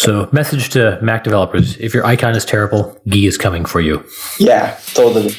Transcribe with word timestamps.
So, 0.00 0.30
message 0.32 0.70
to 0.70 0.98
Mac 1.02 1.24
developers 1.24 1.76
if 1.76 1.92
your 1.92 2.06
icon 2.06 2.34
is 2.34 2.46
terrible, 2.46 2.98
Gui 3.06 3.26
is 3.26 3.36
coming 3.36 3.66
for 3.66 3.82
you. 3.82 4.02
Yeah, 4.38 4.78
totally. 4.94 5.34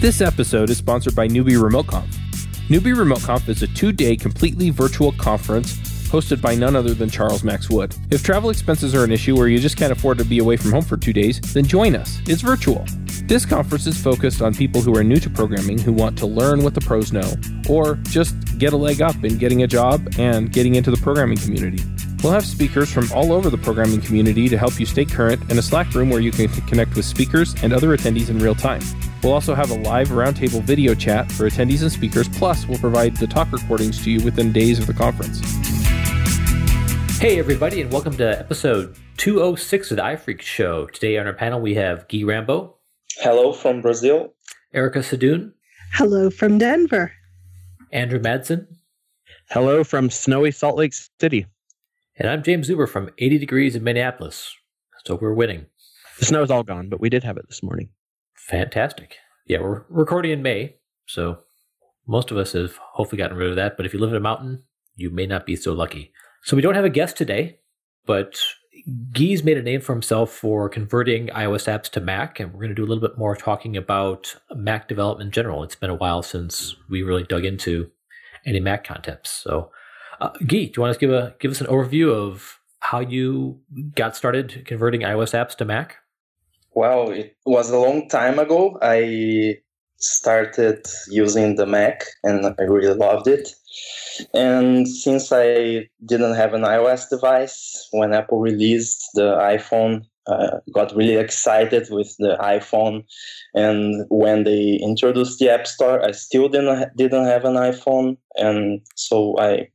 This 0.00 0.20
episode 0.20 0.70
is 0.70 0.78
sponsored 0.78 1.14
by 1.14 1.28
Newbie 1.28 1.62
Remote 1.62 1.86
Conf. 1.86 2.12
Newbie 2.68 2.98
Remote 2.98 3.22
Conf 3.22 3.48
is 3.48 3.62
a 3.62 3.68
two 3.68 3.92
day 3.92 4.16
completely 4.16 4.70
virtual 4.70 5.12
conference 5.12 5.76
hosted 6.08 6.42
by 6.42 6.56
none 6.56 6.74
other 6.74 6.94
than 6.94 7.08
Charles 7.08 7.44
Max 7.44 7.70
Wood. 7.70 7.94
If 8.10 8.24
travel 8.24 8.50
expenses 8.50 8.92
are 8.96 9.04
an 9.04 9.12
issue 9.12 9.36
or 9.36 9.46
you 9.46 9.60
just 9.60 9.76
can't 9.76 9.92
afford 9.92 10.18
to 10.18 10.24
be 10.24 10.40
away 10.40 10.56
from 10.56 10.72
home 10.72 10.82
for 10.82 10.96
two 10.96 11.12
days, 11.12 11.40
then 11.54 11.64
join 11.64 11.94
us. 11.94 12.18
It's 12.26 12.42
virtual. 12.42 12.84
This 13.26 13.46
conference 13.46 13.86
is 13.86 13.96
focused 13.96 14.42
on 14.42 14.52
people 14.52 14.82
who 14.82 14.94
are 14.98 15.02
new 15.02 15.16
to 15.16 15.30
programming 15.30 15.78
who 15.78 15.94
want 15.94 16.18
to 16.18 16.26
learn 16.26 16.62
what 16.62 16.74
the 16.74 16.82
pros 16.82 17.10
know, 17.10 17.32
or 17.70 17.94
just 18.02 18.36
get 18.58 18.74
a 18.74 18.76
leg 18.76 19.00
up 19.00 19.16
in 19.24 19.38
getting 19.38 19.62
a 19.62 19.66
job 19.66 20.06
and 20.18 20.52
getting 20.52 20.74
into 20.74 20.90
the 20.90 20.98
programming 20.98 21.38
community. 21.38 21.82
We'll 22.22 22.34
have 22.34 22.44
speakers 22.44 22.92
from 22.92 23.10
all 23.12 23.32
over 23.32 23.48
the 23.48 23.56
programming 23.56 24.02
community 24.02 24.50
to 24.50 24.58
help 24.58 24.78
you 24.78 24.84
stay 24.84 25.06
current 25.06 25.40
and 25.48 25.58
a 25.58 25.62
Slack 25.62 25.94
room 25.94 26.10
where 26.10 26.20
you 26.20 26.32
can 26.32 26.48
connect 26.66 26.96
with 26.96 27.06
speakers 27.06 27.54
and 27.62 27.72
other 27.72 27.96
attendees 27.96 28.28
in 28.28 28.40
real 28.40 28.54
time. 28.54 28.82
We'll 29.22 29.32
also 29.32 29.54
have 29.54 29.70
a 29.70 29.78
live 29.78 30.08
roundtable 30.08 30.62
video 30.62 30.94
chat 30.94 31.32
for 31.32 31.48
attendees 31.48 31.80
and 31.80 31.90
speakers, 31.90 32.28
plus, 32.28 32.68
we'll 32.68 32.78
provide 32.78 33.16
the 33.16 33.26
talk 33.26 33.50
recordings 33.52 34.04
to 34.04 34.10
you 34.10 34.22
within 34.22 34.52
days 34.52 34.78
of 34.78 34.86
the 34.86 34.92
conference. 34.92 35.40
Hey, 37.18 37.38
everybody, 37.38 37.80
and 37.80 37.90
welcome 37.90 38.18
to 38.18 38.38
episode 38.38 38.98
206 39.16 39.92
of 39.92 39.96
the 39.96 40.02
iPhreaks 40.02 40.42
Show. 40.42 40.84
Today 40.88 41.16
on 41.16 41.26
our 41.26 41.32
panel, 41.32 41.62
we 41.62 41.76
have 41.76 42.06
Gui 42.08 42.24
Rambo. 42.24 42.74
Hello 43.18 43.52
from 43.52 43.80
Brazil. 43.80 44.34
Erica 44.72 44.98
Sadun. 44.98 45.52
Hello 45.92 46.30
from 46.30 46.58
Denver. 46.58 47.12
Andrew 47.92 48.18
Madsen. 48.18 48.66
Hello 49.50 49.84
from 49.84 50.10
snowy 50.10 50.50
Salt 50.50 50.76
Lake 50.76 50.94
City. 51.20 51.46
And 52.18 52.28
I'm 52.28 52.42
Jaim 52.42 52.64
Zuber 52.64 52.88
from 52.88 53.10
80 53.18 53.38
Degrees 53.38 53.76
in 53.76 53.84
Minneapolis. 53.84 54.52
So 55.04 55.14
we're 55.14 55.32
winning. 55.32 55.66
The 56.18 56.24
snow 56.24 56.42
is 56.42 56.50
all 56.50 56.64
gone, 56.64 56.88
but 56.88 57.00
we 57.00 57.08
did 57.08 57.22
have 57.22 57.36
it 57.36 57.46
this 57.48 57.62
morning. 57.62 57.90
Fantastic. 58.34 59.16
Yeah, 59.46 59.60
we're 59.60 59.84
recording 59.88 60.32
in 60.32 60.42
May, 60.42 60.76
so 61.06 61.38
most 62.06 62.30
of 62.30 62.36
us 62.36 62.52
have 62.52 62.76
hopefully 62.78 63.18
gotten 63.18 63.36
rid 63.36 63.50
of 63.50 63.56
that. 63.56 63.76
But 63.76 63.86
if 63.86 63.92
you 63.92 64.00
live 64.00 64.10
in 64.10 64.16
a 64.16 64.20
mountain, 64.20 64.64
you 64.96 65.10
may 65.10 65.26
not 65.26 65.46
be 65.46 65.54
so 65.54 65.72
lucky. 65.72 66.12
So 66.42 66.56
we 66.56 66.62
don't 66.62 66.74
have 66.74 66.84
a 66.84 66.90
guest 66.90 67.16
today, 67.16 67.60
but 68.06 68.40
Gui's 69.12 69.42
made 69.42 69.56
a 69.56 69.62
name 69.62 69.80
for 69.80 69.92
himself 69.92 70.30
for 70.30 70.68
converting 70.68 71.28
iOS 71.28 71.66
apps 71.72 71.90
to 71.90 72.00
Mac, 72.00 72.38
and 72.38 72.52
we're 72.52 72.60
going 72.60 72.68
to 72.68 72.74
do 72.74 72.84
a 72.84 72.86
little 72.86 73.06
bit 73.06 73.16
more 73.16 73.34
talking 73.34 73.76
about 73.76 74.36
Mac 74.54 74.88
development 74.88 75.28
in 75.28 75.32
general. 75.32 75.62
It's 75.62 75.74
been 75.74 75.90
a 75.90 75.94
while 75.94 76.22
since 76.22 76.76
we 76.90 77.02
really 77.02 77.24
dug 77.24 77.46
into 77.46 77.90
any 78.44 78.60
Mac 78.60 78.84
concepts. 78.84 79.30
So, 79.30 79.70
uh, 80.20 80.30
do 80.44 80.58
you 80.58 80.70
want 80.76 80.92
to 80.92 81.00
give 81.00 81.10
a 81.10 81.34
give 81.40 81.50
us 81.50 81.62
an 81.62 81.66
overview 81.68 82.12
of 82.12 82.60
how 82.80 83.00
you 83.00 83.60
got 83.94 84.16
started 84.16 84.64
converting 84.66 85.00
iOS 85.00 85.32
apps 85.32 85.56
to 85.56 85.64
Mac? 85.64 85.96
Well, 86.72 87.10
it 87.10 87.36
was 87.46 87.70
a 87.70 87.78
long 87.78 88.08
time 88.08 88.38
ago. 88.38 88.78
I 88.82 89.58
started 90.04 90.86
using 91.08 91.56
the 91.56 91.66
Mac, 91.66 92.04
and 92.22 92.46
I 92.58 92.62
really 92.62 92.94
loved 92.94 93.26
it. 93.26 93.48
And 94.32 94.86
since 94.86 95.32
I 95.32 95.88
didn't 96.04 96.34
have 96.34 96.54
an 96.54 96.62
iOS 96.62 97.08
device, 97.08 97.88
when 97.90 98.14
Apple 98.14 98.40
released 98.40 99.10
the 99.14 99.36
iPhone, 99.36 100.06
uh, 100.26 100.58
got 100.72 100.94
really 100.94 101.16
excited 101.16 101.88
with 101.90 102.14
the 102.18 102.36
iPhone. 102.40 103.04
And 103.54 104.06
when 104.08 104.44
they 104.44 104.78
introduced 104.82 105.38
the 105.38 105.50
App 105.50 105.66
Store, 105.66 106.04
I 106.04 106.12
still 106.12 106.48
didn't 106.48 106.96
didn't 106.96 107.26
have 107.26 107.44
an 107.44 107.54
iPhone, 107.54 108.16
and 108.36 108.80
so 108.94 109.36
I 109.38 109.68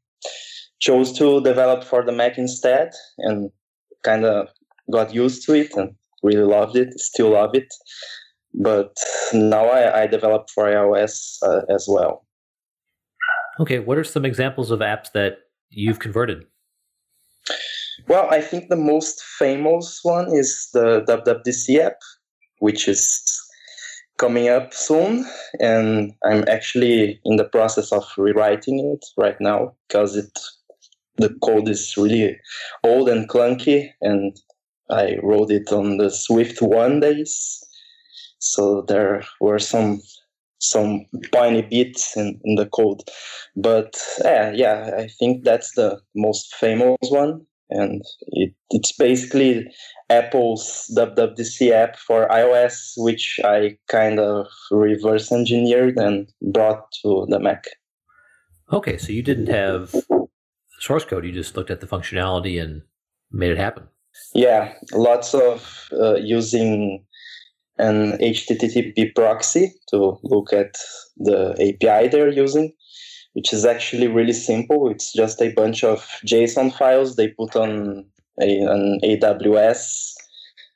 chose 0.79 1.11
to 1.19 1.41
develop 1.41 1.83
for 1.83 2.03
the 2.03 2.11
Mac 2.11 2.37
instead, 2.37 2.91
and 3.17 3.51
kind 4.03 4.25
of 4.25 4.47
got 4.91 5.13
used 5.13 5.45
to 5.45 5.53
it 5.53 5.75
and 5.75 5.93
really 6.23 6.45
loved 6.45 6.75
it. 6.75 6.99
Still 6.99 7.31
love 7.31 7.53
it, 7.53 7.71
but 8.53 8.95
now 9.33 9.65
I, 9.65 10.03
I 10.03 10.07
develop 10.07 10.49
for 10.49 10.65
iOS 10.65 11.37
uh, 11.43 11.61
as 11.73 11.85
well. 11.87 12.25
Okay, 13.59 13.79
what 13.79 13.97
are 13.97 14.03
some 14.03 14.25
examples 14.25 14.71
of 14.71 14.79
apps 14.79 15.11
that 15.13 15.39
you've 15.69 15.99
converted? 15.99 16.45
Well, 18.07 18.27
I 18.31 18.41
think 18.41 18.69
the 18.69 18.75
most 18.75 19.21
famous 19.21 19.99
one 20.03 20.33
is 20.33 20.69
the 20.73 21.01
WWDC 21.01 21.79
app, 21.79 21.97
which 22.59 22.87
is 22.87 23.39
coming 24.17 24.49
up 24.49 24.73
soon, 24.73 25.25
and 25.59 26.13
I'm 26.23 26.45
actually 26.47 27.19
in 27.25 27.37
the 27.37 27.43
process 27.43 27.91
of 27.91 28.05
rewriting 28.17 28.79
it 28.93 29.05
right 29.17 29.39
now 29.39 29.73
because 29.87 30.15
it 30.15 30.31
the 31.17 31.35
code 31.43 31.67
is 31.67 31.97
really 31.97 32.39
old 32.83 33.09
and 33.09 33.27
clunky, 33.27 33.89
and 34.01 34.39
I 34.89 35.17
wrote 35.21 35.51
it 35.51 35.71
on 35.71 35.97
the 35.97 36.09
Swift 36.09 36.61
one 36.61 37.01
days, 37.01 37.61
so 38.39 38.81
there 38.87 39.23
were 39.39 39.59
some 39.59 40.01
some 40.61 41.05
tiny 41.31 41.61
bits 41.61 42.17
in, 42.17 42.39
in 42.43 42.55
the 42.55 42.65
code. 42.65 43.01
But 43.55 43.97
yeah, 44.23 44.51
yeah, 44.51 44.91
I 44.97 45.07
think 45.07 45.45
that's 45.45 45.73
the 45.73 46.01
most 46.15 46.53
famous 46.55 46.97
one. 47.09 47.45
And 47.69 48.01
it, 48.27 48.53
it's 48.71 48.91
basically 48.91 49.71
Apple's 50.09 50.91
WWDC 50.97 51.71
app 51.71 51.97
for 51.97 52.27
iOS, 52.27 52.93
which 52.97 53.39
I 53.43 53.77
kind 53.87 54.19
of 54.19 54.47
reverse 54.71 55.31
engineered 55.31 55.97
and 55.97 56.27
brought 56.51 56.91
to 57.03 57.25
the 57.29 57.39
Mac. 57.39 57.65
Okay, 58.73 58.97
so 58.97 59.11
you 59.11 59.21
didn't 59.21 59.47
have 59.47 59.93
source 60.79 61.05
code, 61.05 61.25
you 61.25 61.31
just 61.31 61.55
looked 61.55 61.71
at 61.71 61.81
the 61.81 61.87
functionality 61.87 62.61
and 62.61 62.81
made 63.31 63.51
it 63.51 63.57
happen. 63.57 63.83
Yeah, 64.33 64.73
lots 64.93 65.33
of 65.33 65.89
uh, 65.93 66.15
using 66.15 67.05
an 67.79 68.17
HTTP 68.19 69.15
proxy 69.15 69.73
to 69.89 70.19
look 70.23 70.53
at 70.53 70.75
the 71.17 71.51
API 71.53 72.09
they're 72.09 72.29
using, 72.29 72.73
which 73.33 73.53
is 73.53 73.65
actually 73.65 74.07
really 74.07 74.33
simple. 74.33 74.89
It's 74.89 75.13
just 75.13 75.41
a 75.41 75.51
bunch 75.53 75.83
of 75.83 75.99
JSON 76.25 76.77
files 76.77 77.15
they 77.15 77.29
put 77.29 77.55
on 77.55 78.05
a, 78.41 78.59
an 78.59 78.99
AWS 79.03 80.13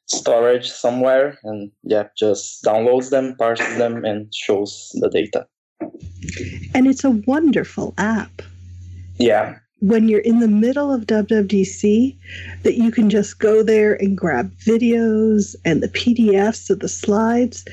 storage 0.08 0.70
somewhere 0.70 1.38
and 1.44 1.72
yeah, 1.84 2.08
just 2.18 2.64
downloads 2.64 3.10
them, 3.10 3.36
parses 3.38 3.78
them, 3.78 4.06
and 4.06 4.34
shows 4.34 4.90
the 4.96 5.10
data. 5.10 5.46
And 6.74 6.88
it's 6.88 7.04
a 7.04 7.12
wonderful 7.12 7.94
app. 7.98 8.42
Yeah, 9.18 9.58
when 9.84 10.08
you're 10.08 10.22
in 10.22 10.40
the 10.40 10.48
middle 10.48 10.94
of 10.94 11.06
WWDC 11.08 12.16
that 12.64 12.76
you 12.76 12.90
can 12.90 13.10
just 13.10 13.40
go 13.40 13.62
there 13.62 13.96
and 13.96 14.18
grab 14.18 14.50
videos 14.60 15.58
and 15.66 15.84
the 15.84 15.90
PDFs 15.90 16.70
of 16.70 16.80
the 16.80 16.88
slides. 16.88 17.66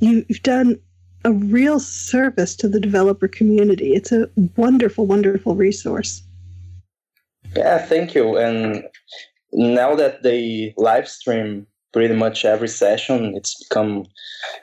You've 0.00 0.42
done 0.42 0.78
a 1.24 1.32
real 1.32 1.80
service 1.80 2.54
to 2.56 2.68
the 2.68 2.78
developer 2.78 3.28
community. 3.28 3.94
It's 3.94 4.12
a 4.12 4.28
wonderful, 4.56 5.06
wonderful 5.06 5.56
resource. 5.56 6.22
Yeah, 7.56 7.78
thank 7.78 8.14
you. 8.14 8.36
And 8.36 8.84
now 9.52 9.94
that 9.94 10.22
they 10.22 10.74
live 10.76 11.08
stream 11.08 11.66
pretty 11.94 12.14
much 12.14 12.44
every 12.44 12.68
session, 12.68 13.34
it's 13.36 13.54
become 13.66 14.04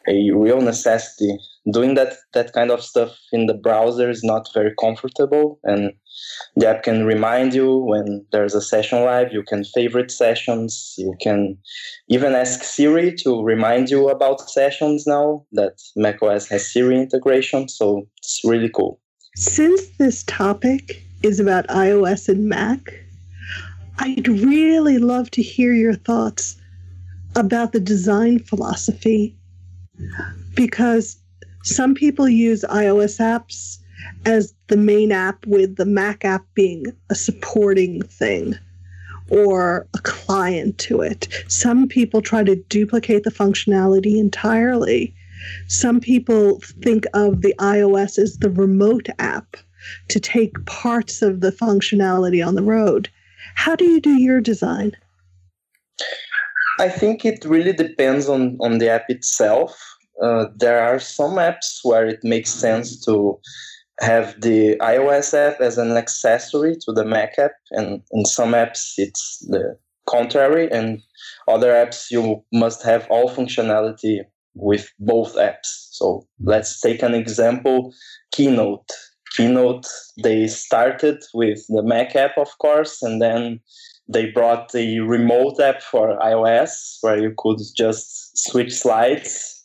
a 0.07 0.29
real 0.29 0.61
necessity. 0.61 1.35
Doing 1.73 1.95
that 1.95 2.13
that 2.33 2.53
kind 2.53 2.69
of 2.69 2.83
stuff 2.83 3.17
in 3.31 3.47
the 3.47 3.55
browser 3.55 4.07
is 4.07 4.23
not 4.23 4.47
very 4.53 4.73
comfortable 4.79 5.59
and 5.63 5.93
the 6.55 6.67
app 6.67 6.83
can 6.83 7.05
remind 7.05 7.53
you 7.53 7.77
when 7.77 8.25
there's 8.31 8.55
a 8.55 8.61
session 8.61 9.03
live. 9.03 9.31
You 9.31 9.43
can 9.43 9.63
favorite 9.63 10.11
sessions. 10.11 10.95
You 10.97 11.15
can 11.21 11.57
even 12.09 12.33
ask 12.33 12.63
Siri 12.63 13.13
to 13.17 13.41
remind 13.43 13.89
you 13.89 14.09
about 14.09 14.49
sessions 14.49 15.07
now 15.07 15.45
that 15.53 15.81
macOS 15.95 16.47
has 16.49 16.71
Siri 16.71 16.97
integration. 16.99 17.69
So 17.69 18.07
it's 18.17 18.41
really 18.43 18.69
cool. 18.69 18.99
Since 19.35 19.87
this 19.97 20.23
topic 20.23 21.01
is 21.23 21.39
about 21.39 21.67
iOS 21.67 22.27
and 22.27 22.49
Mac, 22.49 22.93
I'd 23.99 24.27
really 24.27 24.97
love 24.97 25.31
to 25.31 25.41
hear 25.41 25.73
your 25.73 25.93
thoughts 25.93 26.57
about 27.35 27.71
the 27.71 27.79
design 27.79 28.39
philosophy 28.39 29.35
because 30.55 31.17
some 31.63 31.93
people 31.93 32.27
use 32.27 32.65
iOS 32.69 33.19
apps 33.19 33.77
as 34.25 34.53
the 34.67 34.77
main 34.77 35.11
app 35.11 35.45
with 35.45 35.75
the 35.75 35.85
Mac 35.85 36.25
app 36.25 36.45
being 36.53 36.85
a 37.09 37.15
supporting 37.15 38.01
thing 38.03 38.57
or 39.29 39.87
a 39.95 39.99
client 39.99 40.77
to 40.77 41.01
it. 41.01 41.27
Some 41.47 41.87
people 41.87 42.21
try 42.21 42.43
to 42.43 42.55
duplicate 42.55 43.23
the 43.23 43.31
functionality 43.31 44.19
entirely. 44.19 45.15
Some 45.67 45.99
people 45.99 46.59
think 46.83 47.05
of 47.13 47.41
the 47.41 47.55
iOS 47.57 48.19
as 48.19 48.37
the 48.37 48.49
remote 48.49 49.07
app 49.19 49.57
to 50.09 50.19
take 50.19 50.65
parts 50.65 51.21
of 51.21 51.39
the 51.39 51.51
functionality 51.51 52.45
on 52.45 52.55
the 52.55 52.61
road. 52.61 53.09
How 53.55 53.75
do 53.75 53.85
you 53.85 53.99
do 53.99 54.11
your 54.11 54.41
design? 54.41 54.91
I 56.79 56.89
think 56.89 57.25
it 57.25 57.45
really 57.45 57.73
depends 57.73 58.27
on, 58.27 58.57
on 58.59 58.77
the 58.77 58.89
app 58.89 59.09
itself. 59.09 59.79
Uh, 60.21 60.45
there 60.55 60.81
are 60.81 60.99
some 60.99 61.31
apps 61.31 61.79
where 61.83 62.05
it 62.05 62.23
makes 62.23 62.51
sense 62.51 63.03
to 63.05 63.39
have 64.01 64.39
the 64.41 64.75
iOS 64.77 65.33
app 65.33 65.61
as 65.61 65.77
an 65.77 65.95
accessory 65.95 66.75
to 66.81 66.91
the 66.91 67.05
Mac 67.05 67.37
app, 67.37 67.51
and 67.71 68.01
in 68.11 68.25
some 68.25 68.51
apps 68.51 68.93
it's 68.97 69.45
the 69.47 69.77
contrary, 70.09 70.69
and 70.71 71.01
other 71.47 71.71
apps 71.71 72.09
you 72.09 72.43
must 72.51 72.83
have 72.83 73.07
all 73.09 73.29
functionality 73.29 74.19
with 74.55 74.91
both 74.99 75.35
apps. 75.35 75.87
So 75.91 76.27
let's 76.41 76.81
take 76.81 77.03
an 77.03 77.13
example 77.13 77.93
Keynote. 78.31 78.89
Keynote, 79.37 79.87
they 80.23 80.47
started 80.47 81.23
with 81.33 81.63
the 81.69 81.83
Mac 81.83 82.15
app, 82.15 82.37
of 82.37 82.49
course, 82.57 83.01
and 83.01 83.21
then 83.21 83.61
they 84.09 84.29
brought 84.31 84.71
the 84.71 84.99
remote 84.99 85.59
app 85.61 85.81
for 85.81 86.17
iOS 86.19 86.97
where 87.01 87.17
you 87.17 87.33
could 87.37 87.59
just 87.77 88.37
switch 88.37 88.73
slides. 88.73 89.63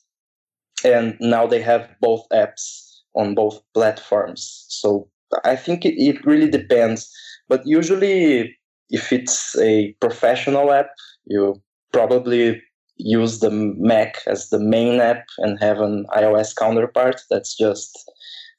And 0.85 1.17
now 1.21 1.47
they 1.49 1.61
have 1.63 1.89
both 2.01 2.27
apps 2.33 2.86
on 3.17 3.35
both 3.35 3.61
platforms. 3.75 4.67
So 4.69 5.09
I 5.45 5.57
think 5.57 5.85
it, 5.85 5.95
it 6.01 6.25
really 6.25 6.51
depends. 6.51 7.11
But 7.49 7.67
usually, 7.67 8.57
if 8.91 9.13
it's 9.13 9.59
a 9.59 9.93
professional 10.01 10.73
app, 10.73 10.91
you 11.27 11.61
probably 11.93 12.63
use 12.99 13.41
the 13.41 13.51
Mac 13.51 14.19
as 14.27 14.49
the 14.49 14.59
main 14.59 15.01
app 15.01 15.25
and 15.39 15.59
have 15.61 15.81
an 15.81 16.07
iOS 16.17 16.55
counterpart 16.57 17.21
that's 17.31 17.57
just 17.57 18.11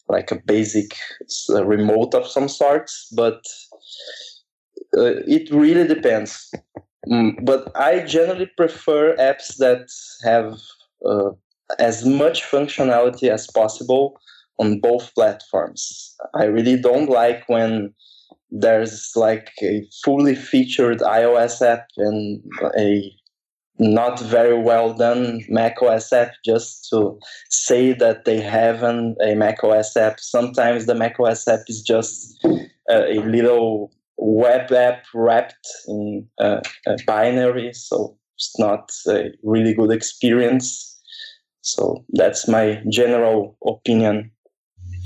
like 0.10 0.32
a 0.32 0.42
basic 0.46 0.96
a 1.54 1.66
remote 1.66 2.14
of 2.14 2.28
some 2.28 2.48
sorts. 2.48 3.08
But 3.16 3.42
uh, 4.98 5.22
it 5.28 5.52
really 5.52 5.88
depends. 5.88 6.52
Mm, 7.10 7.46
but 7.46 7.72
I 7.76 8.02
generally 8.02 8.50
prefer 8.58 9.16
apps 9.18 9.58
that 9.58 9.88
have 10.24 10.58
uh, 11.06 11.32
as 11.80 12.06
much 12.06 12.44
functionality 12.44 13.30
as 13.30 13.48
possible 13.48 14.20
on 14.60 14.80
both 14.80 15.14
platforms. 15.14 16.16
I 16.36 16.46
really 16.46 16.80
don't 16.80 17.10
like 17.10 17.48
when 17.48 17.94
there's 18.50 19.12
like 19.16 19.52
a 19.62 19.86
fully 20.04 20.36
featured 20.36 21.00
iOS 21.00 21.62
app 21.62 21.88
and 21.98 22.42
a 22.78 23.14
not 23.80 24.20
very 24.20 24.58
well 24.58 24.94
done 24.94 25.42
Mac 25.50 25.82
OS 25.82 26.12
app 26.12 26.32
just 26.44 26.88
to 26.90 27.20
say 27.50 27.94
that 27.94 28.26
they 28.26 28.42
have 28.42 28.84
an, 28.84 29.16
a 29.22 29.36
Mac 29.36 29.64
OS 29.64 29.96
app. 29.96 30.20
Sometimes 30.20 30.86
the 30.86 30.96
Mac 30.96 31.20
OS 31.20 31.48
app 31.48 31.60
is 31.68 31.82
just 31.82 32.44
a, 32.90 33.20
little 33.20 33.92
web 34.18 34.72
app 34.72 35.06
wrapped 35.14 35.68
in 35.88 36.28
a 36.40 36.62
binary, 37.06 37.72
so 37.74 38.18
it's 38.36 38.58
not 38.58 38.92
a 39.08 39.30
really 39.44 39.74
good 39.74 39.92
experience. 39.92 41.00
So 41.62 42.04
that's 42.14 42.48
my 42.48 42.82
general 42.90 43.58
opinion. 43.66 44.32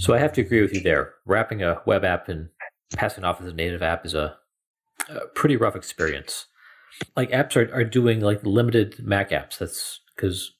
So 0.01 0.15
I 0.15 0.18
have 0.18 0.33
to 0.33 0.42
agree 0.42 0.63
with 0.63 0.74
you 0.74 0.81
there. 0.81 1.13
Wrapping 1.27 1.62
a 1.62 1.80
web 1.86 2.03
app 2.03 2.27
and 2.27 2.50
passing 2.95 3.24
off 3.24 3.39
as 3.39 3.45
a 3.45 3.53
native 3.53 3.83
app 3.83 4.03
is 4.03 4.15
a, 4.15 4.36
a 5.07 5.27
pretty 5.36 5.56
rough 5.56 5.75
experience. 5.75 6.48
Like 7.15 7.30
apps 7.30 7.56
are, 7.56 7.71
are 7.71 7.83
doing 7.83 8.19
like 8.19 8.44
limited 8.44 8.95
Mac 8.98 9.30
apps. 9.30 9.59
That's 9.59 10.00
because 10.15 10.53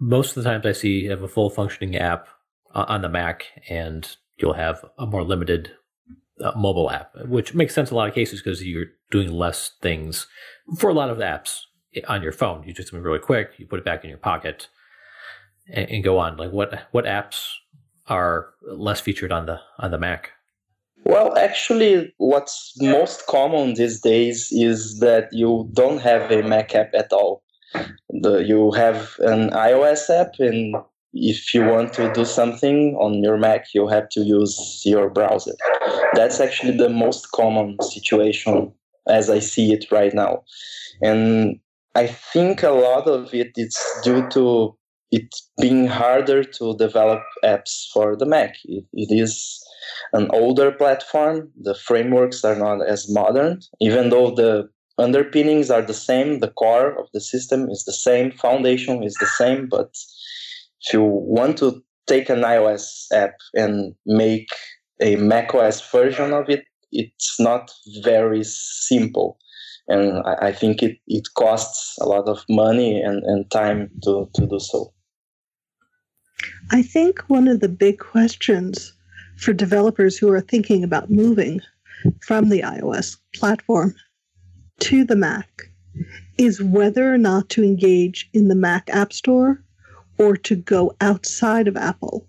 most 0.00 0.34
of 0.34 0.42
the 0.42 0.48
times 0.48 0.64
I 0.64 0.72
see 0.72 1.00
you 1.00 1.10
have 1.10 1.22
a 1.22 1.28
full 1.28 1.50
functioning 1.50 1.94
app 1.94 2.28
on 2.74 3.02
the 3.02 3.10
Mac 3.10 3.44
and 3.68 4.16
you'll 4.38 4.54
have 4.54 4.82
a 4.96 5.04
more 5.04 5.24
limited 5.24 5.72
uh, 6.42 6.52
mobile 6.56 6.90
app, 6.90 7.12
which 7.26 7.52
makes 7.52 7.74
sense 7.74 7.90
in 7.90 7.94
a 7.94 7.98
lot 7.98 8.08
of 8.08 8.14
cases 8.14 8.40
because 8.40 8.64
you're 8.64 8.86
doing 9.10 9.30
less 9.30 9.72
things 9.82 10.26
for 10.78 10.88
a 10.88 10.94
lot 10.94 11.10
of 11.10 11.18
apps 11.18 11.60
on 12.08 12.22
your 12.22 12.32
phone. 12.32 12.62
You 12.62 12.72
do 12.72 12.82
something 12.82 13.02
really 13.02 13.18
quick, 13.18 13.50
you 13.58 13.66
put 13.66 13.78
it 13.78 13.84
back 13.84 14.04
in 14.04 14.08
your 14.08 14.18
pocket, 14.18 14.68
and, 15.70 15.90
and 15.90 16.04
go 16.04 16.18
on. 16.18 16.38
Like 16.38 16.50
what 16.50 16.88
what 16.92 17.04
apps 17.04 17.50
are 18.08 18.50
less 18.62 19.00
featured 19.00 19.32
on 19.32 19.46
the 19.46 19.60
on 19.78 19.90
the 19.90 19.98
Mac? 19.98 20.32
Well, 21.04 21.36
actually, 21.38 22.12
what's 22.18 22.72
most 22.80 23.26
common 23.26 23.74
these 23.74 24.00
days 24.00 24.48
is 24.50 24.98
that 24.98 25.28
you 25.32 25.68
don't 25.72 25.98
have 25.98 26.30
a 26.32 26.42
Mac 26.42 26.74
app 26.74 26.92
at 26.94 27.12
all. 27.12 27.44
The, 28.10 28.38
you 28.38 28.72
have 28.72 29.14
an 29.20 29.50
iOS 29.50 30.10
app, 30.10 30.40
and 30.40 30.74
if 31.12 31.54
you 31.54 31.64
want 31.64 31.92
to 31.94 32.12
do 32.12 32.24
something 32.24 32.96
on 32.96 33.22
your 33.22 33.36
Mac, 33.36 33.66
you 33.72 33.86
have 33.86 34.08
to 34.10 34.20
use 34.20 34.82
your 34.84 35.08
browser. 35.08 35.54
That's 36.14 36.40
actually 36.40 36.76
the 36.76 36.90
most 36.90 37.30
common 37.30 37.76
situation 37.82 38.72
as 39.08 39.30
I 39.30 39.38
see 39.38 39.72
it 39.72 39.90
right 39.92 40.12
now. 40.12 40.42
And 41.02 41.60
I 41.94 42.08
think 42.08 42.62
a 42.62 42.70
lot 42.70 43.06
of 43.06 43.32
it 43.32 43.52
is 43.56 43.78
due 44.02 44.28
to 44.30 44.76
it's 45.10 45.50
being 45.60 45.86
harder 45.86 46.42
to 46.42 46.76
develop 46.76 47.22
apps 47.44 47.86
for 47.92 48.16
the 48.16 48.26
Mac. 48.26 48.56
It, 48.64 48.84
it 48.92 49.08
is 49.10 49.62
an 50.12 50.28
older 50.32 50.72
platform. 50.72 51.50
The 51.60 51.74
frameworks 51.74 52.44
are 52.44 52.56
not 52.56 52.86
as 52.86 53.10
modern, 53.10 53.60
even 53.80 54.10
though 54.10 54.34
the 54.34 54.68
underpinnings 54.98 55.70
are 55.70 55.82
the 55.82 55.94
same. 55.94 56.40
The 56.40 56.50
core 56.50 56.98
of 56.98 57.06
the 57.12 57.20
system 57.20 57.68
is 57.70 57.84
the 57.84 57.92
same. 57.92 58.32
Foundation 58.32 59.02
is 59.02 59.14
the 59.14 59.26
same. 59.26 59.68
But 59.68 59.90
if 60.82 60.92
you 60.92 61.02
want 61.02 61.58
to 61.58 61.82
take 62.06 62.28
an 62.28 62.40
iOS 62.40 63.06
app 63.12 63.34
and 63.54 63.94
make 64.06 64.48
a 65.00 65.16
macOS 65.16 65.88
version 65.90 66.32
of 66.32 66.48
it, 66.48 66.64
it's 66.92 67.38
not 67.38 67.70
very 68.02 68.42
simple. 68.44 69.38
And 69.88 70.22
I, 70.26 70.48
I 70.48 70.52
think 70.52 70.82
it, 70.82 70.98
it 71.06 71.28
costs 71.36 71.96
a 72.00 72.06
lot 72.06 72.28
of 72.28 72.44
money 72.48 73.00
and, 73.00 73.22
and 73.24 73.48
time 73.50 73.90
to, 74.02 74.28
to 74.34 74.46
do 74.46 74.58
so. 74.58 74.92
I 76.70 76.82
think 76.82 77.20
one 77.28 77.48
of 77.48 77.60
the 77.60 77.68
big 77.68 77.98
questions 77.98 78.92
for 79.36 79.52
developers 79.52 80.18
who 80.18 80.30
are 80.30 80.40
thinking 80.40 80.82
about 80.82 81.10
moving 81.10 81.60
from 82.20 82.48
the 82.48 82.60
iOS 82.60 83.16
platform 83.34 83.94
to 84.80 85.04
the 85.04 85.16
Mac 85.16 85.62
is 86.38 86.62
whether 86.62 87.12
or 87.12 87.18
not 87.18 87.48
to 87.50 87.64
engage 87.64 88.28
in 88.32 88.48
the 88.48 88.54
Mac 88.54 88.90
App 88.90 89.12
Store 89.12 89.62
or 90.18 90.36
to 90.36 90.56
go 90.56 90.94
outside 91.00 91.68
of 91.68 91.76
Apple 91.76 92.26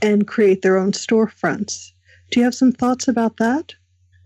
and 0.00 0.26
create 0.26 0.62
their 0.62 0.78
own 0.78 0.92
storefronts. 0.92 1.92
Do 2.30 2.40
you 2.40 2.44
have 2.44 2.54
some 2.54 2.72
thoughts 2.72 3.08
about 3.08 3.36
that? 3.38 3.74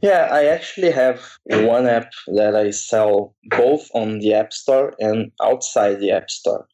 Yeah, 0.02 0.28
I 0.30 0.44
actually 0.44 0.90
have 0.90 1.22
one 1.46 1.86
app 1.86 2.12
that 2.28 2.54
I 2.54 2.70
sell 2.70 3.34
both 3.50 3.88
on 3.94 4.18
the 4.18 4.34
App 4.34 4.52
Store 4.52 4.94
and 4.98 5.32
outside 5.42 6.00
the 6.00 6.12
App 6.12 6.30
Store. 6.30 6.68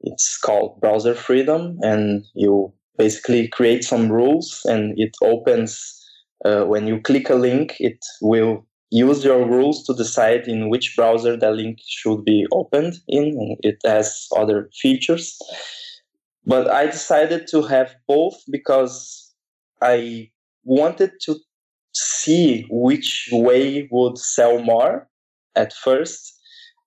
It's 0.00 0.38
called 0.38 0.80
Browser 0.80 1.14
Freedom, 1.14 1.78
and 1.82 2.24
you 2.34 2.72
basically 2.96 3.48
create 3.48 3.84
some 3.84 4.10
rules, 4.10 4.62
and 4.64 4.98
it 4.98 5.16
opens. 5.22 5.94
Uh, 6.44 6.64
when 6.64 6.86
you 6.86 7.00
click 7.00 7.30
a 7.30 7.34
link, 7.34 7.76
it 7.80 8.04
will 8.22 8.64
use 8.90 9.24
your 9.24 9.46
rules 9.46 9.84
to 9.84 9.94
decide 9.94 10.48
in 10.48 10.68
which 10.68 10.96
browser 10.96 11.36
the 11.36 11.50
link 11.50 11.78
should 11.86 12.24
be 12.24 12.46
opened 12.52 12.94
in, 13.08 13.56
it 13.60 13.78
has 13.84 14.26
other 14.36 14.70
features. 14.80 15.38
But 16.46 16.70
I 16.70 16.86
decided 16.86 17.46
to 17.48 17.62
have 17.62 17.94
both 18.06 18.36
because 18.50 19.34
I 19.82 20.30
wanted 20.64 21.12
to 21.22 21.36
see 21.92 22.66
which 22.70 23.28
way 23.32 23.88
would 23.90 24.16
sell 24.16 24.62
more 24.62 25.08
at 25.54 25.72
first 25.72 26.37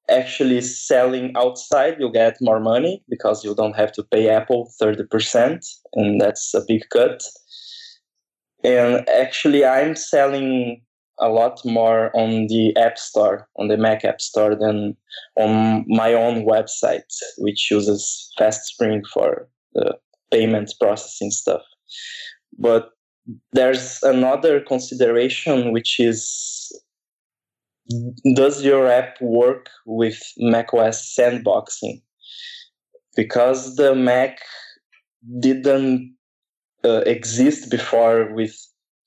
actually 0.10 0.62
selling 0.62 1.34
outside, 1.36 1.96
you 2.00 2.12
get 2.12 2.38
more 2.42 2.60
money 2.60 3.04
because 3.10 3.44
you 3.44 3.56
don't 3.56 3.76
have 3.76 3.92
to 3.94 4.04
pay 4.04 4.30
Apple 4.30 4.72
30%, 4.82 5.66
and 5.94 6.20
that's 6.20 6.54
a 6.54 6.62
big 6.68 6.84
cut. 6.90 7.22
And 8.64 9.08
actually, 9.10 9.66
I'm 9.66 9.96
selling 9.96 10.82
a 11.20 11.30
lot 11.30 11.62
more 11.66 12.16
on 12.16 12.48
the 12.48 12.76
App 12.78 12.98
Store, 12.98 13.48
on 13.58 13.68
the 13.68 13.78
Mac 13.78 14.04
App 14.04 14.22
Store, 14.22 14.56
than 14.56 14.96
on 15.36 15.86
my 15.88 16.14
own 16.14 16.46
website, 16.46 17.14
which 17.38 17.70
uses 17.70 18.32
FastSpring 18.40 19.02
for 19.14 19.48
the 19.74 19.98
payment 20.32 20.74
processing 20.80 21.32
stuff. 21.32 21.62
But 22.58 22.90
there's 23.54 24.02
another 24.04 24.60
consideration, 24.60 25.72
which 25.72 26.00
is 26.00 26.61
does 28.36 28.64
your 28.64 28.88
app 28.88 29.20
work 29.22 29.70
with 29.86 30.20
macOS 30.38 31.16
sandboxing? 31.18 32.02
Because 33.16 33.76
the 33.76 33.96
Mac 33.96 34.40
didn't 35.40 36.16
uh, 36.84 37.02
exist 37.06 37.70
before 37.70 38.34
with 38.34 38.56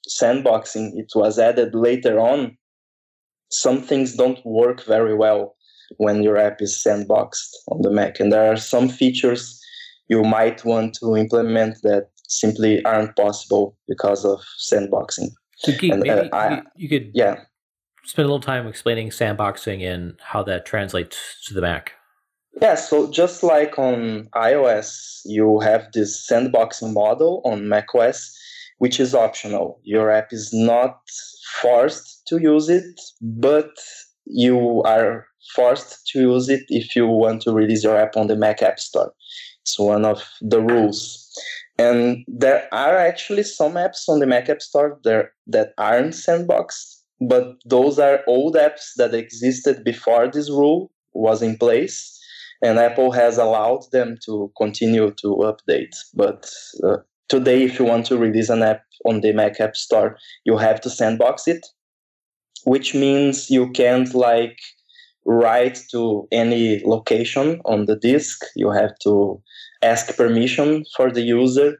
sandboxing, 0.09 0.93
it 0.97 1.13
was 1.15 1.39
added 1.39 1.75
later 1.75 2.21
on. 2.21 2.57
Some 3.51 3.81
things 3.81 4.15
don't 4.15 4.45
work 4.45 4.85
very 4.85 5.15
well 5.15 5.57
when 5.97 6.23
your 6.23 6.37
app 6.37 6.61
is 6.61 6.75
sandboxed 6.75 7.51
on 7.69 7.83
the 7.83 7.91
Mac, 7.91 8.21
and 8.21 8.33
there 8.33 8.51
are 8.51 8.57
some 8.57 8.89
features 8.89 9.61
you 10.09 10.23
might 10.23 10.65
want 10.65 10.95
to 11.01 11.17
implement 11.17 11.77
that 11.83 12.09
simply 12.29 12.85
aren't 12.85 13.17
possible 13.17 13.77
because 13.89 14.25
of 14.25 14.41
sandboxing. 14.59 15.29
So, 15.57 15.73
Geek, 15.73 15.93
and, 15.93 16.09
uh, 16.09 16.29
I, 16.33 16.63
you 16.77 16.89
could 16.89 17.11
yeah 17.15 17.45
spend 18.05 18.25
a 18.25 18.29
little 18.29 18.41
time 18.41 18.67
explaining 18.67 19.11
sandboxing 19.11 19.87
and 19.87 20.19
how 20.21 20.43
that 20.45 20.67
translates 20.67 21.17
to 21.47 21.55
the 21.55 21.61
Mac. 21.61 21.93
Yeah, 22.63 22.77
so 22.77 23.11
just 23.11 23.43
like 23.43 23.79
on 23.79 24.29
iOS, 24.35 25.21
you 25.25 25.59
have 25.61 25.89
this 25.93 26.25
sandboxing 26.31 26.93
model 26.93 27.43
on 27.45 27.69
macOS, 27.69 28.39
which 28.79 29.01
is 29.01 29.15
optional. 29.15 29.81
Your 29.83 30.11
app 30.11 30.33
is 30.33 30.53
not 30.53 31.01
forced 31.61 32.27
to 32.29 32.41
use 32.41 32.69
it, 32.69 33.01
but 33.21 33.71
you 34.27 34.83
are 34.85 35.27
forced 35.55 36.07
to 36.09 36.21
use 36.21 36.49
it 36.49 36.65
if 36.69 36.95
you 36.95 37.07
want 37.07 37.43
to 37.43 37.53
release 37.53 37.83
your 37.85 37.97
app 37.97 38.17
on 38.17 38.29
the 38.29 38.37
Mac 38.37 38.63
App 38.63 38.79
Store. 38.79 39.13
It's 39.63 39.79
one 39.79 40.05
of 40.05 40.23
the 40.41 40.61
rules. 40.61 41.21
And 41.77 42.25
there 42.29 42.69
are 42.73 42.97
actually 42.97 43.43
some 43.43 43.73
apps 43.73 44.09
on 44.09 44.21
the 44.21 44.27
Mac 44.27 44.49
App 44.49 44.63
Store 44.63 45.01
that 45.03 45.73
aren't 45.77 46.15
sandboxed, 46.15 47.01
but 47.29 47.57
those 47.65 47.99
are 47.99 48.23
old 48.27 48.55
apps 48.55 48.93
that 48.97 49.15
existed 49.15 49.85
before 49.85 50.29
this 50.31 50.51
rule 50.51 50.91
was 51.13 51.43
in 51.43 51.57
place. 51.57 52.11
And 52.63 52.79
Apple 52.79 53.13
has 53.13 53.37
allowed 53.37 53.83
them 53.93 54.17
to 54.25 54.51
continue 54.57 55.11
to 55.11 55.29
update. 55.53 55.95
But 56.15 56.51
uh, 56.83 56.99
today, 57.29 57.65
if 57.65 57.79
you 57.79 57.85
want 57.85 58.07
to 58.07 58.17
release 58.17 58.49
an 58.49 58.63
app 58.63 58.83
on 59.05 59.21
the 59.21 59.33
Mac 59.33 59.61
App 59.61 59.77
Store, 59.77 60.17
you 60.45 60.57
have 60.57 60.81
to 60.83 60.91
sandbox 60.91 61.47
it, 61.47 61.67
which 62.65 62.95
means 62.95 63.51
you 63.51 63.71
can't 63.73 64.15
like 64.15 64.59
write 65.27 65.81
to 65.91 66.29
any 66.33 66.83
location 66.85 67.61
on 67.65 67.87
the 67.87 67.97
disk. 67.97 68.45
You 68.57 68.71
have 68.71 68.99
to 69.03 69.43
ask 69.83 70.17
permission 70.17 70.85
for 70.97 71.11
the 71.11 71.23
user. 71.23 71.77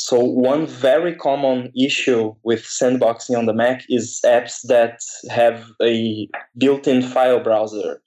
So 0.00 0.20
one 0.22 0.64
very 0.64 1.14
common 1.14 1.72
issue 1.76 2.32
with 2.44 2.62
sandboxing 2.62 3.36
on 3.36 3.46
the 3.46 3.52
Mac 3.52 3.82
is 3.88 4.20
apps 4.24 4.60
that 4.68 5.00
have 5.28 5.66
a 5.82 6.28
built-in 6.56 7.02
file 7.02 7.40
browser, 7.40 8.00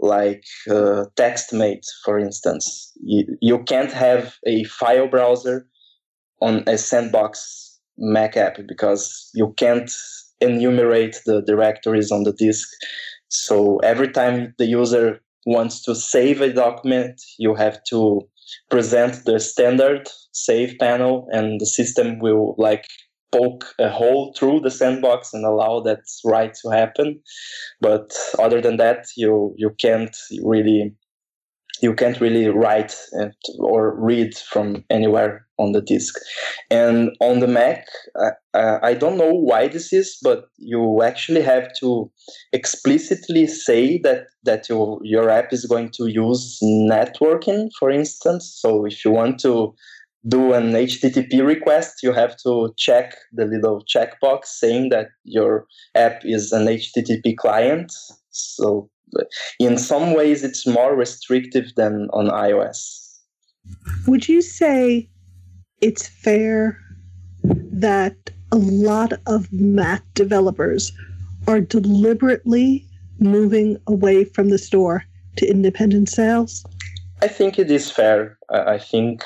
like 0.00 0.42
uh, 0.68 1.04
TextMate, 1.16 1.86
for 2.04 2.18
instance. 2.18 2.92
You, 3.00 3.38
you 3.40 3.62
can't 3.62 3.92
have 3.92 4.34
a 4.46 4.64
file 4.64 5.06
browser 5.06 5.64
on 6.42 6.64
a 6.66 6.76
sandbox 6.76 7.78
Mac 7.96 8.36
app 8.36 8.58
because 8.66 9.30
you 9.32 9.54
can't 9.56 9.92
enumerate 10.40 11.20
the 11.24 11.40
directories 11.42 12.10
on 12.10 12.24
the 12.24 12.32
disk. 12.32 12.68
So 13.28 13.78
every 13.78 14.08
time 14.08 14.54
the 14.58 14.66
user 14.66 15.20
wants 15.46 15.82
to 15.84 15.94
save 15.94 16.40
a 16.40 16.52
document, 16.52 17.22
you 17.38 17.54
have 17.54 17.82
to 17.90 18.28
present 18.70 19.24
the 19.24 19.40
standard 19.40 20.08
save 20.32 20.78
panel 20.78 21.28
and 21.32 21.60
the 21.60 21.66
system 21.66 22.18
will 22.18 22.54
like 22.58 22.86
poke 23.32 23.66
a 23.78 23.90
hole 23.90 24.34
through 24.36 24.60
the 24.60 24.70
sandbox 24.70 25.34
and 25.34 25.44
allow 25.44 25.80
that 25.80 26.00
write 26.24 26.54
to 26.54 26.70
happen. 26.70 27.20
But 27.80 28.12
other 28.38 28.60
than 28.60 28.76
that 28.78 29.06
you 29.16 29.54
you 29.56 29.70
can't 29.80 30.16
really 30.42 30.94
you 31.80 31.94
can't 31.94 32.20
really 32.20 32.48
write 32.48 32.96
and, 33.12 33.32
or 33.58 33.94
read 34.00 34.36
from 34.36 34.84
anywhere 34.90 35.47
on 35.58 35.72
the 35.72 35.82
disk. 35.82 36.14
And 36.70 37.10
on 37.20 37.40
the 37.40 37.46
Mac, 37.46 37.86
uh, 38.18 38.78
I 38.82 38.94
don't 38.94 39.18
know 39.18 39.32
why 39.32 39.68
this 39.68 39.92
is, 39.92 40.18
but 40.22 40.46
you 40.56 41.02
actually 41.02 41.42
have 41.42 41.68
to 41.80 42.10
explicitly 42.52 43.46
say 43.46 43.98
that 43.98 44.26
that 44.44 44.68
your 44.68 45.00
your 45.02 45.30
app 45.30 45.52
is 45.52 45.66
going 45.66 45.90
to 45.90 46.06
use 46.06 46.58
networking, 46.62 47.70
for 47.78 47.90
instance. 47.90 48.58
So 48.60 48.86
if 48.86 49.04
you 49.04 49.10
want 49.10 49.38
to 49.40 49.74
do 50.26 50.52
an 50.52 50.72
HTTP 50.72 51.44
request, 51.44 52.02
you 52.02 52.12
have 52.12 52.36
to 52.44 52.74
check 52.76 53.16
the 53.32 53.44
little 53.44 53.84
checkbox 53.84 54.46
saying 54.46 54.90
that 54.90 55.08
your 55.24 55.66
app 55.94 56.22
is 56.24 56.52
an 56.52 56.66
HTTP 56.66 57.36
client. 57.36 57.92
So 58.30 58.90
in 59.58 59.78
some 59.78 60.14
ways 60.14 60.44
it's 60.44 60.66
more 60.66 60.94
restrictive 60.94 61.72
than 61.76 62.08
on 62.12 62.28
iOS. 62.28 63.08
Would 64.06 64.28
you 64.28 64.42
say 64.42 65.08
it's 65.80 66.08
fair 66.08 66.78
that 67.44 68.16
a 68.52 68.56
lot 68.56 69.12
of 69.26 69.52
Mac 69.52 70.02
developers 70.14 70.92
are 71.46 71.60
deliberately 71.60 72.84
moving 73.18 73.78
away 73.86 74.24
from 74.24 74.50
the 74.50 74.58
store 74.58 75.04
to 75.36 75.46
independent 75.46 76.08
sales? 76.08 76.64
I 77.22 77.28
think 77.28 77.58
it 77.58 77.70
is 77.70 77.90
fair. 77.90 78.38
I 78.50 78.78
think 78.78 79.24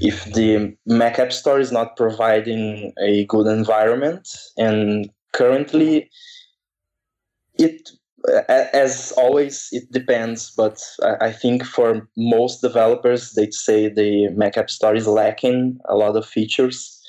if 0.00 0.24
the 0.32 0.76
Mac 0.86 1.18
App 1.18 1.32
Store 1.32 1.58
is 1.58 1.72
not 1.72 1.96
providing 1.96 2.92
a 3.00 3.24
good 3.26 3.46
environment, 3.46 4.28
and 4.56 5.10
currently 5.32 6.10
it 7.58 7.90
as 8.48 9.12
always, 9.16 9.68
it 9.72 9.90
depends, 9.92 10.50
but 10.56 10.80
I 11.20 11.32
think 11.32 11.64
for 11.64 12.08
most 12.16 12.60
developers, 12.60 13.32
they'd 13.32 13.54
say 13.54 13.88
the 13.88 14.28
Mac 14.30 14.56
App 14.56 14.70
Store 14.70 14.94
is 14.94 15.06
lacking 15.06 15.78
a 15.88 15.94
lot 15.94 16.16
of 16.16 16.26
features. 16.26 17.00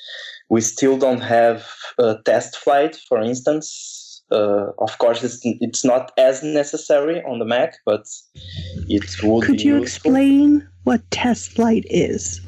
We 0.48 0.60
still 0.60 0.98
don't 0.98 1.20
have 1.20 1.66
a 1.98 2.16
TestFlight, 2.26 2.96
for 3.08 3.20
instance. 3.20 4.22
Uh, 4.32 4.70
of 4.78 4.96
course, 4.98 5.24
it's, 5.24 5.40
it's 5.42 5.84
not 5.84 6.12
as 6.16 6.42
necessary 6.42 7.22
on 7.24 7.40
the 7.40 7.44
Mac, 7.44 7.74
but 7.84 8.06
it 8.88 9.04
would 9.22 9.44
Could 9.44 9.60
you 9.60 9.80
useful. 9.80 9.82
explain 9.82 10.68
what 10.84 11.08
TestFlight 11.10 11.84
is? 11.90 12.40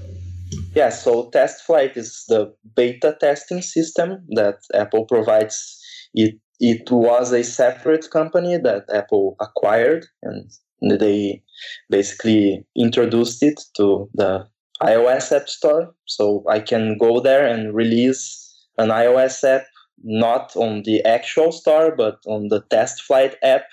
Yeah, 0.74 0.90
so 0.90 1.30
TestFlight 1.30 1.96
is 1.96 2.24
the 2.28 2.54
beta 2.76 3.16
testing 3.20 3.62
system 3.62 4.24
that 4.30 4.58
Apple 4.74 5.06
provides. 5.06 5.78
It 6.14 6.38
it 6.62 6.92
was 6.92 7.32
a 7.32 7.42
separate 7.42 8.08
company 8.12 8.56
that 8.56 8.84
Apple 8.94 9.34
acquired, 9.40 10.06
and 10.22 10.48
they 10.80 11.42
basically 11.90 12.64
introduced 12.76 13.42
it 13.42 13.60
to 13.76 14.08
the 14.14 14.46
iOS 14.80 15.32
App 15.36 15.48
Store. 15.48 15.92
So 16.06 16.44
I 16.48 16.60
can 16.60 16.96
go 16.98 17.18
there 17.18 17.44
and 17.44 17.74
release 17.74 18.48
an 18.78 18.90
iOS 18.90 19.42
app, 19.42 19.64
not 20.04 20.54
on 20.54 20.84
the 20.84 21.04
actual 21.04 21.50
store, 21.50 21.96
but 21.96 22.18
on 22.26 22.46
the 22.46 22.62
TestFlight 22.70 23.34
app. 23.42 23.64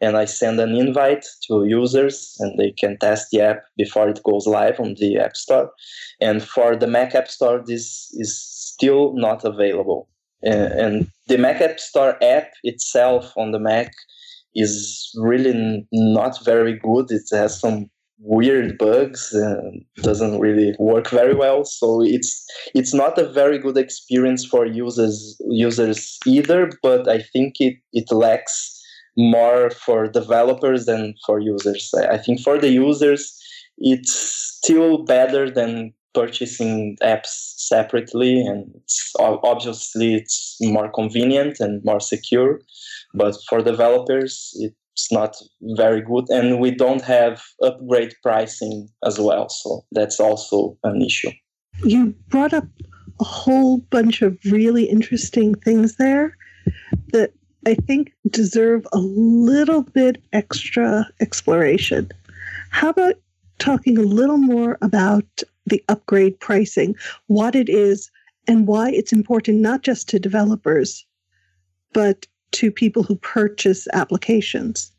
And 0.00 0.16
I 0.16 0.24
send 0.24 0.58
an 0.58 0.74
invite 0.74 1.24
to 1.46 1.64
users, 1.64 2.36
and 2.40 2.58
they 2.58 2.72
can 2.72 2.98
test 2.98 3.30
the 3.30 3.40
app 3.40 3.62
before 3.76 4.08
it 4.08 4.20
goes 4.24 4.48
live 4.48 4.80
on 4.80 4.94
the 4.98 5.16
App 5.16 5.36
Store. 5.36 5.70
And 6.20 6.42
for 6.42 6.74
the 6.74 6.88
Mac 6.88 7.14
App 7.14 7.28
Store, 7.28 7.62
this 7.64 8.10
is 8.14 8.36
still 8.36 9.14
not 9.14 9.44
available. 9.44 10.08
And 10.42 11.08
the 11.28 11.38
Mac 11.38 11.60
App 11.60 11.78
Store 11.78 12.16
app 12.22 12.50
itself 12.62 13.32
on 13.36 13.52
the 13.52 13.58
Mac 13.58 13.92
is 14.54 15.10
really 15.16 15.86
not 15.92 16.44
very 16.44 16.78
good. 16.78 17.10
It 17.10 17.22
has 17.32 17.58
some 17.58 17.88
weird 18.18 18.78
bugs 18.78 19.32
and 19.32 19.84
doesn't 19.96 20.38
really 20.38 20.74
work 20.78 21.08
very 21.10 21.34
well. 21.34 21.64
So 21.64 22.02
it's 22.02 22.44
it's 22.74 22.94
not 22.94 23.18
a 23.18 23.28
very 23.32 23.58
good 23.58 23.76
experience 23.76 24.44
for 24.44 24.66
users 24.66 25.36
users 25.48 26.18
either. 26.26 26.70
But 26.82 27.08
I 27.08 27.22
think 27.32 27.54
it 27.60 27.76
it 27.92 28.10
lacks 28.12 28.80
more 29.16 29.70
for 29.70 30.08
developers 30.08 30.86
than 30.86 31.14
for 31.26 31.38
users. 31.38 31.92
I 31.94 32.16
think 32.16 32.40
for 32.40 32.58
the 32.58 32.70
users, 32.70 33.38
it's 33.78 34.12
still 34.14 35.04
better 35.04 35.50
than 35.50 35.92
purchasing 36.14 36.96
apps 37.02 37.54
separately 37.56 38.40
and 38.40 38.70
it's, 38.76 39.12
obviously 39.18 40.14
it's 40.14 40.56
more 40.60 40.90
convenient 40.90 41.58
and 41.60 41.84
more 41.84 42.00
secure 42.00 42.60
but 43.14 43.34
for 43.48 43.62
developers 43.62 44.52
it's 44.60 45.10
not 45.10 45.36
very 45.76 46.02
good 46.02 46.24
and 46.28 46.60
we 46.60 46.70
don't 46.70 47.02
have 47.02 47.42
upgrade 47.62 48.14
pricing 48.22 48.88
as 49.04 49.18
well 49.18 49.48
so 49.48 49.84
that's 49.92 50.20
also 50.20 50.76
an 50.84 51.02
issue. 51.02 51.30
You 51.84 52.14
brought 52.28 52.52
up 52.52 52.66
a 53.20 53.24
whole 53.24 53.78
bunch 53.78 54.22
of 54.22 54.38
really 54.50 54.84
interesting 54.84 55.54
things 55.54 55.96
there 55.96 56.36
that 57.12 57.32
i 57.66 57.74
think 57.74 58.12
deserve 58.30 58.86
a 58.92 58.98
little 58.98 59.82
bit 59.82 60.22
extra 60.32 61.06
exploration. 61.20 62.10
How 62.70 62.90
about 62.90 63.14
talking 63.58 63.96
a 63.96 64.02
little 64.02 64.38
more 64.38 64.78
about 64.82 65.42
the 65.66 65.82
upgrade 65.88 66.38
pricing, 66.40 66.94
what 67.26 67.54
it 67.54 67.68
is, 67.68 68.10
and 68.48 68.66
why 68.66 68.90
it's 68.90 69.12
important 69.12 69.60
not 69.60 69.82
just 69.82 70.08
to 70.08 70.18
developers, 70.18 71.06
but 71.92 72.26
to 72.52 72.70
people 72.70 73.02
who 73.02 73.16
purchase 73.16 73.86
applications. 73.92 74.92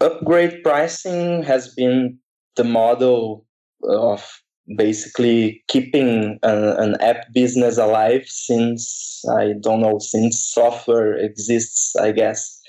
Upgrade 0.00 0.62
pricing 0.62 1.42
has 1.42 1.74
been 1.74 2.18
the 2.56 2.64
model 2.64 3.44
of 3.88 4.42
basically 4.76 5.62
keeping 5.68 6.38
an 6.42 6.96
app 7.00 7.26
business 7.34 7.76
alive 7.76 8.24
since 8.26 9.22
I 9.30 9.52
don't 9.60 9.80
know 9.80 9.98
since 9.98 10.40
software 10.40 11.14
exists 11.18 11.94
I 11.96 12.12
guess 12.12 12.60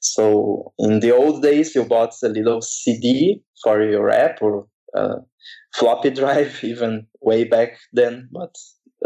so 0.00 0.74
in 0.78 1.00
the 1.00 1.10
old 1.10 1.42
days 1.42 1.74
you 1.74 1.84
bought 1.84 2.12
a 2.22 2.28
little 2.28 2.60
CD 2.60 3.42
for 3.62 3.82
your 3.82 4.10
app 4.10 4.42
or 4.42 4.66
floppy 5.74 6.10
drive 6.10 6.58
even 6.62 7.06
way 7.20 7.44
back 7.44 7.78
then 7.92 8.28
but 8.32 8.54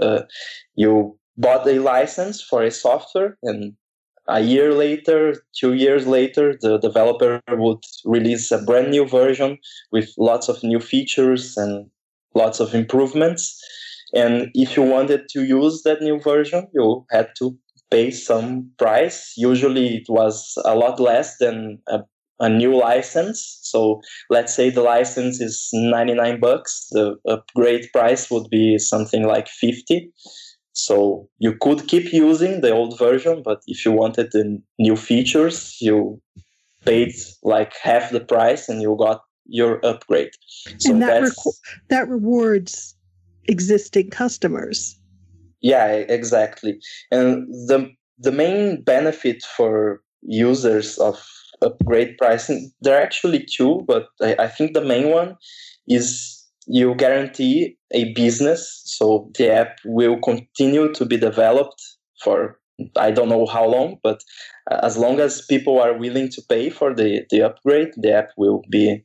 uh, 0.00 0.22
you 0.74 1.18
bought 1.36 1.66
a 1.66 1.78
license 1.78 2.42
for 2.42 2.62
a 2.62 2.70
software 2.70 3.36
and 3.42 3.74
a 4.28 4.40
year 4.40 4.72
later 4.74 5.34
two 5.58 5.74
years 5.74 6.06
later 6.06 6.56
the 6.60 6.78
developer 6.78 7.40
would 7.50 7.82
release 8.04 8.50
a 8.52 8.62
brand 8.62 8.90
new 8.90 9.06
version 9.06 9.58
with 9.90 10.12
lots 10.18 10.48
of 10.48 10.62
new 10.62 10.78
features 10.80 11.56
and 11.56 11.90
lots 12.34 12.60
of 12.60 12.74
improvements 12.74 13.60
And 14.14 14.50
if 14.54 14.76
you 14.76 14.82
wanted 14.82 15.28
to 15.30 15.44
use 15.44 15.82
that 15.84 16.02
new 16.02 16.20
version, 16.20 16.68
you 16.74 17.06
had 17.10 17.30
to 17.38 17.56
pay 17.90 18.10
some 18.10 18.70
price. 18.78 19.34
Usually 19.36 19.96
it 19.96 20.06
was 20.08 20.58
a 20.64 20.74
lot 20.74 21.00
less 21.00 21.38
than 21.38 21.78
a, 21.88 22.00
a 22.42 22.48
new 22.48 22.76
license. 22.76 23.60
So 23.62 24.00
let's 24.28 24.54
say 24.54 24.68
the 24.68 24.82
license 24.82 25.40
is 25.40 25.70
99 25.72 26.40
bucks, 26.40 26.88
the 26.90 27.14
upgrade 27.26 27.88
price 27.92 28.30
would 28.30 28.50
be 28.50 28.78
something 28.78 29.22
like 29.22 29.48
50. 29.48 30.12
So 30.72 31.28
you 31.38 31.56
could 31.60 31.86
keep 31.86 32.12
using 32.12 32.60
the 32.60 32.72
old 32.72 32.98
version, 32.98 33.42
but 33.44 33.60
if 33.66 33.86
you 33.86 33.92
wanted 33.92 34.32
the 34.32 34.60
new 34.78 34.96
features, 34.96 35.76
you 35.80 36.20
paid 36.84 37.14
like 37.44 37.74
half 37.80 38.10
the 38.10 38.20
price 38.20 38.68
and 38.68 38.82
you 38.82 38.96
got 38.98 39.22
your 39.46 39.84
upgrade. 39.86 40.32
So 40.78 40.90
and 40.90 41.02
that, 41.02 41.22
reco- 41.22 41.58
that 41.90 42.08
rewards 42.08 42.96
existing 43.46 44.10
customers. 44.10 44.98
Yeah, 45.60 45.86
exactly. 45.92 46.80
And 47.12 47.46
the 47.68 47.92
the 48.18 48.32
main 48.32 48.82
benefit 48.82 49.42
for 49.42 50.02
users 50.22 50.98
of 50.98 51.24
upgrade 51.62 52.16
pricing, 52.18 52.70
there 52.80 52.98
are 52.98 53.02
actually 53.02 53.44
two, 53.44 53.84
but 53.86 54.08
I, 54.20 54.36
I 54.40 54.48
think 54.48 54.74
the 54.74 54.84
main 54.84 55.10
one 55.10 55.36
is 55.88 56.38
you 56.66 56.94
guarantee 56.94 57.76
a 57.92 58.12
business. 58.12 58.82
So 58.84 59.30
the 59.36 59.52
app 59.52 59.78
will 59.84 60.18
continue 60.20 60.92
to 60.94 61.04
be 61.04 61.16
developed 61.16 61.82
for 62.22 62.58
I 62.96 63.10
don't 63.10 63.28
know 63.28 63.46
how 63.46 63.66
long, 63.66 63.98
but 64.02 64.22
as 64.70 64.96
long 64.96 65.20
as 65.20 65.44
people 65.46 65.80
are 65.80 65.96
willing 65.96 66.28
to 66.30 66.42
pay 66.48 66.70
for 66.70 66.94
the, 66.94 67.24
the 67.30 67.42
upgrade, 67.42 67.92
the 67.96 68.12
app 68.12 68.30
will 68.36 68.62
be 68.70 69.04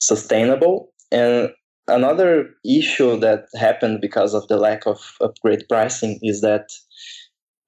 sustainable. 0.00 0.92
And 1.10 1.50
another 1.88 2.50
issue 2.64 3.18
that 3.20 3.46
happened 3.58 4.00
because 4.00 4.34
of 4.34 4.46
the 4.48 4.58
lack 4.58 4.86
of 4.86 5.16
upgrade 5.20 5.64
pricing 5.68 6.18
is 6.22 6.40
that 6.42 6.68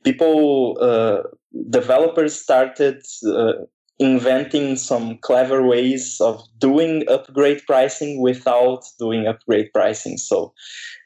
people, 0.05 0.77
uh, 0.81 1.23
developers 1.71 2.35
started 2.35 3.03
uh, 3.27 3.53
inventing 3.99 4.77
some 4.77 5.19
clever 5.19 5.67
ways 5.67 6.21
of 6.21 6.41
doing 6.59 7.05
upgrade 7.09 7.61
pricing 7.67 8.21
without 8.21 8.85
doing 8.99 9.27
upgrade 9.27 9.73
pricing. 9.73 10.17
So 10.17 10.53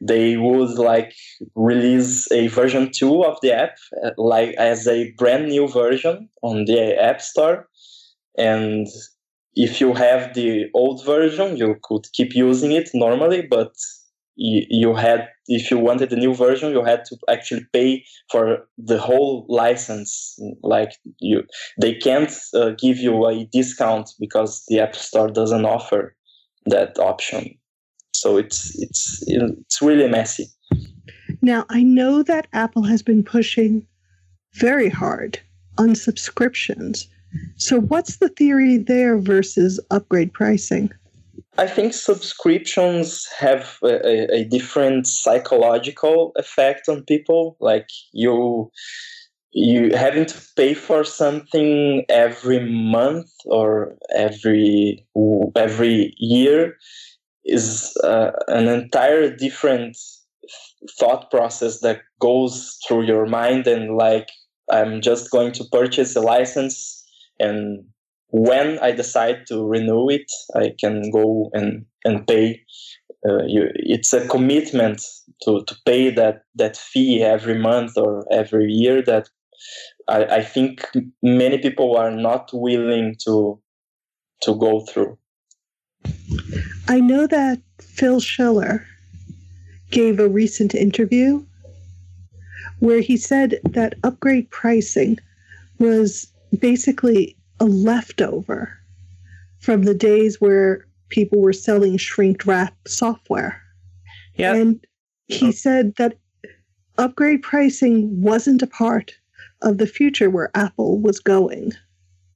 they 0.02 0.36
would 0.36 0.78
like 0.78 1.14
release 1.54 2.30
a 2.32 2.48
version 2.48 2.90
2 2.92 3.24
of 3.24 3.38
the 3.40 3.52
app 3.52 3.76
uh, 4.04 4.10
like 4.18 4.54
as 4.58 4.86
a 4.86 5.12
brand 5.12 5.48
new 5.48 5.68
version 5.68 6.28
on 6.42 6.64
the 6.64 7.00
App 7.00 7.22
Store 7.22 7.68
and 8.36 8.86
if 9.54 9.80
you 9.80 9.94
have 9.94 10.34
the 10.34 10.64
old 10.74 11.04
version 11.04 11.56
you 11.56 11.76
could 11.82 12.04
keep 12.12 12.34
using 12.34 12.72
it 12.72 12.90
normally 12.94 13.42
but 13.42 13.72
you, 14.36 14.94
had 14.94 15.28
if 15.46 15.70
you 15.70 15.78
wanted 15.78 16.10
the 16.10 16.16
new 16.16 16.34
version 16.34 16.72
you 16.72 16.84
had 16.84 17.04
to 17.04 17.16
actually 17.28 17.66
pay 17.72 18.04
for 18.30 18.66
the 18.78 18.98
whole 18.98 19.44
license. 19.48 20.38
Like 20.62 20.92
you 21.18 21.44
they 21.80 21.94
can't 21.94 22.32
uh, 22.54 22.70
give 22.70 22.98
you 22.98 23.26
a 23.26 23.44
discount 23.52 24.10
because 24.18 24.64
the 24.68 24.80
app 24.80 24.94
store 24.94 25.28
doesn't 25.28 25.64
offer 25.64 26.14
that 26.66 26.98
option. 26.98 27.58
So 28.14 28.36
it's 28.36 28.80
it's 28.80 29.22
it's 29.26 29.82
really 29.82 30.08
messy. 30.08 30.46
Now 31.40 31.66
i 31.68 31.82
know 31.82 32.22
that 32.22 32.46
apple 32.52 32.84
has 32.84 33.02
been 33.02 33.22
pushing 33.22 33.86
very 34.54 34.88
hard 34.88 35.40
on 35.78 35.94
subscriptions. 35.94 37.08
So 37.56 37.80
what's 37.80 38.16
the 38.18 38.28
theory 38.28 38.76
there 38.76 39.16
versus 39.18 39.80
upgrade 39.90 40.32
pricing 40.32 40.92
I 41.58 41.66
think 41.66 41.92
subscriptions 41.92 43.26
have 43.38 43.76
a, 43.82 44.34
a, 44.34 44.44
different 44.44 45.06
psychological 45.06 46.32
effect 46.36 46.88
on 46.88 47.04
people. 47.04 47.58
Like 47.60 47.88
you, 48.12 48.70
you 49.50 49.94
having 49.94 50.24
to 50.24 50.42
pay 50.56 50.72
for 50.72 51.04
something 51.04 52.06
every 52.08 52.60
month 52.60 53.30
or 53.44 53.96
every 54.14 55.06
every 55.54 56.14
year 56.16 56.78
is 57.44 57.94
uh, 58.02 58.30
an 58.48 58.68
entire 58.68 59.34
different 59.34 59.96
thought 60.98 61.30
process 61.30 61.80
that 61.80 62.00
goes 62.18 62.78
through 62.86 63.02
your 63.02 63.26
mind 63.26 63.66
and 63.66 63.96
like 63.96 64.28
I'm 64.70 65.00
just 65.00 65.30
going 65.30 65.52
to 65.52 65.64
purchase 65.70 66.16
a 66.16 66.20
license 66.20 67.04
and 67.38 67.84
when 68.32 68.78
I 68.78 68.92
decide 68.92 69.46
to 69.48 69.64
renew 69.64 70.08
it, 70.08 70.30
I 70.56 70.74
can 70.80 71.10
go 71.10 71.50
and 71.52 71.84
and 72.04 72.26
pay. 72.26 72.62
Uh, 73.24 73.44
you, 73.46 73.68
it's 73.74 74.12
a 74.12 74.26
commitment 74.26 75.00
to, 75.42 75.62
to 75.64 75.76
pay 75.86 76.10
that 76.10 76.42
that 76.56 76.76
fee 76.76 77.22
every 77.22 77.58
month 77.58 77.92
or 77.96 78.26
every 78.32 78.72
year 78.72 79.00
that 79.02 79.28
I, 80.08 80.24
I 80.24 80.42
think 80.42 80.88
many 81.22 81.58
people 81.58 81.96
are 81.96 82.10
not 82.10 82.50
willing 82.52 83.16
to 83.24 83.60
to 84.42 84.54
go 84.56 84.80
through. 84.86 85.18
I 86.88 87.00
know 87.00 87.26
that 87.26 87.60
Phil 87.80 88.18
Schiller 88.18 88.84
gave 89.90 90.18
a 90.18 90.28
recent 90.28 90.74
interview 90.74 91.44
where 92.80 93.00
he 93.00 93.16
said 93.16 93.60
that 93.64 93.94
upgrade 94.02 94.50
pricing 94.50 95.18
was 95.78 96.26
basically 96.58 97.36
a 97.62 97.66
leftover 97.66 98.76
from 99.60 99.84
the 99.84 99.94
days 99.94 100.40
where 100.40 100.84
people 101.10 101.40
were 101.40 101.52
selling 101.52 101.96
shrink 101.96 102.44
wrap 102.44 102.74
software. 102.88 103.62
Yeah. 104.34 104.54
And 104.54 104.84
he 105.28 105.48
oh. 105.48 105.52
said 105.52 105.94
that 105.96 106.18
upgrade 106.98 107.42
pricing 107.42 108.20
wasn't 108.20 108.62
a 108.62 108.66
part 108.66 109.14
of 109.62 109.78
the 109.78 109.86
future 109.86 110.28
where 110.28 110.50
Apple 110.56 111.00
was 111.00 111.20
going. 111.20 111.72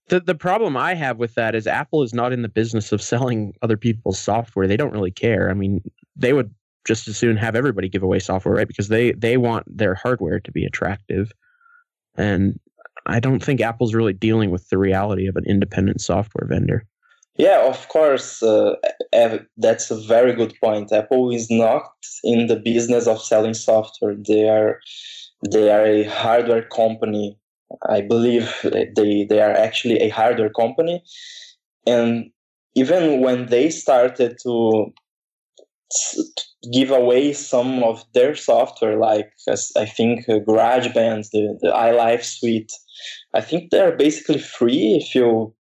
The 0.08 0.20
the 0.20 0.36
problem 0.36 0.76
I 0.76 0.94
have 0.94 1.18
with 1.18 1.34
that 1.34 1.56
is 1.56 1.66
Apple 1.66 2.04
is 2.04 2.14
not 2.14 2.32
in 2.32 2.42
the 2.42 2.48
business 2.48 2.92
of 2.92 3.02
selling 3.02 3.52
other 3.62 3.76
people's 3.76 4.20
software. 4.20 4.68
They 4.68 4.76
don't 4.76 4.92
really 4.92 5.10
care. 5.10 5.50
I 5.50 5.54
mean, 5.54 5.82
they 6.14 6.32
would 6.32 6.54
just 6.86 7.08
as 7.08 7.16
soon 7.16 7.36
have 7.36 7.56
everybody 7.56 7.88
give 7.88 8.04
away 8.04 8.20
software, 8.20 8.54
right? 8.54 8.68
Because 8.68 8.86
they 8.86 9.10
they 9.12 9.36
want 9.36 9.64
their 9.66 9.96
hardware 9.96 10.38
to 10.38 10.52
be 10.52 10.64
attractive. 10.64 11.32
And 12.14 12.60
I 13.06 13.20
don't 13.20 13.42
think 13.42 13.60
Apple's 13.60 13.94
really 13.94 14.12
dealing 14.12 14.50
with 14.50 14.68
the 14.68 14.78
reality 14.78 15.26
of 15.26 15.36
an 15.36 15.44
independent 15.46 16.00
software 16.00 16.46
vendor. 16.48 16.84
Yeah, 17.38 17.66
of 17.66 17.88
course. 17.88 18.42
Uh, 18.42 18.76
that's 19.56 19.90
a 19.90 20.00
very 20.00 20.34
good 20.34 20.54
point. 20.62 20.92
Apple 20.92 21.30
is 21.30 21.50
not 21.50 21.84
in 22.24 22.46
the 22.46 22.56
business 22.56 23.06
of 23.06 23.22
selling 23.22 23.54
software. 23.54 24.16
They 24.26 24.48
are 24.48 24.80
they 25.50 25.70
are 25.70 25.84
a 25.84 26.04
hardware 26.04 26.62
company. 26.62 27.38
I 27.88 28.00
believe 28.00 28.54
they 28.62 29.26
they 29.28 29.40
are 29.40 29.52
actually 29.52 29.98
a 30.00 30.08
hardware 30.08 30.50
company, 30.50 31.02
and 31.86 32.30
even 32.74 33.20
when 33.20 33.46
they 33.46 33.68
started 33.70 34.38
to 34.44 34.92
give 36.72 36.90
away 36.90 37.32
some 37.32 37.84
of 37.84 38.02
their 38.14 38.34
software, 38.34 38.98
like 38.98 39.30
I 39.76 39.84
think 39.84 40.28
uh, 40.28 40.40
GarageBand, 40.40 41.30
the 41.30 41.58
the 41.60 41.68
iLife 41.68 42.24
suite, 42.24 42.72
I 43.36 43.42
think 43.42 43.70
they're 43.70 43.96
basically 43.96 44.38
free. 44.38 44.98
If 45.00 45.14
you 45.14 45.54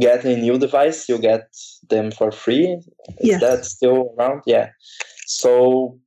get 0.00 0.24
a 0.24 0.36
new 0.36 0.58
device, 0.58 1.08
you 1.08 1.18
get 1.18 1.48
them 1.90 2.10
for 2.10 2.30
free. 2.30 2.80
Is 3.20 3.40
that 3.40 3.66
still 3.66 4.14
around? 4.18 4.42
Yeah. 4.46 4.70
So 5.26 5.98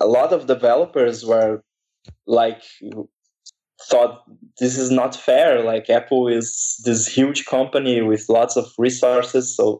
a 0.00 0.06
lot 0.06 0.32
of 0.32 0.46
developers 0.46 1.24
were 1.24 1.62
like 2.26 2.62
thought 3.88 4.22
this 4.60 4.78
is 4.78 4.90
not 4.90 5.14
fair 5.14 5.62
like 5.62 5.90
apple 5.90 6.26
is 6.26 6.80
this 6.84 7.06
huge 7.06 7.44
company 7.44 8.00
with 8.00 8.24
lots 8.30 8.56
of 8.56 8.66
resources 8.78 9.54
so 9.54 9.78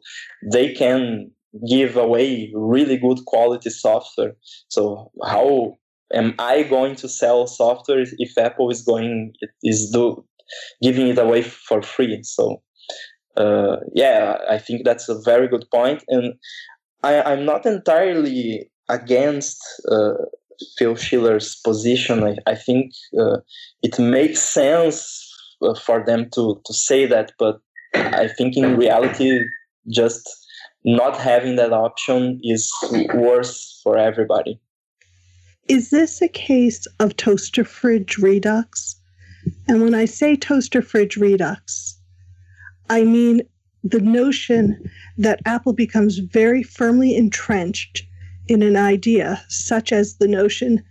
they 0.52 0.74
can 0.74 1.30
give 1.70 1.96
away 1.96 2.52
really 2.54 2.98
good 2.98 3.18
quality 3.26 3.70
software 3.70 4.34
so 4.68 5.10
how 5.24 5.72
am 6.12 6.34
I 6.38 6.62
going 6.64 6.96
to 6.96 7.08
sell 7.08 7.46
software 7.46 8.04
if 8.18 8.36
Apple 8.36 8.70
is 8.70 8.82
going 8.82 9.32
is 9.62 9.90
do 9.90 10.24
giving 10.82 11.08
it 11.08 11.18
away 11.18 11.42
for 11.42 11.82
free? 11.82 12.20
So 12.22 12.62
uh, 13.36 13.76
yeah, 13.94 14.38
I 14.48 14.58
think 14.58 14.84
that's 14.84 15.08
a 15.08 15.20
very 15.20 15.48
good 15.48 15.66
point, 15.70 16.04
and 16.08 16.34
I, 17.02 17.22
I'm 17.22 17.44
not 17.44 17.66
entirely 17.66 18.70
against 18.88 19.58
uh, 19.90 20.14
Phil 20.78 20.94
Schiller's 20.94 21.56
position. 21.64 22.22
I, 22.22 22.36
I 22.46 22.54
think 22.54 22.92
uh, 23.18 23.38
it 23.82 23.98
makes 23.98 24.40
sense 24.40 25.20
uh, 25.62 25.74
for 25.74 26.04
them 26.04 26.28
to 26.34 26.60
to 26.64 26.74
say 26.74 27.06
that, 27.06 27.32
but 27.38 27.58
I 27.94 28.28
think 28.28 28.56
in 28.56 28.76
reality, 28.76 29.40
just 29.90 30.28
not 30.84 31.16
having 31.16 31.56
that 31.56 31.72
option 31.72 32.38
is 32.42 32.70
worse 33.14 33.80
for 33.82 33.96
everybody. 33.96 34.60
Is 35.68 35.90
this 35.90 36.20
a 36.20 36.28
case 36.28 36.86
of 37.00 37.16
toaster 37.16 37.64
fridge 37.64 38.18
redux? 38.18 38.96
And 39.68 39.82
when 39.82 39.94
I 39.94 40.04
say 40.04 40.36
toaster 40.36 40.82
fridge 40.82 41.16
redux, 41.16 41.98
I 42.90 43.04
mean 43.04 43.42
the 43.82 44.00
notion 44.00 44.90
that 45.18 45.40
Apple 45.44 45.72
becomes 45.72 46.18
very 46.18 46.62
firmly 46.62 47.16
entrenched 47.16 48.06
in 48.48 48.62
an 48.62 48.76
idea, 48.76 49.42
such 49.48 49.92
as 49.92 50.16
the 50.16 50.28
notion 50.28 50.82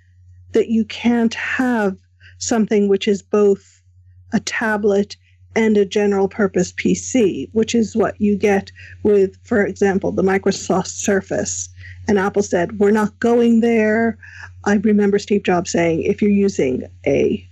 that 0.53 0.69
you 0.69 0.85
can't 0.85 1.33
have 1.33 1.97
something 2.37 2.87
which 2.87 3.07
is 3.07 3.21
both 3.21 3.81
a 4.33 4.39
tablet 4.39 5.15
and 5.55 5.77
a 5.77 5.85
general 5.85 6.27
purpose 6.27 6.71
PC, 6.73 7.49
which 7.53 7.75
is 7.75 7.95
what 7.95 8.19
you 8.19 8.35
get 8.35 8.71
with, 9.03 9.37
for 9.43 9.65
example, 9.65 10.11
the 10.11 10.23
Microsoft 10.23 10.87
Surface. 10.87 11.69
And 12.07 12.17
Apple 12.17 12.43
said, 12.43 12.79
We're 12.79 12.91
not 12.91 13.19
going 13.19 13.61
there. 13.61 14.17
I 14.65 14.75
remember 14.75 15.19
Steve 15.19 15.43
Jobs 15.43 15.71
saying, 15.71 16.03
If 16.03 16.21
you're 16.21 16.31
using 16.31 16.83
a 17.05 17.47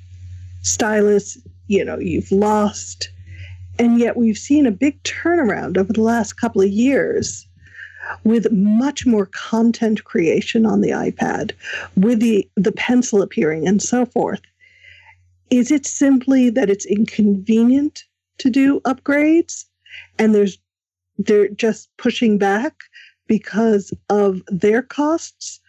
stylus, 0.61 1.37
you 1.67 1.83
know, 1.83 1.97
you've 1.97 2.31
lost. 2.31 3.09
And 3.79 3.99
yet 3.99 4.17
we've 4.17 4.37
seen 4.37 4.65
a 4.65 4.71
big 4.71 5.01
turnaround 5.03 5.77
over 5.77 5.93
the 5.93 6.01
last 6.01 6.33
couple 6.33 6.61
of 6.61 6.69
years 6.69 7.47
with 8.23 8.51
much 8.51 9.05
more 9.05 9.27
content 9.27 10.03
creation 10.03 10.65
on 10.65 10.81
the 10.81 10.89
iPad, 10.89 11.51
with 11.95 12.19
the, 12.19 12.47
the 12.55 12.71
pencil 12.71 13.21
appearing 13.21 13.67
and 13.67 13.81
so 13.81 14.05
forth. 14.05 14.41
Is 15.49 15.71
it 15.71 15.85
simply 15.85 16.49
that 16.49 16.69
it's 16.69 16.85
inconvenient 16.85 18.03
to 18.39 18.49
do 18.49 18.79
upgrades 18.81 19.65
and 20.17 20.33
there's 20.33 20.57
they're 21.17 21.49
just 21.49 21.89
pushing 21.97 22.37
back 22.37 22.73
because 23.27 23.93
of 24.09 24.41
their 24.47 24.81
costs? 24.81 25.59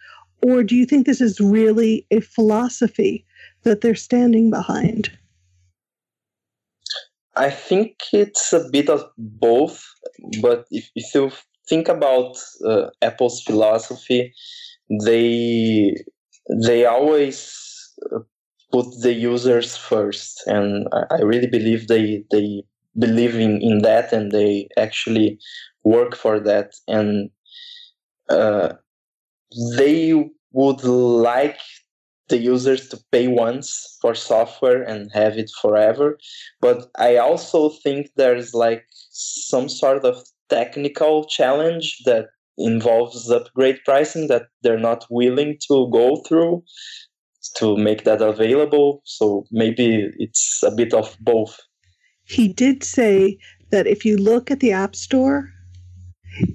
Or 0.43 0.63
do 0.63 0.75
you 0.75 0.87
think 0.87 1.07
this 1.07 1.21
is 1.21 1.41
really 1.41 2.07
a 2.11 2.21
philosophy 2.21 3.27
that 3.63 3.81
they're 3.81 3.95
standing 3.95 4.51
behind? 4.51 5.11
I 7.37 7.51
think 7.51 8.03
it's 8.13 8.53
a 8.53 8.69
bit 8.71 8.91
of 8.91 9.05
both, 9.17 9.83
but 10.41 10.67
if, 10.71 10.91
if 10.95 11.15
you 11.15 11.31
think 11.69 11.89
about 11.89 12.37
uh, 12.65 12.89
Apple's 13.01 13.43
philosophy, 13.43 14.35
they 15.05 15.95
they 16.65 16.85
always 16.85 17.95
uh, 18.15 18.19
put 18.71 18.87
the 19.01 19.15
users 19.15 19.77
first, 19.77 20.43
and 20.47 20.89
I, 21.11 21.23
really 21.23 21.47
believe 21.47 21.89
they 21.89 22.25
they 22.31 22.65
believe 22.99 23.37
in, 23.37 23.63
in 23.63 23.79
that, 23.79 24.13
and 24.13 24.31
they 24.31 24.69
actually 24.77 25.39
work 25.85 26.15
for 26.15 26.39
that, 26.41 26.75
and 26.87 27.31
uh, 28.29 28.75
they 29.77 30.31
would 30.53 30.85
like 30.85 31.61
the 32.33 32.39
users 32.39 32.89
to 32.89 32.99
pay 33.13 33.29
once 33.29 33.99
for 34.01 34.15
software 34.15 34.83
and 34.83 35.11
have 35.13 35.37
it 35.37 35.51
forever. 35.61 36.19
But 36.63 36.91
I 36.99 37.19
also 37.19 37.69
think 37.69 38.11
there's 38.17 38.55
like 38.55 38.87
some 39.11 39.69
sort 39.69 40.05
of 40.07 40.17
technical 40.49 41.25
challenge 41.27 41.99
that 42.07 42.29
involves 42.57 43.31
upgrade 43.31 43.81
pricing 43.85 44.29
that 44.29 44.47
they're 44.63 44.87
not 44.91 45.05
willing 45.11 45.59
to 45.69 45.91
go 45.93 46.23
through 46.27 46.65
to 47.59 47.77
make 47.77 48.05
that 48.05 48.23
available. 48.23 49.03
So 49.05 49.45
maybe 49.51 50.11
it's 50.17 50.63
a 50.63 50.71
bit 50.71 50.95
of 50.95 51.15
both. 51.21 51.61
He 52.25 52.49
did 52.49 52.83
say 52.83 53.39
that 53.73 53.87
if 53.87 54.07
you 54.07 54.17
look 54.17 54.51
at 54.51 54.61
the 54.61 54.73
App 54.73 54.97
Store, 54.97 55.53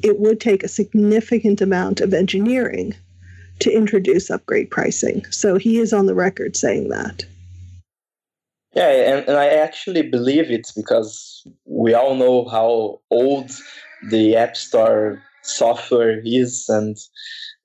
it 0.02 0.18
would 0.20 0.40
take 0.40 0.64
a 0.64 0.76
significant 0.80 1.62
amount 1.62 2.02
of 2.02 2.16
engineering 2.16 2.96
to 3.60 3.72
introduce 3.72 4.30
upgrade 4.30 4.70
pricing. 4.70 5.26
So 5.32 5.58
he 5.58 5.80
is 5.80 5.94
on 5.94 6.06
the 6.06 6.16
record 6.16 6.56
saying 6.56 6.90
that. 6.90 7.26
Yeah, 8.74 8.90
and, 8.90 9.28
and 9.28 9.38
I 9.38 9.48
actually 9.48 10.04
believe 10.04 10.52
it 10.52 10.72
because 10.76 11.44
we 11.66 11.94
all 11.94 12.16
know 12.16 12.48
how 12.48 13.02
old 13.10 13.50
the 14.10 14.36
App 14.36 14.56
Store 14.56 15.24
software 15.42 16.22
is, 16.24 16.66
and 16.70 16.96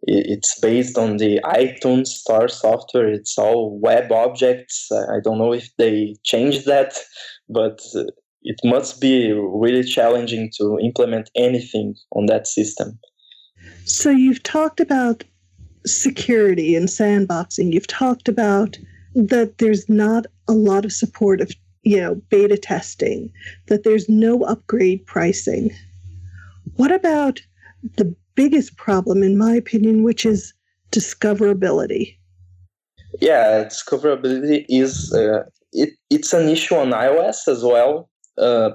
it's 0.05 0.59
based 0.61 0.97
on 0.97 1.19
the 1.19 1.41
iTunes 1.45 2.07
Store 2.07 2.49
software. 2.49 3.09
It's 3.09 3.37
all 3.37 3.81
WebObjects. 3.85 4.91
I 4.91 5.21
don't 5.23 5.39
know 5.39 5.53
if 5.53 5.69
they 5.77 6.17
changed 6.25 6.65
that, 6.67 6.95
but 7.49 7.81
it 8.43 8.57
must 8.65 9.01
be 9.01 9.33
really 9.33 9.85
challenging 9.85 10.51
to 10.57 10.79
implement 10.81 11.31
anything 11.37 11.95
on 12.13 12.27
that 12.27 12.47
system. 12.47 12.99
So 13.85 14.11
you've 14.11 14.43
talked 14.43 14.81
about 14.81 15.25
security 15.87 16.75
and 16.75 16.89
sandboxing. 16.89 17.73
You've 17.73 17.87
talked 17.87 18.29
about 18.29 18.79
that 19.15 19.59
there's 19.59 19.89
not 19.89 20.27
a 20.49 20.53
lot 20.53 20.85
of 20.85 20.93
support 20.93 21.41
of 21.41 21.53
you 21.83 22.01
know 22.01 22.15
beta 22.31 22.57
testing, 22.57 23.33
that 23.67 23.85
there's 23.85 24.09
no 24.09 24.43
upgrade 24.45 25.05
pricing. 25.07 25.71
What 26.77 26.93
about 26.93 27.41
the 27.97 28.15
biggest 28.35 28.77
problem, 28.77 29.23
in 29.23 29.37
my 29.37 29.55
opinion, 29.55 30.03
which 30.03 30.25
is 30.25 30.55
discoverability? 30.91 32.17
Yeah, 33.21 33.65
discoverability 33.65 34.65
is 34.69 35.13
uh, 35.13 35.45
it, 35.73 35.91
it's 36.11 36.33
an 36.33 36.49
issue 36.49 36.77
on 36.77 36.91
iOS 36.91 37.49
as 37.49 37.63
well. 37.63 38.09
Uh, 38.39 38.71